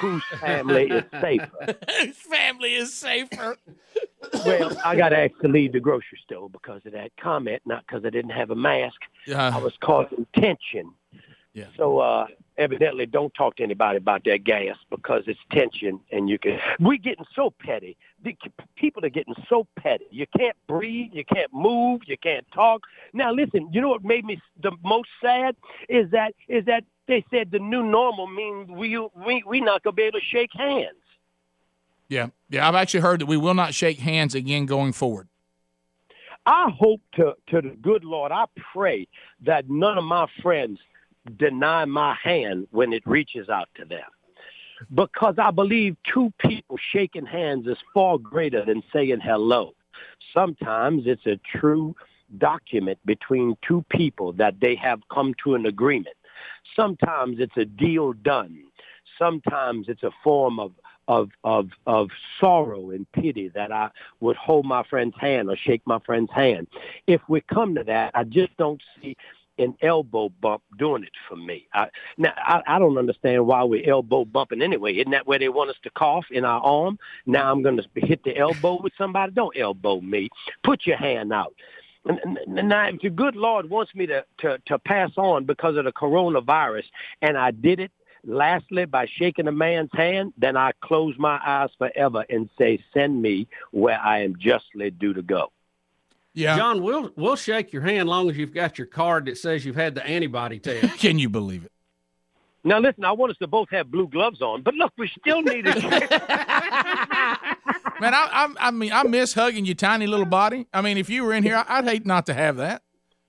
Whose 0.00 0.24
family 0.40 0.90
is 0.90 1.05
safer? 1.20 1.77
Whose 2.00 2.16
family 2.16 2.74
is 2.74 2.94
safer? 2.94 3.57
well, 4.44 4.77
I 4.85 4.96
got 4.96 5.12
asked 5.12 5.40
to 5.42 5.48
leave 5.48 5.72
the 5.72 5.81
grocery 5.81 6.18
store 6.24 6.48
because 6.50 6.83
of 6.87 6.92
that 6.92 7.12
comment, 7.20 7.62
not 7.64 7.85
because 7.87 8.05
I 8.05 8.11
didn't 8.11 8.33
have 8.33 8.50
a 8.50 8.57
mask. 8.57 9.00
Yeah. 9.27 9.55
I 9.55 9.59
was 9.59 9.74
causing 9.81 10.27
tension. 10.37 10.92
Yeah. 11.55 11.66
So 11.77 11.98
uh, 11.98 12.27
evidently, 12.59 13.07
don't 13.07 13.33
talk 13.33 13.57
to 13.57 13.62
anybody 13.62 13.96
about 13.96 14.24
that 14.24 14.42
gas 14.42 14.77
because 14.90 15.22
it's 15.29 15.38
tension, 15.53 16.00
and 16.11 16.29
you 16.29 16.37
can. 16.37 16.59
We're 16.81 16.98
getting 16.98 17.24
so 17.35 17.53
petty. 17.61 17.96
The 18.24 18.37
people 18.74 19.05
are 19.05 19.11
getting 19.11 19.35
so 19.48 19.66
petty. 19.77 20.07
You 20.11 20.27
can't 20.37 20.57
breathe. 20.66 21.11
You 21.12 21.24
can't 21.24 21.53
move. 21.53 22.03
You 22.07 22.16
can't 22.18 22.46
talk. 22.53 22.83
Now, 23.12 23.33
listen. 23.33 23.68
You 23.72 23.81
know 23.81 23.88
what 23.88 24.05
made 24.05 24.24
me 24.24 24.40
the 24.61 24.72
most 24.83 25.09
sad 25.22 25.55
is 25.88 26.11
that 26.11 26.35
is 26.48 26.64
that 26.64 26.85
they 27.07 27.25
said 27.31 27.51
the 27.51 27.59
new 27.59 27.83
normal 27.83 28.27
means 28.27 28.71
we 28.71 28.99
we 29.27 29.43
we 29.47 29.61
not 29.61 29.83
gonna 29.83 29.95
be 29.95 30.03
able 30.03 30.21
to 30.21 30.25
shake 30.25 30.51
hands. 30.53 30.97
Yeah, 32.09 32.29
yeah. 32.49 32.69
I've 32.69 32.75
actually 32.75 33.01
heard 33.01 33.21
that 33.21 33.27
we 33.27 33.37
will 33.37 33.55
not 33.55 33.75
shake 33.75 33.99
hands 33.99 34.35
again 34.35 34.67
going 34.67 34.93
forward. 34.93 35.29
I 36.47 36.71
hope 36.79 37.01
to 37.14 37.35
to 37.49 37.61
the 37.61 37.77
good 37.81 38.05
Lord. 38.05 38.33
I 38.33 38.45
pray 38.73 39.09
that 39.43 39.69
none 39.69 39.99
of 39.99 40.05
my 40.05 40.27
friends 40.43 40.79
deny 41.38 41.85
my 41.85 42.14
hand 42.23 42.69
when 42.71 42.93
it 42.93 43.03
reaches 43.07 43.49
out 43.49 43.69
to 43.77 43.85
them. 43.85 44.05
Because 44.93 45.37
I 45.38 45.51
believe 45.51 45.97
two 46.12 46.33
people 46.38 46.79
shaking 46.93 47.27
hands 47.27 47.67
is 47.67 47.79
far 47.95 48.19
greater 48.19 48.64
than 48.64 48.83
saying 48.93 49.21
hello. 49.23 49.73
Sometimes 50.35 51.05
it's 51.07 51.27
a 51.27 51.40
true 51.59 51.95
document 52.38 52.99
between 53.05 53.57
two 53.67 53.85
people 53.88 54.33
that 54.35 54.61
they 54.61 54.75
have 54.75 55.01
come 55.12 55.35
to 55.45 55.55
an 55.55 55.67
agreement. 55.67 56.17
Sometimes 56.77 57.37
it's 57.39 57.57
a 57.57 57.65
deal 57.65 58.13
done. 58.13 58.65
Sometimes 59.19 59.89
it's 59.89 60.03
a 60.03 60.11
form 60.23 60.59
of 60.59 60.73
of 61.07 61.31
of 61.45 61.69
of 61.87 62.09
sorrow 62.41 62.91
and 62.91 63.11
pity 63.13 63.49
that 63.49 63.71
I 63.71 63.91
would 64.21 64.37
hold 64.37 64.65
my 64.65 64.83
friend's 64.85 65.17
hand 65.21 65.51
or 65.51 65.57
shake 65.57 65.83
my 65.85 65.99
friend's 66.01 66.33
hand. 66.33 66.67
If 67.07 67.21
we 67.29 67.43
come 67.43 67.75
to 67.75 67.85
that, 67.85 68.13
I 68.15 68.25
just 68.25 68.57
don't 68.57 68.83
see 69.01 69.17
an 69.59 69.77
elbow 69.83 70.31
bump 70.41 70.63
doing 70.79 71.05
it 71.05 71.13
for 71.29 71.37
me. 71.37 71.69
I, 71.73 71.87
now, 72.19 72.33
I, 72.37 72.61
I 72.67 72.79
don't 72.79 72.99
understand 72.99 73.47
why 73.47 73.63
we're 73.63 73.89
elbow 73.89 74.25
bumping 74.25 74.63
anyway. 74.63 74.97
Isn't 74.97 75.13
that 75.13 75.27
where 75.27 75.39
they 75.39 75.49
want 75.49 75.71
us 75.71 75.77
to 75.85 75.91
cough 75.91 76.27
in 76.31 76.45
our 76.45 76.61
arm? 76.61 76.99
Now 77.27 77.53
I'm 77.53 77.63
going 77.63 77.77
to 77.77 77.85
hit 77.95 78.25
the 78.25 78.37
elbow 78.37 78.81
with 78.83 78.93
somebody. 78.99 79.33
Don't 79.33 79.57
elbow 79.57 80.01
me. 80.01 80.29
Put 80.65 80.87
your 80.87 80.97
hand 80.97 81.33
out. 81.33 81.55
And, 82.07 82.38
and 82.59 82.69
now, 82.69 82.88
if 82.88 83.01
the 83.01 83.11
good 83.11 83.35
Lord 83.35 83.71
wants 83.71 83.95
me 83.95 84.07
to, 84.07 84.25
to, 84.38 84.59
to 84.67 84.79
pass 84.79 85.11
on 85.17 85.45
because 85.45 85.77
of 85.77 85.85
the 85.85 85.93
coronavirus, 85.93 86.85
and 87.23 87.38
I 87.38 87.51
did 87.51 87.81
it 87.81 87.93
lastly 88.27 88.85
by 88.85 89.07
shaking 89.07 89.49
a 89.49 89.53
man's 89.53 89.90
hand, 89.93 90.33
then 90.37 90.57
I 90.57 90.73
close 90.81 91.14
my 91.19 91.40
eyes 91.45 91.71
forever 91.79 92.25
and 92.29 92.49
say, 92.59 92.83
send 92.93 93.23
me 93.23 93.49
where 93.71 94.01
I 94.01 94.23
am 94.23 94.37
justly 94.38 94.90
due 94.90 95.14
to 95.14 95.23
go. 95.23 95.51
Yeah. 96.35 96.57
John, 96.57 96.83
we'll 96.83 97.12
we'll 97.17 97.37
shake 97.37 97.73
your 97.73 97.83
hand 97.83 98.09
long 98.09 98.29
as 98.29 98.37
you've 98.37 98.53
got 98.53 98.77
your 98.77 98.88
card 98.88 99.27
that 99.27 99.38
says 99.38 99.64
you've 99.64 99.77
had 99.77 99.95
the 99.95 100.05
antibody 100.05 100.59
test. 100.59 100.99
Can 100.99 101.19
you 101.19 101.29
believe 101.29 101.64
it? 101.64 101.71
Now 102.64 102.81
listen, 102.81 103.05
I 103.05 103.12
want 103.12 103.31
us 103.31 103.38
to 103.38 103.47
both 103.47 103.69
have 103.71 103.90
blue 103.90 104.09
gloves 104.09 104.43
on, 104.43 104.62
but 104.62 104.75
look, 104.75 104.93
we 104.99 105.09
still 105.21 105.43
need 105.43 105.64
it. 105.67 105.77
Man, 108.05 108.12
I, 108.12 108.29
I, 108.31 108.69
I 108.69 108.71
mean, 108.71 108.93
I 108.93 109.03
miss 109.05 109.33
hugging 109.33 109.64
your 109.64 109.77
tiny 109.77 110.07
little 110.07 110.27
body. 110.27 110.67
I 110.75 110.83
mean, 110.83 110.99
if 110.99 111.09
you 111.09 111.25
were 111.25 111.33
in 111.33 111.43
here, 111.43 111.64
I'd 111.67 111.85
hate 111.85 112.05
not 112.05 112.27
to 112.27 112.35
have 112.35 112.59
that. 112.59 112.83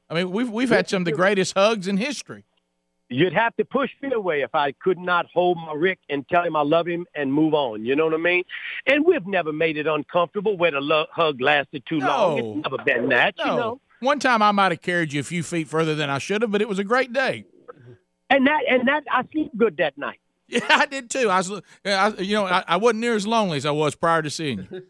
I 0.10 0.16
mean, 0.16 0.32
we've 0.32 0.50
we've 0.50 0.70
had 0.70 0.90
some 0.90 1.04
of 1.04 1.06
the 1.06 1.14
greatest 1.14 1.54
hugs 1.56 1.88
in 1.88 1.96
history. 1.96 2.44
You'd 3.08 3.32
have 3.32 3.56
to 3.56 3.64
push 3.64 3.90
me 4.02 4.12
away 4.12 4.42
if 4.42 4.54
I 4.54 4.74
could 4.74 4.98
not 4.98 5.28
hold 5.34 5.58
my 5.58 5.72
Rick 5.72 6.00
and 6.10 6.28
tell 6.28 6.44
him 6.44 6.58
I 6.58 6.64
love 6.64 6.88
him 6.88 7.06
and 7.16 7.32
move 7.32 7.54
on. 7.54 7.86
You 7.86 7.96
know 7.96 8.04
what 8.04 8.16
I 8.16 8.18
mean? 8.18 8.44
And 8.86 9.06
we've 9.06 9.26
never 9.26 9.54
made 9.54 9.78
it 9.78 9.88
uncomfortable 9.88 10.58
where 10.58 10.72
the 10.72 10.82
lo- 10.82 11.06
hug 11.10 11.40
lasted 11.40 11.86
too 11.88 12.00
no. 12.00 12.08
long. 12.08 12.40
It's 12.40 12.70
never 12.70 12.84
been 12.84 13.08
that, 13.10 13.36
no. 13.38 13.46
you 13.46 13.52
know. 13.52 13.82
One 14.02 14.20
time 14.20 14.42
I 14.42 14.52
might 14.52 14.74
have 14.74 14.82
carried 14.82 15.14
you 15.14 15.22
a 15.22 15.24
few 15.24 15.42
feet 15.42 15.70
further 15.70 15.96
than 15.96 16.10
I 16.10 16.18
should 16.18 16.42
have, 16.42 16.52
but 16.52 16.62
it 16.62 16.68
was 16.68 16.80
a 16.80 16.84
great 16.84 17.14
day. 17.14 17.46
And 18.30 18.46
that 18.46 18.62
and 18.70 18.90
that 18.90 19.06
I 19.10 19.24
sleep 19.32 19.52
good 19.56 19.78
that 19.78 19.98
night. 19.98 20.20
Yeah, 20.48 20.62
I 20.70 20.86
did 20.86 21.10
too. 21.10 21.30
I 21.30 21.38
was, 21.38 21.62
I, 21.84 22.10
you 22.20 22.36
know, 22.36 22.46
I, 22.46 22.64
I 22.68 22.78
wasn't 22.78 23.00
near 23.00 23.16
as 23.16 23.26
lonely 23.26 23.58
as 23.58 23.66
I 23.66 23.72
was 23.72 23.96
prior 23.96 24.22
to 24.22 24.30
seeing 24.30 24.68
you. 24.70 24.84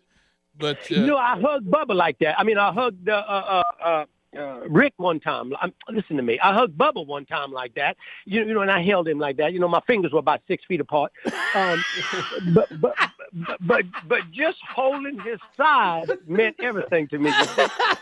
But 0.58 0.80
uh, 0.80 0.86
you 0.96 1.06
know, 1.06 1.18
I 1.18 1.40
hugged 1.40 1.70
Bubba 1.72 1.96
like 1.96 2.20
that. 2.20 2.38
I 2.38 2.44
mean, 2.44 2.58
I 2.58 2.74
hugged 2.74 3.08
uh, 3.08 3.14
uh, 3.14 3.64
uh, 3.84 4.06
uh, 4.38 4.60
Rick 4.68 4.94
one 4.98 5.20
time. 5.20 5.54
I'm, 5.62 5.74
listen 5.90 6.18
to 6.18 6.24
me. 6.24 6.40
I 6.40 6.54
hugged 6.54 6.78
Bubba 6.78 7.06
one 7.06 7.26
time 7.26 7.52
like 7.52 7.76
that. 7.76 7.98
You, 8.26 8.44
you 8.44 8.54
know, 8.54 8.62
and 8.62 8.72
I 8.72 8.84
held 8.84 9.08
him 9.08 9.20
like 9.20 9.38
that. 9.38 9.54
You 9.54 9.60
know, 9.60 9.68
my 9.68 9.82
fingers 9.88 10.12
were 10.12 10.20
about 10.20 10.42
six 10.48 10.64
feet 10.66 10.82
apart. 10.82 11.12
Um, 11.54 11.84
but, 12.54 12.82
but 12.82 12.96
but 13.62 13.84
but 14.08 14.22
just 14.32 14.58
holding 14.74 15.20
his 15.20 15.40
side 15.58 16.10
meant 16.28 16.56
everything 16.60 17.08
to 17.10 17.18
me. 17.18 17.32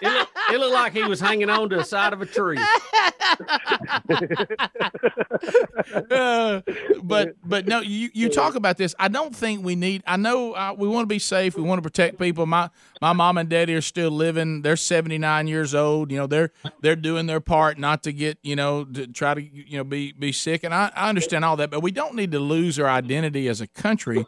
It 0.01 0.11
looked, 0.11 0.31
it 0.51 0.59
looked 0.59 0.73
like 0.73 0.93
he 0.93 1.03
was 1.03 1.21
hanging 1.21 1.49
on 1.49 1.69
to 1.69 1.77
the 1.77 1.83
side 1.83 2.11
of 2.11 2.21
a 2.21 2.25
tree. 2.25 2.57
uh, 6.11 6.61
but 7.01 7.35
but 7.43 7.67
no, 7.67 7.79
you 7.79 8.09
you 8.13 8.29
talk 8.29 8.55
about 8.55 8.77
this. 8.77 8.93
I 8.99 9.07
don't 9.07 9.33
think 9.33 9.63
we 9.63 9.75
need. 9.75 10.03
I 10.05 10.17
know 10.17 10.53
uh, 10.53 10.75
we 10.77 10.89
want 10.89 11.03
to 11.03 11.07
be 11.07 11.19
safe. 11.19 11.55
We 11.55 11.63
want 11.63 11.79
to 11.79 11.83
protect 11.83 12.19
people. 12.19 12.45
My 12.45 12.69
my 13.01 13.13
mom 13.13 13.37
and 13.37 13.47
daddy 13.47 13.73
are 13.75 13.81
still 13.81 14.11
living. 14.11 14.61
They're 14.61 14.75
seventy 14.75 15.17
nine 15.17 15.47
years 15.47 15.73
old. 15.73 16.11
You 16.11 16.17
know 16.17 16.27
they're 16.27 16.51
they're 16.81 16.97
doing 16.97 17.27
their 17.27 17.39
part 17.39 17.77
not 17.77 18.03
to 18.03 18.11
get 18.11 18.37
you 18.43 18.55
know 18.55 18.83
to 18.83 19.07
try 19.07 19.33
to 19.33 19.41
you 19.41 19.77
know 19.77 19.85
be 19.85 20.11
be 20.11 20.33
sick. 20.33 20.63
And 20.63 20.73
I, 20.73 20.91
I 20.95 21.07
understand 21.07 21.45
all 21.45 21.55
that, 21.57 21.71
but 21.71 21.81
we 21.81 21.91
don't 21.91 22.15
need 22.15 22.31
to 22.31 22.39
lose 22.39 22.77
our 22.77 22.89
identity 22.89 23.47
as 23.47 23.61
a 23.61 23.67
country. 23.67 24.25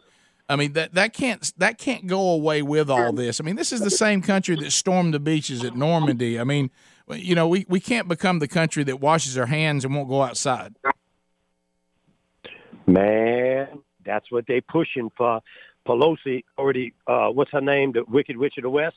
I 0.48 0.56
mean 0.56 0.74
that 0.74 0.94
that 0.94 1.14
can't 1.14 1.52
that 1.58 1.78
can't 1.78 2.08
go 2.08 2.30
away 2.32 2.62
with 2.62 2.90
all 2.90 3.12
this. 3.14 3.42
I 3.42 3.44
mean 3.44 3.56
this 3.56 3.72
is 3.72 3.82
the 3.82 3.90
same 3.90 4.22
country 4.22 4.56
that 4.58 4.72
stormed 4.72 5.14
the 5.14 5.20
beaches 5.20 5.64
at 5.64 5.76
Normandy. 5.76 6.40
I 6.40 6.44
mean 6.44 6.70
you 7.08 7.36
know, 7.36 7.48
we, 7.48 7.66
we 7.70 7.80
can't 7.80 8.08
become 8.08 8.40
the 8.40 8.48
country 8.48 8.84
that 8.86 9.00
washes 9.00 9.38
our 9.38 9.46
hands 9.46 9.86
and 9.86 9.94
won't 9.94 10.10
go 10.10 10.24
outside. 10.24 10.76
Man, 12.88 13.80
that's 14.04 14.32
what 14.32 14.46
they 14.48 14.62
pushing 14.62 15.12
for. 15.16 15.42
Pelosi 15.88 16.44
already, 16.58 16.94
uh, 17.06 17.28
what's 17.28 17.52
her 17.52 17.62
name, 17.62 17.92
the 17.92 18.04
Wicked 18.06 18.38
Witch 18.38 18.56
of 18.58 18.64
the 18.64 18.70
West? 18.70 18.96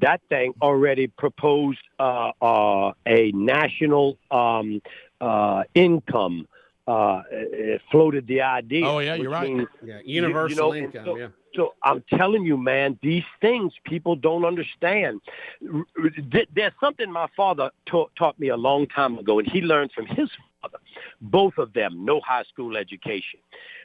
That 0.00 0.20
thing 0.28 0.54
already 0.60 1.06
proposed 1.06 1.78
uh, 2.00 2.32
uh, 2.42 2.92
a 3.06 3.30
national 3.32 4.18
um, 4.32 4.82
uh, 5.20 5.62
income. 5.74 6.48
Uh, 6.86 7.22
it 7.30 7.80
floated 7.90 8.26
the 8.26 8.42
idea. 8.42 8.84
Oh 8.86 8.98
yeah, 8.98 9.14
you're 9.14 9.30
right. 9.30 9.50
Means, 9.50 9.68
yeah, 9.82 10.00
universal 10.04 10.50
you, 10.50 10.74
you 10.74 10.82
know, 10.82 10.86
income. 10.86 11.04
So, 11.04 11.16
yeah. 11.16 11.28
So 11.54 11.74
I'm 11.82 12.02
telling 12.10 12.44
you, 12.44 12.56
man, 12.56 12.98
these 13.00 13.24
things 13.40 13.72
people 13.84 14.16
don't 14.16 14.44
understand. 14.44 15.20
There's 15.60 16.72
something 16.80 17.10
my 17.10 17.28
father 17.36 17.70
ta- 17.86 18.08
taught 18.18 18.38
me 18.38 18.48
a 18.48 18.56
long 18.56 18.86
time 18.88 19.18
ago, 19.18 19.38
and 19.38 19.48
he 19.48 19.60
learned 19.60 19.92
from 19.92 20.06
his 20.06 20.28
father. 20.60 20.78
Both 21.20 21.58
of 21.58 21.72
them, 21.72 22.04
no 22.04 22.20
high 22.20 22.42
school 22.44 22.76
education. 22.76 23.40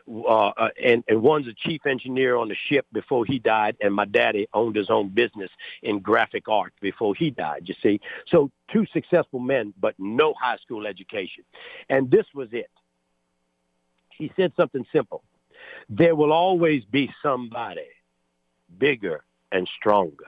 Uh, 0.08 0.48
uh, 0.58 0.70
and, 0.84 1.04
and 1.08 1.22
one's 1.22 1.48
a 1.48 1.54
chief 1.54 1.86
engineer 1.86 2.36
on 2.36 2.48
the 2.48 2.56
ship 2.56 2.88
before 2.92 3.26
he 3.26 3.38
died, 3.38 3.78
and 3.82 3.94
my 3.94 4.06
daddy 4.06 4.48
owned 4.54 4.76
his 4.76 4.90
own 4.90 5.10
business 5.10 5.52
in 5.84 6.00
graphic 6.00 6.50
art 6.50 6.74
before 6.82 7.14
he 7.14 7.30
died, 7.30 7.70
you 7.70 7.76
see. 7.84 8.02
So 8.28 8.50
two 8.72 8.88
successful 8.92 9.40
men, 9.40 9.74
but 9.80 9.94
no 10.00 10.34
high 10.42 10.58
school 10.58 10.88
education. 10.88 11.44
And 11.90 12.10
this 12.10 12.26
was 12.34 12.50
it. 12.52 12.72
He 14.20 14.32
said 14.36 14.54
something 14.56 14.86
simple 14.94 15.24
there 15.90 16.16
will 16.16 16.32
always 16.32 16.84
be 16.86 17.12
somebody 17.24 17.88
bigger 18.78 19.24
and 19.52 19.68
stronger. 19.78 20.28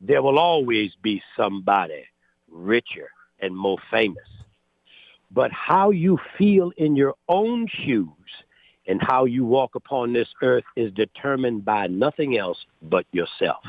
There 0.00 0.22
will 0.22 0.38
always 0.38 0.92
be 1.02 1.22
somebody 1.36 2.04
richer 2.50 3.08
and 3.38 3.56
more 3.56 3.78
famous. 3.90 4.28
But 5.30 5.50
how 5.52 5.90
you 5.90 6.18
feel 6.36 6.72
in 6.76 6.96
your 6.96 7.14
own 7.28 7.66
shoes 7.68 8.08
and 8.86 9.00
how 9.00 9.24
you 9.24 9.44
walk 9.44 9.74
upon 9.74 10.12
this 10.12 10.28
earth 10.42 10.64
is 10.76 10.92
determined 10.92 11.64
by 11.64 11.86
nothing 11.86 12.36
else 12.36 12.58
but 12.82 13.06
yourself. 13.12 13.62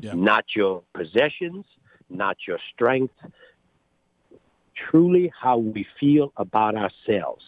Yeah. 0.00 0.12
Not 0.14 0.44
your 0.54 0.82
possessions, 0.94 1.64
not 2.10 2.36
your 2.46 2.58
strength, 2.72 3.14
truly 4.90 5.32
how 5.38 5.56
we 5.58 5.86
feel 5.98 6.32
about 6.36 6.74
ourselves. 6.74 7.44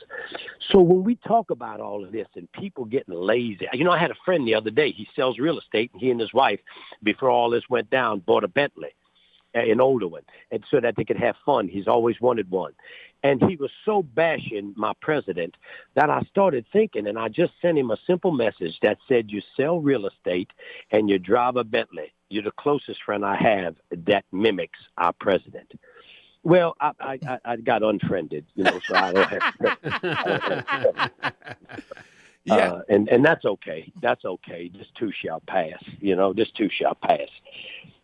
So 0.70 0.80
when 0.80 1.04
we 1.04 1.16
talk 1.16 1.50
about 1.50 1.80
all 1.80 2.04
of 2.04 2.12
this 2.12 2.28
and 2.36 2.50
people 2.52 2.84
getting 2.84 3.14
lazy, 3.14 3.66
you 3.72 3.84
know, 3.84 3.92
I 3.92 3.98
had 3.98 4.10
a 4.10 4.16
friend 4.24 4.46
the 4.46 4.54
other 4.54 4.70
day. 4.70 4.90
He 4.90 5.08
sells 5.14 5.38
real 5.38 5.58
estate, 5.58 5.90
and 5.92 6.00
he 6.00 6.10
and 6.10 6.20
his 6.20 6.32
wife, 6.32 6.60
before 7.02 7.30
all 7.30 7.50
this 7.50 7.68
went 7.68 7.90
down, 7.90 8.20
bought 8.20 8.44
a 8.44 8.48
Bentley, 8.48 8.94
an 9.54 9.80
older 9.80 10.08
one, 10.08 10.22
and 10.50 10.64
so 10.70 10.80
that 10.80 10.96
they 10.96 11.04
could 11.04 11.18
have 11.18 11.36
fun. 11.44 11.68
He's 11.68 11.88
always 11.88 12.20
wanted 12.20 12.50
one. 12.50 12.72
And 13.22 13.42
he 13.42 13.56
was 13.56 13.70
so 13.86 14.02
bashing 14.02 14.74
my 14.76 14.92
president 15.00 15.56
that 15.94 16.10
I 16.10 16.20
started 16.28 16.66
thinking, 16.72 17.06
and 17.06 17.18
I 17.18 17.28
just 17.28 17.52
sent 17.62 17.78
him 17.78 17.90
a 17.90 17.96
simple 18.06 18.32
message 18.32 18.78
that 18.82 18.98
said, 19.08 19.30
you 19.30 19.40
sell 19.56 19.80
real 19.80 20.06
estate 20.06 20.50
and 20.90 21.08
you 21.08 21.18
drive 21.18 21.56
a 21.56 21.64
Bentley. 21.64 22.12
You're 22.28 22.42
the 22.42 22.50
closest 22.50 23.02
friend 23.02 23.24
I 23.24 23.36
have 23.36 23.76
that 24.06 24.24
mimics 24.30 24.78
our 24.98 25.12
president. 25.14 25.72
Well, 26.44 26.76
I, 26.78 27.18
I, 27.26 27.38
I 27.44 27.56
got 27.56 27.82
unfriended, 27.82 28.44
you 28.54 28.64
know, 28.64 28.78
so 28.86 28.94
I 28.94 29.12
don't 29.12 29.28
have. 29.28 29.78
yeah, 32.44 32.54
uh, 32.54 32.82
and 32.90 33.08
and 33.08 33.24
that's 33.24 33.46
okay. 33.46 33.90
That's 34.02 34.26
okay. 34.26 34.70
This 34.72 34.86
too 34.98 35.10
shall 35.10 35.40
pass. 35.40 35.82
You 36.00 36.14
know, 36.14 36.34
this 36.34 36.50
too 36.50 36.68
shall 36.68 36.94
pass. 36.94 37.28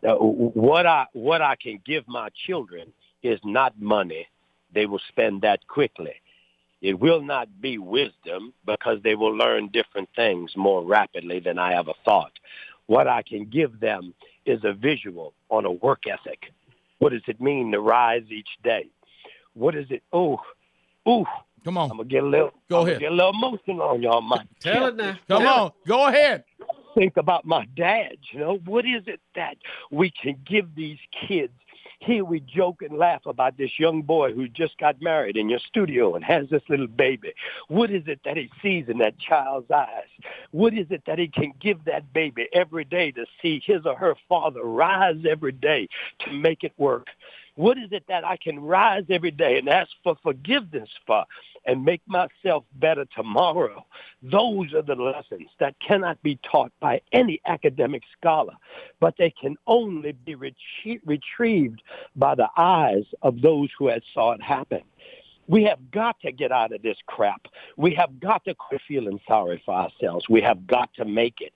Uh, 0.02 0.14
what 0.14 0.86
I 0.86 1.06
what 1.12 1.42
I 1.42 1.54
can 1.56 1.80
give 1.84 2.08
my 2.08 2.30
children 2.46 2.92
is 3.22 3.38
not 3.44 3.78
money. 3.78 4.26
They 4.72 4.86
will 4.86 5.02
spend 5.08 5.42
that 5.42 5.66
quickly. 5.68 6.14
It 6.80 6.98
will 6.98 7.20
not 7.20 7.60
be 7.60 7.76
wisdom 7.76 8.54
because 8.64 9.02
they 9.02 9.14
will 9.14 9.36
learn 9.36 9.68
different 9.68 10.08
things 10.16 10.56
more 10.56 10.82
rapidly 10.82 11.40
than 11.40 11.58
I 11.58 11.74
ever 11.74 11.92
thought. 12.06 12.32
What 12.86 13.06
I 13.06 13.20
can 13.20 13.44
give 13.44 13.80
them 13.80 14.14
is 14.46 14.64
a 14.64 14.72
visual 14.72 15.34
on 15.50 15.66
a 15.66 15.70
work 15.70 16.04
ethic 16.06 16.52
what 17.00 17.12
does 17.12 17.22
it 17.26 17.40
mean 17.40 17.72
to 17.72 17.80
rise 17.80 18.22
each 18.30 18.48
day? 18.62 18.88
What 19.54 19.74
is 19.74 19.86
it? 19.90 20.02
Oh, 20.12 20.38
ooh. 21.08 21.24
Come 21.64 21.76
on. 21.76 21.90
I'm 21.90 21.96
gonna 21.98 22.08
get 22.08 22.22
a 22.22 22.26
little. 22.26 22.52
Go 22.70 22.82
I'm 22.82 22.88
ahead. 22.88 23.00
Get 23.00 23.12
a 23.12 23.14
little 23.14 23.32
emotional 23.34 23.82
on 23.82 24.02
y'all. 24.02 24.22
My 24.22 24.44
tell 24.60 24.86
it 24.86 24.96
now. 24.96 25.18
Come 25.28 25.42
tell 25.42 25.60
on. 25.60 25.66
It. 25.66 25.88
Go 25.88 26.06
ahead. 26.06 26.44
Think 26.94 27.16
about 27.16 27.44
my 27.44 27.66
dad. 27.76 28.16
You 28.32 28.40
know 28.40 28.58
what 28.64 28.84
is 28.84 29.02
it 29.06 29.20
that 29.34 29.56
we 29.90 30.10
can 30.10 30.36
give 30.48 30.74
these 30.74 30.98
kids 31.28 31.52
here 32.00 32.24
we 32.24 32.40
joke 32.40 32.80
and 32.80 32.96
laugh 32.96 33.26
about 33.26 33.58
this 33.58 33.78
young 33.78 34.00
boy 34.00 34.32
who 34.32 34.48
just 34.48 34.78
got 34.78 35.00
married 35.02 35.36
in 35.36 35.50
your 35.50 35.58
studio 35.58 36.14
and 36.14 36.24
has 36.24 36.48
this 36.48 36.62
little 36.68 36.86
baby. 36.86 37.32
What 37.68 37.90
is 37.90 38.02
it 38.06 38.20
that 38.24 38.38
he 38.38 38.50
sees 38.62 38.88
in 38.88 38.98
that 38.98 39.18
child's 39.18 39.70
eyes? 39.70 40.08
What 40.50 40.72
is 40.72 40.86
it 40.90 41.02
that 41.06 41.18
he 41.18 41.28
can 41.28 41.52
give 41.60 41.84
that 41.84 42.12
baby 42.14 42.48
every 42.54 42.84
day 42.84 43.10
to 43.12 43.26
see 43.42 43.62
his 43.64 43.84
or 43.84 43.94
her 43.96 44.14
father 44.28 44.62
rise 44.62 45.22
every 45.28 45.52
day 45.52 45.88
to 46.20 46.32
make 46.32 46.64
it 46.64 46.72
work? 46.78 47.08
What 47.56 47.76
is 47.76 47.92
it 47.92 48.04
that 48.08 48.24
I 48.24 48.38
can 48.38 48.58
rise 48.58 49.04
every 49.10 49.30
day 49.30 49.58
and 49.58 49.68
ask 49.68 49.90
for 50.02 50.16
forgiveness 50.22 50.88
for 51.06 51.24
and 51.64 51.84
make 51.84 52.02
myself 52.06 52.64
better 52.74 53.04
tomorrow? 53.16 53.84
Those 54.22 54.72
are 54.74 54.82
the 54.82 54.94
lessons 54.94 55.48
that 55.58 55.74
cannot 55.80 56.22
be 56.22 56.38
taught 56.50 56.72
by 56.80 57.00
any 57.12 57.40
academic 57.46 58.02
scholar, 58.18 58.54
but 59.00 59.14
they 59.18 59.30
can 59.30 59.56
only 59.66 60.12
be 60.12 60.34
retrie- 60.36 61.00
retrieved 61.04 61.82
by 62.16 62.34
the 62.34 62.48
eyes 62.56 63.04
of 63.22 63.40
those 63.40 63.68
who 63.78 63.88
had 63.88 64.02
saw 64.12 64.32
it 64.32 64.42
happen. 64.42 64.82
We 65.48 65.64
have 65.64 65.90
got 65.90 66.20
to 66.20 66.30
get 66.30 66.52
out 66.52 66.72
of 66.72 66.82
this 66.82 66.98
crap. 67.06 67.46
We 67.76 67.92
have 67.94 68.20
got 68.20 68.44
to 68.44 68.54
quit 68.54 68.80
feeling 68.86 69.18
sorry 69.26 69.60
for 69.66 69.74
ourselves. 69.74 70.28
We 70.28 70.40
have 70.42 70.66
got 70.66 70.94
to 70.94 71.04
make 71.04 71.40
it 71.40 71.52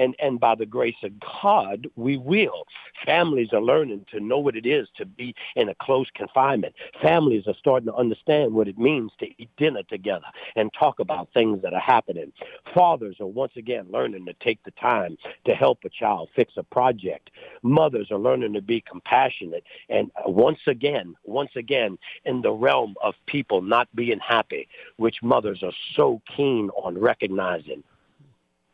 and 0.00 0.16
and 0.18 0.40
by 0.40 0.56
the 0.56 0.66
grace 0.66 0.96
of 1.04 1.12
God, 1.42 1.86
we 1.94 2.16
will. 2.16 2.66
Families 3.06 3.52
are 3.52 3.60
learning 3.60 4.06
to 4.10 4.18
know 4.18 4.38
what 4.38 4.56
it 4.56 4.66
is 4.66 4.88
to 4.96 5.06
be 5.06 5.34
in 5.54 5.68
a 5.68 5.74
close 5.76 6.08
confinement. 6.14 6.74
Families 7.00 7.46
are 7.46 7.54
starting 7.54 7.86
to 7.86 7.94
understand 7.94 8.52
what 8.52 8.66
it 8.66 8.78
means 8.78 9.12
to 9.20 9.26
eat 9.40 9.50
dinner 9.56 9.84
together 9.84 10.26
and 10.56 10.72
talk 10.72 10.98
about 10.98 11.28
things 11.32 11.62
that 11.62 11.74
are 11.74 11.80
happening. 11.80 12.32
Fathers 12.74 13.16
are 13.20 13.26
once 13.26 13.52
again 13.56 13.86
learning 13.90 14.26
to 14.26 14.32
take 14.40 14.62
the 14.64 14.72
time 14.72 15.16
to 15.44 15.54
help 15.54 15.78
a 15.84 15.88
child 15.88 16.28
fix 16.34 16.54
a 16.56 16.62
project. 16.64 17.30
Mothers 17.62 18.10
are 18.10 18.18
learning 18.18 18.54
to 18.54 18.62
be 18.62 18.80
compassionate 18.80 19.64
and 19.88 20.10
once 20.24 20.60
again, 20.66 21.14
once 21.24 21.50
again, 21.56 21.98
in 22.24 22.42
the 22.42 22.52
realm 22.52 22.94
of 23.02 23.14
people 23.26 23.60
not 23.60 23.94
being 23.94 24.18
happy, 24.18 24.68
which 24.96 25.22
mothers 25.22 25.62
are 25.62 25.72
so 25.94 26.22
keen 26.36 26.70
on 26.70 26.98
recognizing 26.98 27.82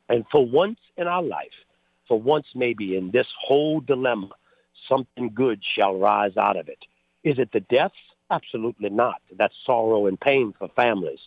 and 0.08 0.24
for 0.30 0.46
once 0.46 0.78
in 0.96 1.06
our 1.06 1.22
life, 1.22 1.52
for 2.08 2.20
once 2.20 2.46
maybe 2.54 2.96
in 2.96 3.10
this 3.10 3.26
whole 3.40 3.80
dilemma, 3.80 4.30
something 4.88 5.30
good 5.34 5.60
shall 5.74 5.98
rise 5.98 6.36
out 6.36 6.56
of 6.56 6.68
it. 6.68 6.78
Is 7.24 7.38
it 7.38 7.50
the 7.52 7.60
deaths? 7.60 7.94
Absolutely 8.30 8.90
not. 8.90 9.20
That's 9.36 9.54
sorrow 9.64 10.06
and 10.06 10.18
pain 10.18 10.52
for 10.58 10.68
families. 10.74 11.20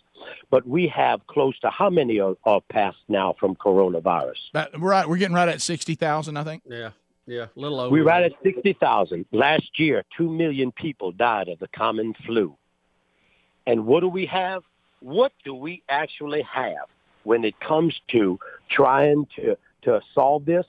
But 0.50 0.66
we 0.66 0.86
have 0.88 1.26
close 1.26 1.58
to 1.60 1.70
how 1.70 1.88
many 1.88 2.20
are, 2.20 2.34
are 2.44 2.60
passed 2.70 2.98
now 3.08 3.34
from 3.40 3.56
coronavirus? 3.56 4.36
right, 4.78 5.08
we're 5.08 5.16
getting 5.16 5.34
right 5.34 5.48
at 5.48 5.62
sixty 5.62 5.94
thousand, 5.94 6.36
I 6.36 6.44
think. 6.44 6.62
Yeah, 6.66 6.90
yeah, 7.26 7.46
a 7.56 7.60
little 7.60 7.80
over. 7.80 7.90
We're 7.90 8.04
right 8.04 8.24
at 8.24 8.32
sixty 8.42 8.74
thousand. 8.74 9.24
Last 9.32 9.78
year, 9.78 10.04
two 10.16 10.28
million 10.28 10.72
people 10.72 11.12
died 11.12 11.48
of 11.48 11.58
the 11.58 11.68
common 11.68 12.14
flu. 12.26 12.54
And 13.66 13.86
what 13.86 14.00
do 14.00 14.08
we 14.08 14.26
have? 14.26 14.62
What 15.00 15.32
do 15.42 15.54
we 15.54 15.82
actually 15.88 16.42
have? 16.42 16.88
When 17.24 17.44
it 17.44 17.58
comes 17.60 18.00
to 18.08 18.38
trying 18.70 19.26
to, 19.36 19.56
to 19.82 20.00
solve 20.14 20.44
this, 20.44 20.66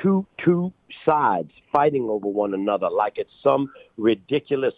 two, 0.00 0.26
two 0.38 0.72
sides 1.04 1.50
fighting 1.72 2.08
over 2.08 2.26
one 2.26 2.54
another 2.54 2.88
like 2.90 3.18
it's 3.18 3.30
some 3.42 3.70
ridiculous 3.96 4.74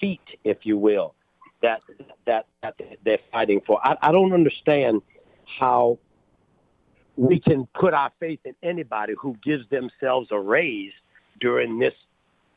feat, 0.00 0.20
if 0.44 0.58
you 0.64 0.76
will, 0.76 1.14
that, 1.62 1.80
that, 2.26 2.46
that 2.62 2.74
they're 3.04 3.18
fighting 3.32 3.60
for. 3.66 3.84
I, 3.86 3.96
I 4.02 4.12
don't 4.12 4.32
understand 4.32 5.02
how 5.58 5.98
we 7.16 7.40
can 7.40 7.66
put 7.74 7.94
our 7.94 8.12
faith 8.20 8.40
in 8.44 8.54
anybody 8.62 9.14
who 9.18 9.36
gives 9.42 9.68
themselves 9.70 10.28
a 10.30 10.38
raise 10.38 10.92
during 11.40 11.78
this 11.78 11.94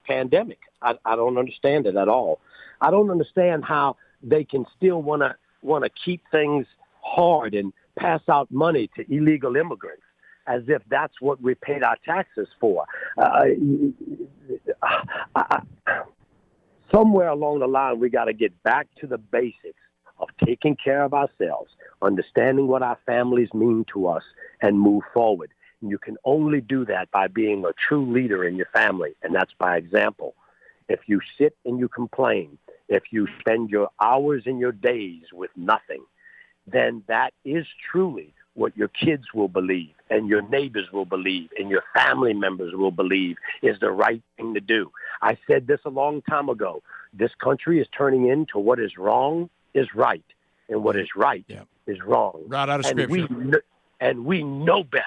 pandemic. 0.06 0.60
I, 0.82 0.96
I 1.06 1.16
don't 1.16 1.38
understand 1.38 1.86
it 1.88 1.96
at 1.96 2.08
all. 2.08 2.40
I 2.82 2.92
don't 2.92 3.10
understand 3.10 3.66
how 3.66 3.98
they 4.22 4.44
can 4.44 4.66
still 4.78 5.02
want 5.02 5.22
to 5.22 5.36
want 5.62 5.84
to 5.84 5.90
keep 5.90 6.22
things 6.32 6.66
hard 7.02 7.54
and 7.54 7.74
pass 8.00 8.22
out 8.30 8.50
money 8.52 8.90
to 8.96 9.06
illegal 9.14 9.56
immigrants 9.56 10.04
as 10.48 10.64
if 10.68 10.82
that's 10.90 11.14
what 11.22 11.42
we 11.42 11.54
paid 11.56 11.84
our 11.84 11.98
taxes 12.04 12.48
for. 12.60 12.86
Uh, 13.18 13.46
I, 15.36 15.62
somewhere 16.92 17.28
along 17.28 17.60
the 17.60 17.68
line, 17.68 18.00
we 18.00 18.10
got 18.10 18.26
to 18.26 18.34
get 18.34 18.64
back 18.64 18.88
to 19.00 19.08
the 19.08 19.18
basics 19.18 19.80
of 20.20 20.28
taking 20.46 20.76
care 20.76 21.04
of 21.04 21.14
ourselves, 21.14 21.72
understanding 22.02 22.68
what 22.68 22.82
our 22.82 22.98
families 23.06 23.50
mean 23.54 23.86
to 23.94 24.08
us, 24.08 24.24
and 24.62 24.80
move 24.80 25.04
forward. 25.14 25.52
And 25.82 25.92
you 25.92 25.98
can 25.98 26.18
only 26.26 26.62
do 26.62 26.84
that 26.86 27.12
by 27.12 27.28
being 27.28 27.64
a 27.64 27.74
true 27.88 28.12
leader 28.12 28.44
in 28.44 28.56
your 28.56 28.68
family, 28.74 29.16
and 29.22 29.34
that's 29.34 29.54
by 29.58 29.78
example. 29.78 30.34
If 30.90 31.02
you 31.06 31.22
sit 31.38 31.56
and 31.64 31.80
you 31.80 31.88
complain, 31.88 32.58
if 32.90 33.04
you 33.12 33.28
spend 33.40 33.70
your 33.70 33.90
hours 34.02 34.44
and 34.48 34.60
your 34.60 34.72
days 34.72 35.24
with 35.32 35.52
nothing, 35.56 36.04
then 36.72 37.04
that 37.08 37.34
is 37.46 37.66
truly 37.92 38.34
what 38.54 38.76
your 38.76 38.90
kids 38.90 39.24
will 39.34 39.48
believe 39.48 39.94
and 40.10 40.28
your 40.28 40.42
neighbors 40.50 40.88
will 40.92 41.06
believe 41.06 41.50
and 41.58 41.70
your 41.70 41.84
family 41.96 42.34
members 42.34 42.74
will 42.74 42.92
believe 42.92 43.38
is 43.62 43.80
the 43.80 43.92
right 43.92 44.22
thing 44.38 44.54
to 44.54 44.60
do. 44.60 44.92
I 45.22 45.38
said 45.48 45.68
this 45.68 45.80
a 45.86 45.90
long 45.90 46.22
time 46.24 46.50
ago. 46.50 46.84
This 47.14 47.32
country 47.42 47.80
is 47.80 47.88
turning 47.96 48.28
into 48.28 48.60
what 48.60 48.80
is 48.80 48.98
wrong 48.98 49.50
is 49.74 49.88
right 49.96 50.24
and 50.68 50.84
what 50.84 50.98
is 50.98 51.08
right 51.16 51.46
yeah. 51.48 51.64
is 51.88 51.98
wrong. 52.06 52.44
Right 52.48 52.68
out 52.70 52.82
of 52.82 52.86
and 52.86 53.00
scripture. 53.00 53.28
We, 53.34 53.54
and 54.02 54.26
we 54.26 54.44
know 54.44 54.84
better. 54.84 55.04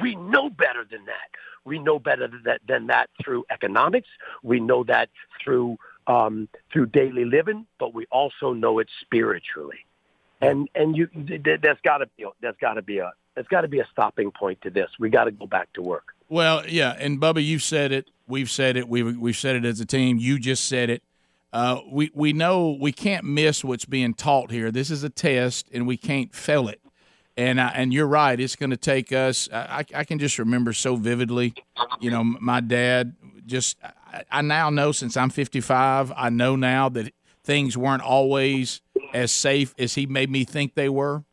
We 0.00 0.14
know 0.16 0.50
better 0.50 0.86
than 0.88 1.04
that. 1.06 1.30
We 1.64 1.78
know 1.78 1.98
better 1.98 2.28
than 2.28 2.42
that, 2.44 2.60
than 2.68 2.86
that 2.88 3.10
through 3.22 3.44
economics. 3.50 4.08
We 4.42 4.60
know 4.60 4.84
that 4.84 5.08
through 5.42 5.78
um, 6.06 6.48
through 6.70 6.86
daily 6.86 7.24
living, 7.24 7.66
but 7.78 7.94
we 7.94 8.04
also 8.10 8.52
know 8.52 8.78
it 8.78 8.88
spiritually 9.00 9.86
and 10.44 10.68
and 10.74 10.96
you 10.96 11.08
there's 11.14 11.78
got 11.84 11.98
to 11.98 12.06
be 12.16 12.26
there's 12.40 12.56
got 12.60 12.74
to 12.74 12.82
be 12.82 12.98
a 12.98 13.12
there's 13.34 13.48
got 13.48 13.62
to 13.62 13.68
be 13.68 13.80
a 13.80 13.86
stopping 13.90 14.30
point 14.30 14.60
to 14.62 14.70
this. 14.70 14.88
We 14.98 15.10
got 15.10 15.24
to 15.24 15.30
go 15.30 15.46
back 15.46 15.72
to 15.74 15.82
work. 15.82 16.14
Well, 16.28 16.66
yeah, 16.66 16.96
and 16.98 17.20
Bubba, 17.20 17.44
you've 17.44 17.62
said 17.62 17.92
it. 17.92 18.10
We've 18.26 18.50
said 18.50 18.76
it. 18.76 18.88
We've 18.88 19.16
we've 19.18 19.36
said 19.36 19.56
it 19.56 19.64
as 19.64 19.80
a 19.80 19.84
team. 19.84 20.18
You 20.18 20.38
just 20.38 20.66
said 20.66 20.90
it. 20.90 21.02
Uh, 21.52 21.80
we 21.90 22.10
we 22.14 22.32
know 22.32 22.76
we 22.80 22.92
can't 22.92 23.24
miss 23.24 23.62
what's 23.62 23.84
being 23.84 24.14
taught 24.14 24.50
here. 24.50 24.70
This 24.70 24.90
is 24.90 25.04
a 25.04 25.10
test, 25.10 25.68
and 25.72 25.86
we 25.86 25.96
can't 25.96 26.34
fail 26.34 26.68
it. 26.68 26.80
And 27.36 27.60
I, 27.60 27.68
and 27.68 27.92
you're 27.92 28.06
right. 28.06 28.38
It's 28.38 28.56
going 28.56 28.70
to 28.70 28.76
take 28.76 29.12
us. 29.12 29.48
I, 29.52 29.84
I 29.92 30.04
can 30.04 30.20
just 30.20 30.38
remember 30.38 30.72
so 30.72 30.94
vividly. 30.96 31.54
You 32.00 32.10
know, 32.10 32.24
my 32.24 32.60
dad 32.60 33.14
just. 33.46 33.76
I, 33.82 34.24
I 34.30 34.42
now 34.42 34.70
know 34.70 34.92
since 34.92 35.16
I'm 35.16 35.30
55. 35.30 36.12
I 36.16 36.28
know 36.30 36.54
now 36.54 36.88
that 36.90 37.12
things 37.42 37.76
weren't 37.76 38.02
always 38.02 38.80
as 39.12 39.32
safe 39.32 39.74
as 39.78 39.94
he 39.94 40.06
made 40.06 40.30
me 40.30 40.44
think 40.44 40.74
they 40.74 40.88
were. 40.88 41.24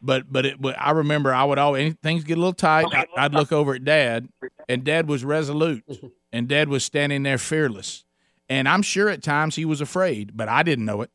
but 0.00 0.30
but 0.32 0.46
it, 0.46 0.60
but 0.60 0.74
I 0.78 0.90
remember 0.90 1.32
I 1.32 1.44
would 1.44 1.58
always 1.58 1.94
things 2.02 2.24
get 2.24 2.36
a 2.36 2.40
little 2.40 2.52
tight. 2.52 2.86
I, 2.92 3.06
I'd 3.16 3.34
look 3.34 3.52
over 3.52 3.74
at 3.74 3.84
Dad, 3.84 4.28
and 4.68 4.84
Dad 4.84 5.08
was 5.08 5.24
resolute, 5.24 5.84
and 6.32 6.48
Dad 6.48 6.68
was 6.68 6.84
standing 6.84 7.22
there 7.22 7.38
fearless. 7.38 8.04
And 8.48 8.68
I'm 8.68 8.82
sure 8.82 9.08
at 9.08 9.22
times 9.22 9.56
he 9.56 9.64
was 9.64 9.80
afraid, 9.80 10.36
but 10.36 10.48
I 10.48 10.62
didn't 10.62 10.84
know 10.84 11.00
it. 11.02 11.10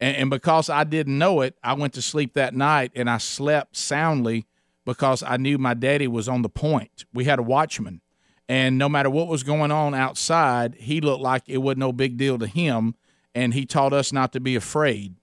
And, 0.00 0.16
and 0.16 0.30
because 0.30 0.68
I 0.70 0.84
didn't 0.84 1.18
know 1.18 1.42
it, 1.42 1.56
I 1.62 1.74
went 1.74 1.92
to 1.94 2.02
sleep 2.02 2.32
that 2.34 2.54
night 2.54 2.90
and 2.96 3.08
I 3.08 3.18
slept 3.18 3.76
soundly 3.76 4.46
because 4.84 5.22
I 5.22 5.36
knew 5.36 5.58
my 5.58 5.74
daddy 5.74 6.08
was 6.08 6.26
on 6.28 6.42
the 6.42 6.48
point. 6.48 7.04
We 7.12 7.24
had 7.26 7.38
a 7.38 7.42
watchman, 7.42 8.00
and 8.48 8.78
no 8.78 8.88
matter 8.88 9.10
what 9.10 9.28
was 9.28 9.42
going 9.42 9.70
on 9.70 9.94
outside, 9.94 10.74
he 10.76 11.00
looked 11.00 11.22
like 11.22 11.42
it 11.46 11.58
wasn't 11.58 11.80
no 11.80 11.92
big 11.92 12.16
deal 12.16 12.38
to 12.38 12.46
him, 12.46 12.94
and 13.34 13.52
he 13.54 13.66
taught 13.66 13.92
us 13.92 14.12
not 14.12 14.32
to 14.32 14.40
be 14.40 14.56
afraid. 14.56 15.14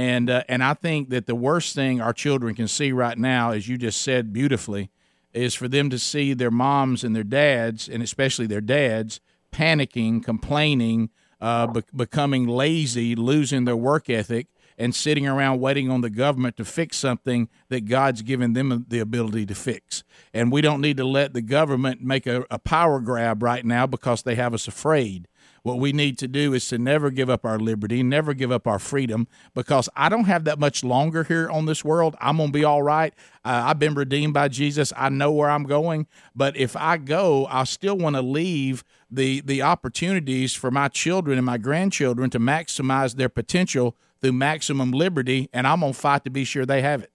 And 0.00 0.30
uh, 0.30 0.44
and 0.48 0.64
I 0.64 0.72
think 0.72 1.10
that 1.10 1.26
the 1.26 1.34
worst 1.34 1.74
thing 1.74 2.00
our 2.00 2.14
children 2.14 2.54
can 2.54 2.68
see 2.68 2.90
right 2.90 3.18
now, 3.18 3.50
as 3.50 3.68
you 3.68 3.76
just 3.76 4.00
said 4.00 4.32
beautifully, 4.32 4.90
is 5.34 5.54
for 5.54 5.68
them 5.68 5.90
to 5.90 5.98
see 5.98 6.32
their 6.32 6.50
moms 6.50 7.04
and 7.04 7.14
their 7.14 7.22
dads, 7.22 7.86
and 7.86 8.02
especially 8.02 8.46
their 8.46 8.62
dads, 8.62 9.20
panicking, 9.52 10.24
complaining, 10.24 11.10
uh, 11.38 11.66
be- 11.66 11.82
becoming 11.94 12.46
lazy, 12.46 13.14
losing 13.14 13.66
their 13.66 13.76
work 13.76 14.08
ethic, 14.08 14.46
and 14.78 14.94
sitting 14.94 15.26
around 15.28 15.60
waiting 15.60 15.90
on 15.90 16.00
the 16.00 16.08
government 16.08 16.56
to 16.56 16.64
fix 16.64 16.96
something 16.96 17.50
that 17.68 17.84
God's 17.84 18.22
given 18.22 18.54
them 18.54 18.86
the 18.88 19.00
ability 19.00 19.44
to 19.44 19.54
fix. 19.54 20.02
And 20.32 20.50
we 20.50 20.62
don't 20.62 20.80
need 20.80 20.96
to 20.96 21.04
let 21.04 21.34
the 21.34 21.42
government 21.42 22.00
make 22.00 22.26
a, 22.26 22.46
a 22.50 22.58
power 22.58 23.00
grab 23.00 23.42
right 23.42 23.66
now 23.66 23.86
because 23.86 24.22
they 24.22 24.36
have 24.36 24.54
us 24.54 24.66
afraid. 24.66 25.28
What 25.62 25.78
we 25.78 25.92
need 25.92 26.16
to 26.18 26.28
do 26.28 26.54
is 26.54 26.68
to 26.68 26.78
never 26.78 27.10
give 27.10 27.28
up 27.28 27.44
our 27.44 27.58
liberty, 27.58 28.02
never 28.02 28.32
give 28.34 28.50
up 28.50 28.66
our 28.66 28.78
freedom, 28.78 29.28
because 29.54 29.88
I 29.94 30.08
don't 30.08 30.24
have 30.24 30.44
that 30.44 30.58
much 30.58 30.82
longer 30.82 31.24
here 31.24 31.50
on 31.50 31.66
this 31.66 31.84
world. 31.84 32.16
I'm 32.20 32.38
going 32.38 32.48
to 32.48 32.52
be 32.52 32.64
all 32.64 32.82
right. 32.82 33.12
Uh, 33.44 33.64
I've 33.66 33.78
been 33.78 33.94
redeemed 33.94 34.34
by 34.34 34.48
Jesus. 34.48 34.92
I 34.96 35.08
know 35.10 35.30
where 35.32 35.50
I'm 35.50 35.64
going. 35.64 36.06
But 36.34 36.56
if 36.56 36.76
I 36.76 36.96
go, 36.96 37.46
I 37.46 37.64
still 37.64 37.96
want 37.96 38.16
to 38.16 38.22
leave 38.22 38.84
the, 39.10 39.40
the 39.40 39.62
opportunities 39.62 40.54
for 40.54 40.70
my 40.70 40.88
children 40.88 41.36
and 41.36 41.44
my 41.44 41.58
grandchildren 41.58 42.30
to 42.30 42.38
maximize 42.38 43.16
their 43.16 43.28
potential 43.28 43.96
through 44.20 44.32
maximum 44.32 44.92
liberty. 44.92 45.48
And 45.52 45.66
I'm 45.66 45.80
going 45.80 45.92
to 45.92 45.98
fight 45.98 46.24
to 46.24 46.30
be 46.30 46.44
sure 46.44 46.64
they 46.64 46.82
have 46.82 47.02
it. 47.02 47.12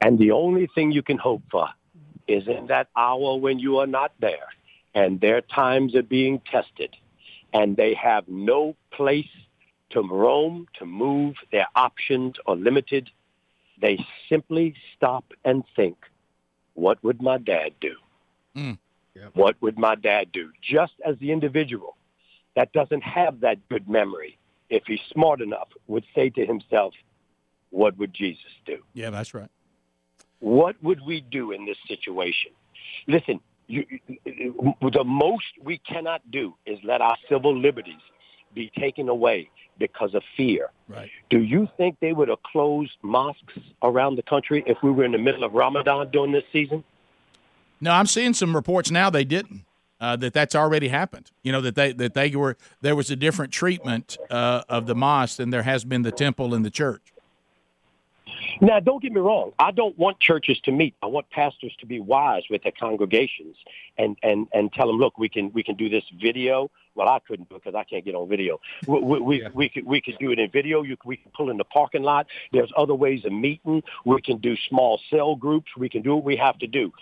And 0.00 0.18
the 0.18 0.30
only 0.30 0.68
thing 0.74 0.92
you 0.92 1.02
can 1.02 1.18
hope 1.18 1.42
for 1.50 1.68
is 2.28 2.46
in 2.46 2.66
that 2.68 2.88
hour 2.96 3.36
when 3.36 3.58
you 3.58 3.78
are 3.78 3.86
not 3.86 4.12
there 4.20 4.48
and 4.94 5.20
their 5.20 5.40
times 5.40 5.94
are 5.94 6.02
being 6.02 6.40
tested 6.50 6.94
and 7.52 7.76
they 7.76 7.94
have 7.94 8.28
no 8.28 8.76
place 8.90 9.28
to 9.90 10.02
roam, 10.02 10.66
to 10.78 10.84
move, 10.84 11.36
their 11.50 11.66
options 11.74 12.34
are 12.46 12.56
limited, 12.56 13.10
they 13.80 14.04
simply 14.28 14.74
stop 14.96 15.24
and 15.44 15.64
think, 15.74 15.96
what 16.74 17.02
would 17.02 17.22
my 17.22 17.38
dad 17.38 17.72
do? 17.80 17.94
Mm. 18.56 18.78
Yep. 19.14 19.30
What 19.34 19.56
would 19.60 19.78
my 19.78 19.94
dad 19.94 20.30
do? 20.32 20.50
Just 20.62 20.92
as 21.04 21.16
the 21.18 21.32
individual 21.32 21.96
that 22.54 22.72
doesn't 22.72 23.02
have 23.02 23.40
that 23.40 23.68
good 23.68 23.88
memory, 23.88 24.38
if 24.68 24.84
he's 24.86 25.00
smart 25.10 25.40
enough, 25.40 25.68
would 25.86 26.04
say 26.14 26.28
to 26.30 26.44
himself, 26.44 26.94
what 27.70 27.96
would 27.98 28.12
Jesus 28.12 28.52
do? 28.66 28.78
Yeah, 28.94 29.10
that's 29.10 29.34
right. 29.34 29.50
What 30.40 30.76
would 30.82 31.04
we 31.04 31.20
do 31.20 31.52
in 31.52 31.66
this 31.66 31.78
situation? 31.86 32.52
Listen, 33.06 33.40
you, 33.68 33.86
the 34.24 35.04
most 35.04 35.46
we 35.62 35.78
cannot 35.78 36.28
do 36.30 36.54
is 36.66 36.78
let 36.82 37.00
our 37.00 37.16
civil 37.28 37.56
liberties 37.56 38.00
be 38.54 38.72
taken 38.78 39.08
away 39.08 39.50
because 39.78 40.14
of 40.14 40.22
fear. 40.36 40.70
Right. 40.88 41.10
Do 41.30 41.40
you 41.40 41.68
think 41.76 41.98
they 42.00 42.12
would 42.12 42.28
have 42.28 42.42
closed 42.42 42.96
mosques 43.02 43.58
around 43.82 44.16
the 44.16 44.22
country 44.22 44.64
if 44.66 44.78
we 44.82 44.90
were 44.90 45.04
in 45.04 45.12
the 45.12 45.18
middle 45.18 45.44
of 45.44 45.52
Ramadan 45.52 46.10
during 46.10 46.32
this 46.32 46.44
season? 46.52 46.82
No, 47.80 47.92
I'm 47.92 48.06
seeing 48.06 48.34
some 48.34 48.56
reports 48.56 48.90
now 48.90 49.10
they 49.10 49.24
didn't. 49.24 49.64
Uh, 50.00 50.14
that 50.14 50.32
that's 50.32 50.54
already 50.54 50.86
happened. 50.86 51.32
You 51.42 51.50
know 51.50 51.60
that 51.60 51.74
they 51.74 51.92
that 51.94 52.14
they 52.14 52.30
were 52.30 52.56
there 52.80 52.94
was 52.94 53.10
a 53.10 53.16
different 53.16 53.52
treatment 53.52 54.16
uh, 54.30 54.62
of 54.68 54.86
the 54.86 54.94
mosque 54.94 55.38
than 55.38 55.50
there 55.50 55.64
has 55.64 55.84
been 55.84 56.02
the 56.02 56.12
temple 56.12 56.54
and 56.54 56.64
the 56.64 56.70
church. 56.70 57.12
Now, 58.60 58.80
don't 58.80 59.00
get 59.00 59.12
me 59.12 59.20
wrong. 59.20 59.52
I 59.58 59.70
don't 59.70 59.96
want 59.98 60.18
churches 60.18 60.58
to 60.64 60.72
meet. 60.72 60.94
I 61.02 61.06
want 61.06 61.30
pastors 61.30 61.74
to 61.80 61.86
be 61.86 62.00
wise 62.00 62.42
with 62.50 62.62
their 62.62 62.72
congregations 62.72 63.56
and 63.96 64.16
and 64.22 64.48
and 64.52 64.72
tell 64.72 64.86
them, 64.86 64.98
look, 64.98 65.18
we 65.18 65.28
can 65.28 65.52
we 65.52 65.62
can 65.62 65.76
do 65.76 65.88
this 65.88 66.04
video. 66.20 66.70
Well, 66.94 67.08
I 67.08 67.20
couldn't 67.20 67.48
because 67.48 67.76
I 67.76 67.84
can't 67.84 68.04
get 68.04 68.16
on 68.16 68.28
video. 68.28 68.60
We 68.86 69.00
we, 69.00 69.20
we, 69.20 69.42
yeah. 69.42 69.48
we 69.54 69.68
could 69.68 69.86
we 69.86 70.00
could 70.00 70.18
do 70.18 70.32
it 70.32 70.38
in 70.40 70.50
video. 70.50 70.82
You 70.82 70.96
we 71.04 71.16
can 71.16 71.30
pull 71.36 71.50
in 71.50 71.56
the 71.56 71.64
parking 71.64 72.02
lot. 72.02 72.26
There's 72.52 72.72
other 72.76 72.94
ways 72.94 73.24
of 73.24 73.32
meeting. 73.32 73.82
We 74.04 74.20
can 74.22 74.38
do 74.38 74.56
small 74.68 75.00
cell 75.08 75.36
groups. 75.36 75.76
We 75.76 75.88
can 75.88 76.02
do 76.02 76.16
what 76.16 76.24
we 76.24 76.36
have 76.36 76.58
to 76.58 76.66
do. 76.66 76.92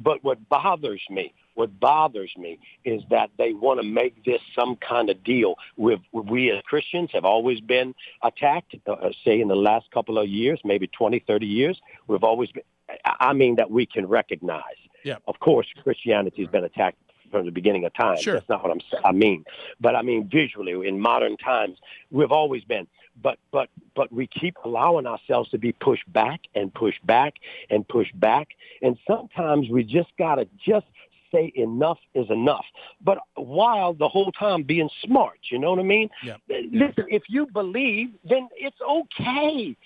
But 0.00 0.24
what 0.24 0.48
bothers 0.48 1.02
me 1.10 1.34
what 1.54 1.78
bothers 1.78 2.32
me 2.36 2.58
is 2.84 3.02
that 3.10 3.30
they 3.38 3.52
want 3.52 3.80
to 3.80 3.86
make 3.86 4.24
this 4.24 4.40
some 4.54 4.76
kind 4.76 5.10
of 5.10 5.22
deal. 5.24 5.54
With, 5.76 6.00
we 6.12 6.50
as 6.50 6.62
Christians 6.62 7.10
have 7.12 7.24
always 7.24 7.60
been 7.60 7.94
attacked, 8.22 8.74
uh, 8.86 8.92
uh 8.92 9.12
say 9.24 9.40
in 9.40 9.48
the 9.48 9.56
last 9.56 9.90
couple 9.90 10.18
of 10.18 10.28
years, 10.28 10.60
maybe 10.64 10.86
20, 10.86 11.20
30 11.20 11.46
years. 11.46 11.80
We've 12.06 12.24
always 12.24 12.50
been, 12.50 12.64
I 13.04 13.32
mean 13.32 13.56
that 13.56 13.70
we 13.70 13.86
can 13.86 14.06
recognize. 14.06 14.62
Yeah. 15.04 15.16
Of 15.26 15.38
course, 15.38 15.66
Christianity 15.82 16.42
has 16.42 16.50
been 16.50 16.64
attacked 16.64 16.98
from 17.30 17.46
the 17.46 17.52
beginning 17.52 17.84
of 17.84 17.92
time. 17.94 18.16
Sure. 18.20 18.34
That's 18.34 18.48
not 18.48 18.62
what 18.62 18.70
I'm 18.70 18.80
I 19.04 19.12
mean. 19.12 19.44
But 19.80 19.96
I 19.96 20.02
mean 20.02 20.28
visually 20.28 20.86
in 20.86 21.00
modern 21.00 21.36
times, 21.36 21.78
we've 22.10 22.32
always 22.32 22.64
been. 22.64 22.86
But 23.20 23.38
but 23.52 23.68
but 23.94 24.12
we 24.12 24.26
keep 24.26 24.56
allowing 24.64 25.06
ourselves 25.06 25.50
to 25.50 25.58
be 25.58 25.72
pushed 25.72 26.10
back 26.12 26.42
and 26.54 26.72
pushed 26.72 27.04
back 27.06 27.34
and 27.70 27.86
pushed 27.86 28.18
back. 28.18 28.48
And 28.82 28.96
sometimes 29.06 29.68
we 29.68 29.84
just 29.84 30.10
gotta 30.16 30.48
just 30.64 30.86
say 31.34 31.52
enough 31.54 31.98
is 32.14 32.30
enough, 32.30 32.64
but 33.02 33.18
while 33.34 33.92
the 33.94 34.08
whole 34.08 34.32
time 34.32 34.62
being 34.62 34.88
smart. 35.02 35.38
You 35.50 35.58
know 35.58 35.70
what 35.70 35.80
I 35.80 35.84
mean? 35.84 36.10
Yeah. 36.22 36.36
Listen, 36.48 37.06
if 37.08 37.24
you 37.28 37.46
believe, 37.46 38.10
then 38.24 38.48
it's 38.56 38.80
okay. 38.80 39.76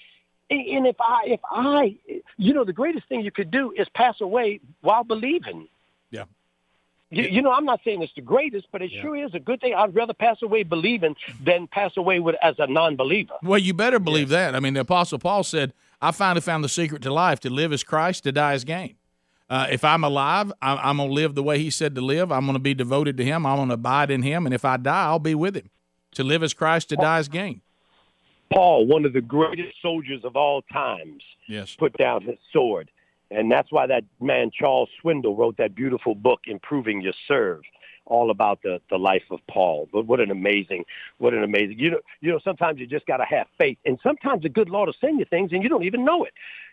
And 0.50 0.86
if 0.86 0.96
I, 1.00 1.22
if 1.26 1.40
I, 1.50 1.96
you 2.36 2.54
know, 2.54 2.64
the 2.64 2.72
greatest 2.72 3.08
thing 3.08 3.20
you 3.20 3.30
could 3.30 3.50
do 3.50 3.72
is 3.76 3.86
pass 3.94 4.20
away 4.20 4.60
while 4.80 5.04
believing. 5.04 5.68
Yeah. 6.10 6.24
You, 7.10 7.24
you, 7.24 7.42
know, 7.42 7.52
I'm 7.52 7.64
not 7.64 7.80
saying 7.84 8.02
it's 8.02 8.14
the 8.14 8.22
greatest, 8.22 8.66
but 8.72 8.82
it 8.82 8.90
yeah. 8.90 9.02
sure 9.02 9.16
is 9.16 9.34
a 9.34 9.38
good 9.38 9.60
thing. 9.60 9.74
I'd 9.74 9.94
rather 9.94 10.14
pass 10.14 10.42
away 10.42 10.62
believing 10.62 11.16
than 11.42 11.66
pass 11.66 11.96
away 11.96 12.20
with 12.20 12.36
as 12.42 12.54
a 12.58 12.66
non-believer. 12.66 13.34
Well, 13.42 13.58
you 13.58 13.74
better 13.74 13.98
believe 13.98 14.30
yes. 14.30 14.52
that. 14.52 14.54
I 14.54 14.60
mean, 14.60 14.74
the 14.74 14.80
Apostle 14.80 15.18
Paul 15.18 15.42
said, 15.42 15.72
"I 16.02 16.12
finally 16.12 16.42
found 16.42 16.64
the 16.64 16.68
secret 16.68 17.00
to 17.02 17.12
life: 17.12 17.40
to 17.40 17.50
live 17.50 17.72
as 17.72 17.82
Christ, 17.82 18.24
to 18.24 18.32
die 18.32 18.52
as 18.52 18.64
gain." 18.64 18.96
Uh, 19.50 19.66
if 19.70 19.82
I'm 19.82 20.04
alive, 20.04 20.52
I'm, 20.60 20.78
I'm 20.78 20.96
going 20.98 21.08
to 21.08 21.14
live 21.14 21.34
the 21.34 21.42
way 21.42 21.58
He 21.58 21.70
said 21.70 21.94
to 21.94 22.00
live. 22.00 22.30
I'm 22.30 22.44
going 22.44 22.54
to 22.54 22.60
be 22.60 22.74
devoted 22.74 23.16
to 23.16 23.24
Him. 23.24 23.46
I'm 23.46 23.56
going 23.56 23.68
to 23.68 23.74
abide 23.74 24.10
in 24.10 24.22
Him. 24.22 24.46
And 24.46 24.54
if 24.54 24.64
I 24.64 24.76
die, 24.76 25.04
I'll 25.04 25.18
be 25.18 25.34
with 25.34 25.56
Him. 25.56 25.70
To 26.12 26.24
live 26.24 26.42
as 26.42 26.54
Christ, 26.54 26.88
to 26.90 26.96
die 26.96 27.18
as 27.18 27.28
gain. 27.28 27.62
Paul, 28.52 28.86
one 28.86 29.04
of 29.04 29.12
the 29.12 29.20
greatest 29.20 29.74
soldiers 29.82 30.22
of 30.24 30.36
all 30.36 30.62
times, 30.72 31.22
yes. 31.48 31.76
put 31.76 31.96
down 31.96 32.22
his 32.22 32.38
sword. 32.52 32.90
And 33.30 33.52
that's 33.52 33.70
why 33.70 33.86
that 33.86 34.04
man, 34.20 34.50
Charles 34.58 34.88
Swindoll, 35.04 35.36
wrote 35.36 35.58
that 35.58 35.74
beautiful 35.74 36.14
book, 36.14 36.40
Improving 36.46 37.02
Your 37.02 37.12
Serve, 37.26 37.60
all 38.06 38.30
about 38.30 38.62
the, 38.62 38.80
the 38.88 38.96
life 38.96 39.24
of 39.30 39.40
Paul. 39.50 39.86
But 39.92 40.06
what 40.06 40.18
an 40.18 40.30
amazing, 40.30 40.84
what 41.18 41.34
an 41.34 41.42
amazing, 41.42 41.78
you 41.78 41.90
know, 41.90 42.00
you 42.22 42.32
know, 42.32 42.40
sometimes 42.42 42.80
you 42.80 42.86
just 42.86 43.06
got 43.06 43.18
to 43.18 43.26
have 43.26 43.46
faith. 43.58 43.76
And 43.84 43.98
sometimes 44.02 44.42
the 44.42 44.48
good 44.48 44.70
Lord 44.70 44.86
will 44.86 44.94
send 44.98 45.18
you 45.18 45.26
things 45.26 45.52
and 45.52 45.62
you 45.62 45.68
don't 45.68 45.84
even 45.84 46.06
know 46.06 46.24
it 46.24 46.32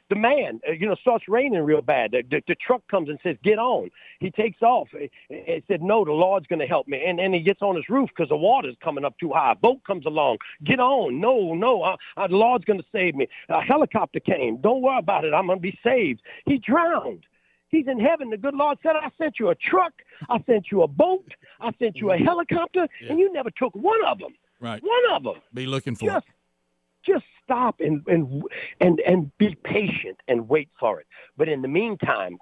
the 0.09 0.15
man, 0.15 0.61
uh, 0.67 0.73
you 0.73 0.87
know, 0.87 0.95
starts 0.95 1.25
raining 1.27 1.63
real 1.63 1.81
bad. 1.81 2.11
The, 2.11 2.23
the, 2.29 2.41
the, 2.47 2.55
truck 2.55 2.81
comes 2.89 3.09
and 3.09 3.19
says, 3.23 3.37
"Get 3.43 3.57
on." 3.57 3.89
He 4.19 4.29
takes 4.29 4.61
off. 4.61 4.87
He, 5.29 5.63
said, 5.67 5.81
"No, 5.81 6.05
the 6.05 6.11
Lord's 6.11 6.47
going 6.47 6.59
to 6.59 6.67
help 6.67 6.87
me." 6.87 7.03
And 7.05 7.19
then 7.19 7.33
he 7.33 7.39
gets 7.39 7.61
on 7.61 7.75
his 7.75 7.89
roof 7.89 8.09
because 8.15 8.29
the 8.29 8.37
water's 8.37 8.75
coming 8.83 9.05
up 9.05 9.17
too 9.19 9.31
high. 9.31 9.53
A 9.53 9.55
boat 9.55 9.83
comes 9.85 10.05
along. 10.05 10.37
Get 10.63 10.79
on. 10.79 11.19
No, 11.19 11.53
no, 11.53 11.81
uh, 11.81 11.97
uh, 12.17 12.27
the 12.27 12.35
Lord's 12.35 12.65
going 12.65 12.79
to 12.79 12.85
save 12.91 13.15
me. 13.15 13.27
A 13.49 13.61
helicopter 13.61 14.19
came. 14.19 14.57
Don't 14.57 14.81
worry 14.81 14.99
about 14.99 15.25
it. 15.25 15.33
I'm 15.33 15.47
going 15.47 15.59
to 15.59 15.63
be 15.63 15.77
saved. 15.83 16.21
He 16.45 16.57
drowned. 16.57 17.25
He's 17.69 17.87
in 17.87 17.99
heaven. 17.99 18.29
The 18.29 18.37
good 18.37 18.53
Lord 18.53 18.77
said, 18.83 18.95
I 18.95 19.09
sent 19.17 19.39
you 19.39 19.49
a 19.49 19.55
truck. 19.55 19.93
I 20.29 20.41
sent 20.45 20.67
you 20.71 20.83
a 20.83 20.87
boat. 20.87 21.33
I 21.59 21.71
sent 21.79 21.97
you 21.97 22.11
a 22.11 22.17
helicopter. 22.17 22.87
Yeah. 23.01 23.09
And 23.09 23.19
you 23.19 23.33
never 23.33 23.49
took 23.51 23.75
one 23.75 23.99
of 24.05 24.19
them. 24.19 24.33
Right. 24.61 24.81
One 24.81 25.15
of 25.15 25.23
them. 25.23 25.41
Be 25.53 25.65
looking 25.65 25.95
for 25.95 26.05
just, 26.05 26.27
it 26.27 27.11
just 27.11 27.25
stop 27.45 27.79
and 27.79 28.05
and 28.07 28.43
and 28.81 28.99
and 28.99 29.37
be 29.37 29.55
patient 29.63 30.17
and 30.27 30.49
wait 30.49 30.69
for 30.79 30.99
it. 30.99 31.07
But 31.37 31.47
in 31.47 31.61
the 31.61 31.67
meantime, 31.67 32.37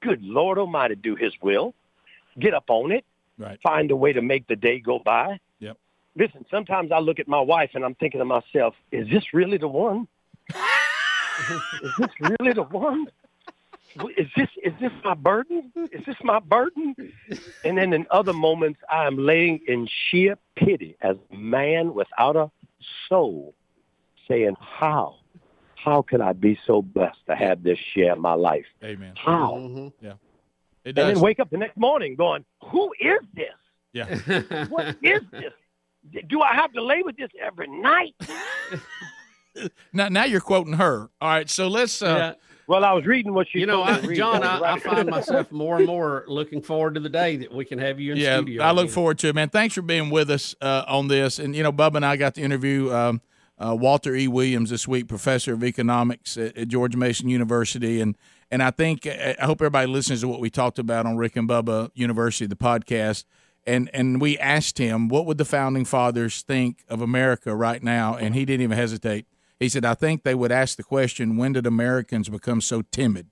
good 0.00 0.22
Lord 0.22 0.58
Almighty, 0.58 0.94
do 0.94 1.16
His 1.16 1.32
will. 1.42 1.74
Get 2.38 2.54
up 2.54 2.64
on 2.68 2.92
it. 2.92 3.04
Right. 3.38 3.58
Find 3.62 3.90
a 3.90 3.96
way 3.96 4.12
to 4.12 4.22
make 4.22 4.46
the 4.46 4.56
day 4.56 4.78
go 4.78 4.98
by. 4.98 5.38
Yep. 5.58 5.76
Listen, 6.16 6.46
sometimes 6.50 6.92
I 6.92 6.98
look 6.98 7.18
at 7.18 7.28
my 7.28 7.40
wife 7.40 7.70
and 7.74 7.84
I'm 7.84 7.94
thinking 7.94 8.20
to 8.20 8.24
myself, 8.24 8.74
is 8.90 9.08
this 9.08 9.34
really 9.34 9.58
the 9.58 9.68
one? 9.68 10.06
is 11.82 11.92
this 11.98 12.10
really 12.20 12.52
the 12.52 12.62
one? 12.62 13.06
Is 14.16 14.28
this 14.36 14.48
is 14.62 14.72
this 14.80 14.92
my 15.04 15.14
burden? 15.14 15.70
Is 15.92 16.04
this 16.06 16.16
my 16.22 16.38
burden? 16.38 16.94
And 17.64 17.76
then 17.76 17.92
in 17.92 18.06
other 18.10 18.32
moments, 18.32 18.80
I 18.90 19.06
am 19.06 19.18
laying 19.18 19.60
in 19.66 19.86
sheer 19.86 20.38
pity 20.56 20.96
as 21.02 21.16
a 21.30 21.36
man 21.36 21.92
without 21.92 22.36
a 22.36 22.50
soul 23.08 23.54
saying, 24.28 24.56
how? 24.60 25.16
how 25.82 26.02
can 26.02 26.20
I 26.20 26.32
be 26.32 26.58
so 26.66 26.82
blessed 26.82 27.26
to 27.28 27.34
have 27.34 27.62
this 27.62 27.78
share 27.78 28.14
my 28.16 28.34
life? 28.34 28.66
Amen. 28.84 29.14
How? 29.16 29.54
Mm-hmm. 29.54 30.04
Yeah. 30.04 30.12
It 30.84 30.98
And 30.98 31.16
then 31.16 31.20
wake 31.20 31.40
up 31.40 31.50
the 31.50 31.56
next 31.56 31.76
morning 31.76 32.16
going, 32.16 32.44
who 32.64 32.92
is 33.00 33.20
this? 33.34 33.46
yeah. 33.92 34.66
What 34.68 34.96
is 35.02 35.22
this? 35.30 35.52
Do 36.28 36.40
I 36.40 36.54
have 36.54 36.72
to 36.72 36.82
lay 36.82 37.02
with 37.02 37.16
this 37.16 37.30
every 37.40 37.68
night? 37.68 38.14
Now, 39.92 40.08
now 40.08 40.24
you're 40.24 40.40
quoting 40.40 40.72
her. 40.72 41.10
All 41.20 41.28
right. 41.28 41.50
So 41.50 41.68
let's. 41.68 42.00
Uh, 42.00 42.06
yeah. 42.06 42.32
Well, 42.68 42.86
I 42.86 42.92
was 42.92 43.04
reading 43.04 43.34
what 43.34 43.46
she. 43.52 43.58
You 43.58 43.66
know, 43.66 43.82
I. 43.82 44.00
John, 44.14 44.42
I, 44.42 44.60
I 44.60 44.78
find 44.78 45.10
myself 45.10 45.52
more 45.52 45.76
and 45.76 45.86
more 45.86 46.24
looking 46.26 46.62
forward 46.62 46.94
to 46.94 47.00
the 47.00 47.10
day 47.10 47.36
that 47.36 47.52
we 47.52 47.66
can 47.66 47.78
have 47.78 48.00
you 48.00 48.12
in 48.12 48.18
yeah, 48.18 48.38
studio. 48.38 48.62
I 48.62 48.70
look 48.70 48.84
again. 48.84 48.94
forward 48.94 49.18
to 49.18 49.28
it, 49.28 49.34
man. 49.34 49.50
Thanks 49.50 49.74
for 49.74 49.82
being 49.82 50.08
with 50.08 50.30
us 50.30 50.54
uh, 50.62 50.84
on 50.88 51.08
this. 51.08 51.38
And 51.38 51.54
you 51.54 51.62
know, 51.62 51.70
Bubba 51.70 51.96
and 51.96 52.06
I 52.06 52.16
got 52.16 52.34
to 52.36 52.40
interview 52.40 52.90
um, 52.94 53.20
uh, 53.64 53.74
Walter 53.74 54.14
E. 54.14 54.28
Williams 54.28 54.70
this 54.70 54.88
week, 54.88 55.08
professor 55.08 55.52
of 55.54 55.62
economics 55.62 56.36
at, 56.36 56.56
at 56.56 56.68
George 56.68 56.96
Mason 56.96 57.28
University, 57.28 58.00
and 58.00 58.16
and 58.50 58.62
I 58.62 58.70
think 58.70 59.06
I 59.06 59.36
hope 59.40 59.60
everybody 59.60 59.86
listens 59.86 60.20
to 60.20 60.28
what 60.28 60.40
we 60.40 60.50
talked 60.50 60.78
about 60.78 61.06
on 61.06 61.16
Rick 61.16 61.36
and 61.36 61.48
Bubba 61.48 61.90
University, 61.94 62.46
the 62.46 62.56
podcast. 62.56 63.24
And 63.64 63.88
and 63.94 64.20
we 64.20 64.36
asked 64.38 64.78
him 64.78 65.08
what 65.08 65.24
would 65.26 65.38
the 65.38 65.44
founding 65.44 65.84
fathers 65.84 66.42
think 66.42 66.84
of 66.88 67.00
America 67.00 67.54
right 67.54 67.82
now, 67.82 68.16
and 68.16 68.34
he 68.34 68.44
didn't 68.44 68.62
even 68.62 68.76
hesitate. 68.76 69.26
He 69.60 69.68
said, 69.68 69.84
"I 69.84 69.94
think 69.94 70.24
they 70.24 70.34
would 70.34 70.50
ask 70.50 70.76
the 70.76 70.82
question: 70.82 71.36
When 71.36 71.52
did 71.52 71.66
Americans 71.66 72.28
become 72.28 72.60
so 72.60 72.82
timid?" 72.82 73.28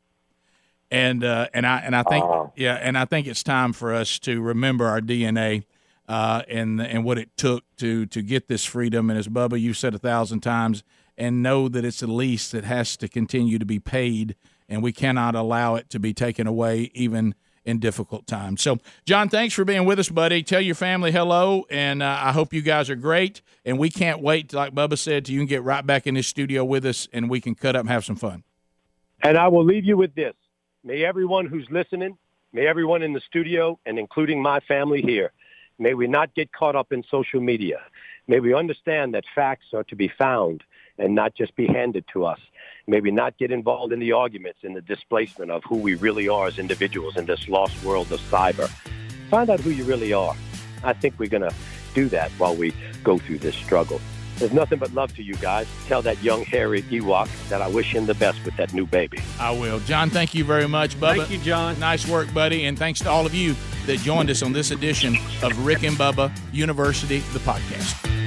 and 0.91 1.23
uh, 1.25 1.49
and 1.55 1.67
I 1.67 1.79
and 1.79 1.95
I 1.95 2.03
think 2.03 2.25
yeah, 2.57 2.75
and 2.75 2.99
I 2.99 3.05
think 3.05 3.27
it's 3.27 3.43
time 3.43 3.73
for 3.73 3.95
us 3.95 4.19
to 4.21 4.41
remember 4.41 4.87
our 4.87 5.01
DNA 5.01 5.65
uh, 6.11 6.43
and 6.49 6.83
and 6.83 7.05
what 7.05 7.19
it 7.19 7.37
took 7.37 7.63
to 7.77 8.05
to 8.07 8.21
get 8.21 8.49
this 8.49 8.65
freedom. 8.65 9.11
And 9.11 9.19
as 9.19 9.29
Bubba, 9.29 9.61
you've 9.61 9.77
said 9.77 9.95
a 9.95 9.99
thousand 9.99 10.41
times, 10.41 10.83
and 11.17 11.41
know 11.41 11.69
that 11.69 11.85
it's 11.85 12.03
a 12.03 12.09
lease 12.09 12.51
that 12.51 12.65
has 12.65 12.97
to 12.97 13.09
continue 13.09 13.61
to 13.61 13.65
be 13.65 13.79
paid, 13.79 14.35
and 14.69 14.83
we 14.83 14.93
cannot 14.93 15.37
allow 15.37 15.77
it 15.77 15.89
to 15.91 16.01
be 16.01 16.13
taken 16.13 16.49
away, 16.49 16.91
even 16.95 17.37
in 17.65 17.79
difficult 17.79 18.27
times. 18.27 18.61
So, 18.61 18.79
John, 19.05 19.29
thanks 19.29 19.55
for 19.55 19.65
being 19.65 19.85
with 19.85 20.01
us, 20.01 20.09
buddy. 20.09 20.43
Tell 20.43 20.61
your 20.61 20.75
family 20.75 21.13
hello, 21.13 21.65
and 21.71 22.03
uh, 22.03 22.19
I 22.21 22.33
hope 22.33 22.53
you 22.53 22.63
guys 22.63 22.91
are 22.91 22.97
great. 22.97 23.41
And 23.65 23.79
we 23.79 23.89
can't 23.89 24.21
wait, 24.21 24.53
like 24.53 24.75
Bubba 24.75 24.99
said, 24.99 25.27
till 25.27 25.35
you 25.35 25.41
can 25.41 25.47
get 25.47 25.63
right 25.63 25.87
back 25.87 26.09
in 26.09 26.15
this 26.15 26.27
studio 26.27 26.65
with 26.65 26.85
us, 26.87 27.07
and 27.13 27.31
we 27.31 27.41
can 27.41 27.55
cut 27.55 27.77
up 27.77 27.83
and 27.83 27.89
have 27.89 28.05
some 28.05 28.17
fun. 28.17 28.43
And 29.23 29.39
I 29.39 29.47
will 29.47 29.65
leave 29.65 29.85
you 29.85 29.97
with 29.97 30.17
this. 30.17 30.35
May 30.83 31.05
everyone 31.05 31.47
who's 31.47 31.69
listening, 31.71 32.19
may 32.53 32.67
everyone 32.67 33.03
in 33.03 33.13
the 33.13 33.21
studio, 33.21 33.79
and 33.87 33.97
including 33.97 34.43
my 34.43 34.59
family 34.61 35.03
here, 35.03 35.33
may 35.81 35.95
we 35.95 36.07
not 36.07 36.35
get 36.35 36.53
caught 36.53 36.77
up 36.77 36.93
in 36.93 37.03
social 37.11 37.41
media. 37.41 37.81
May 38.29 38.39
we 38.39 38.55
understand 38.55 39.15
that 39.15 39.25
facts 39.35 39.67
are 39.73 39.83
to 39.85 39.97
be 39.97 40.07
found 40.07 40.63
and 40.99 41.15
not 41.15 41.35
just 41.35 41.57
be 41.57 41.67
handed 41.67 42.05
to 42.13 42.25
us. 42.27 42.39
May 42.87 43.01
we 43.01 43.11
not 43.11 43.39
get 43.39 43.51
involved 43.51 43.93
in 43.93 43.99
the 43.99 44.13
arguments 44.13 44.61
and 44.63 44.77
the 44.77 44.83
displacement 44.83 45.51
of 45.51 45.65
who 45.65 45.77
we 45.77 45.95
really 45.95 46.29
are 46.29 46.47
as 46.47 46.59
individuals 46.59 47.17
in 47.17 47.27
this 47.27 47.49
lost 47.49 47.83
world 47.83 48.13
of 48.13 48.21
cyber. 48.21 48.69
Find 49.31 49.49
out 49.49 49.61
who 49.61 49.71
you 49.71 49.85
really 49.85 50.13
are. 50.13 50.37
I 50.85 50.93
think 50.93 51.19
we're 51.19 51.29
going 51.29 51.49
to 51.49 51.55
do 51.95 52.09
that 52.11 52.31
while 52.33 52.55
we 52.55 52.73
go 53.03 53.19
through 53.19 53.39
this 53.39 53.57
struggle. 53.57 54.01
There's 54.41 54.53
nothing 54.53 54.79
but 54.79 54.93
love 54.95 55.15
to 55.17 55.23
you 55.23 55.35
guys. 55.35 55.69
Tell 55.87 56.01
that 56.03 56.23
young 56.23 56.45
hairy 56.45 56.83
Ewok 56.83 57.29
that 57.51 57.61
I 57.61 57.69
wish 57.69 57.95
him 57.95 58.07
the 58.07 58.15
best 58.15 58.43
with 58.45 58.57
that 58.57 58.73
new 58.73 58.87
baby. 58.87 59.21
I 59.39 59.51
will. 59.51 59.81
John, 59.81 60.09
thank 60.11 60.35
you 60.35 60.45
very 60.45 60.67
much, 60.67 60.99
Bubba. 60.99 61.19
Thank 61.19 61.31
you, 61.31 61.39
John. 61.39 61.79
Nice 61.79 62.09
work, 62.09 62.33
buddy. 62.33 62.65
And 62.65 62.79
thanks 62.79 63.01
to 63.01 63.11
all 63.11 63.27
of 63.27 63.35
you 63.35 63.55
that 63.87 63.99
joined 63.99 64.31
us 64.31 64.43
on 64.43 64.53
this 64.53 64.71
edition 64.71 65.17
of 65.43 65.65
Rick 65.65 65.85
and 65.85 65.97
Bubba 65.97 66.33
University, 66.53 67.19
the 67.35 67.39
podcast. 67.41 68.20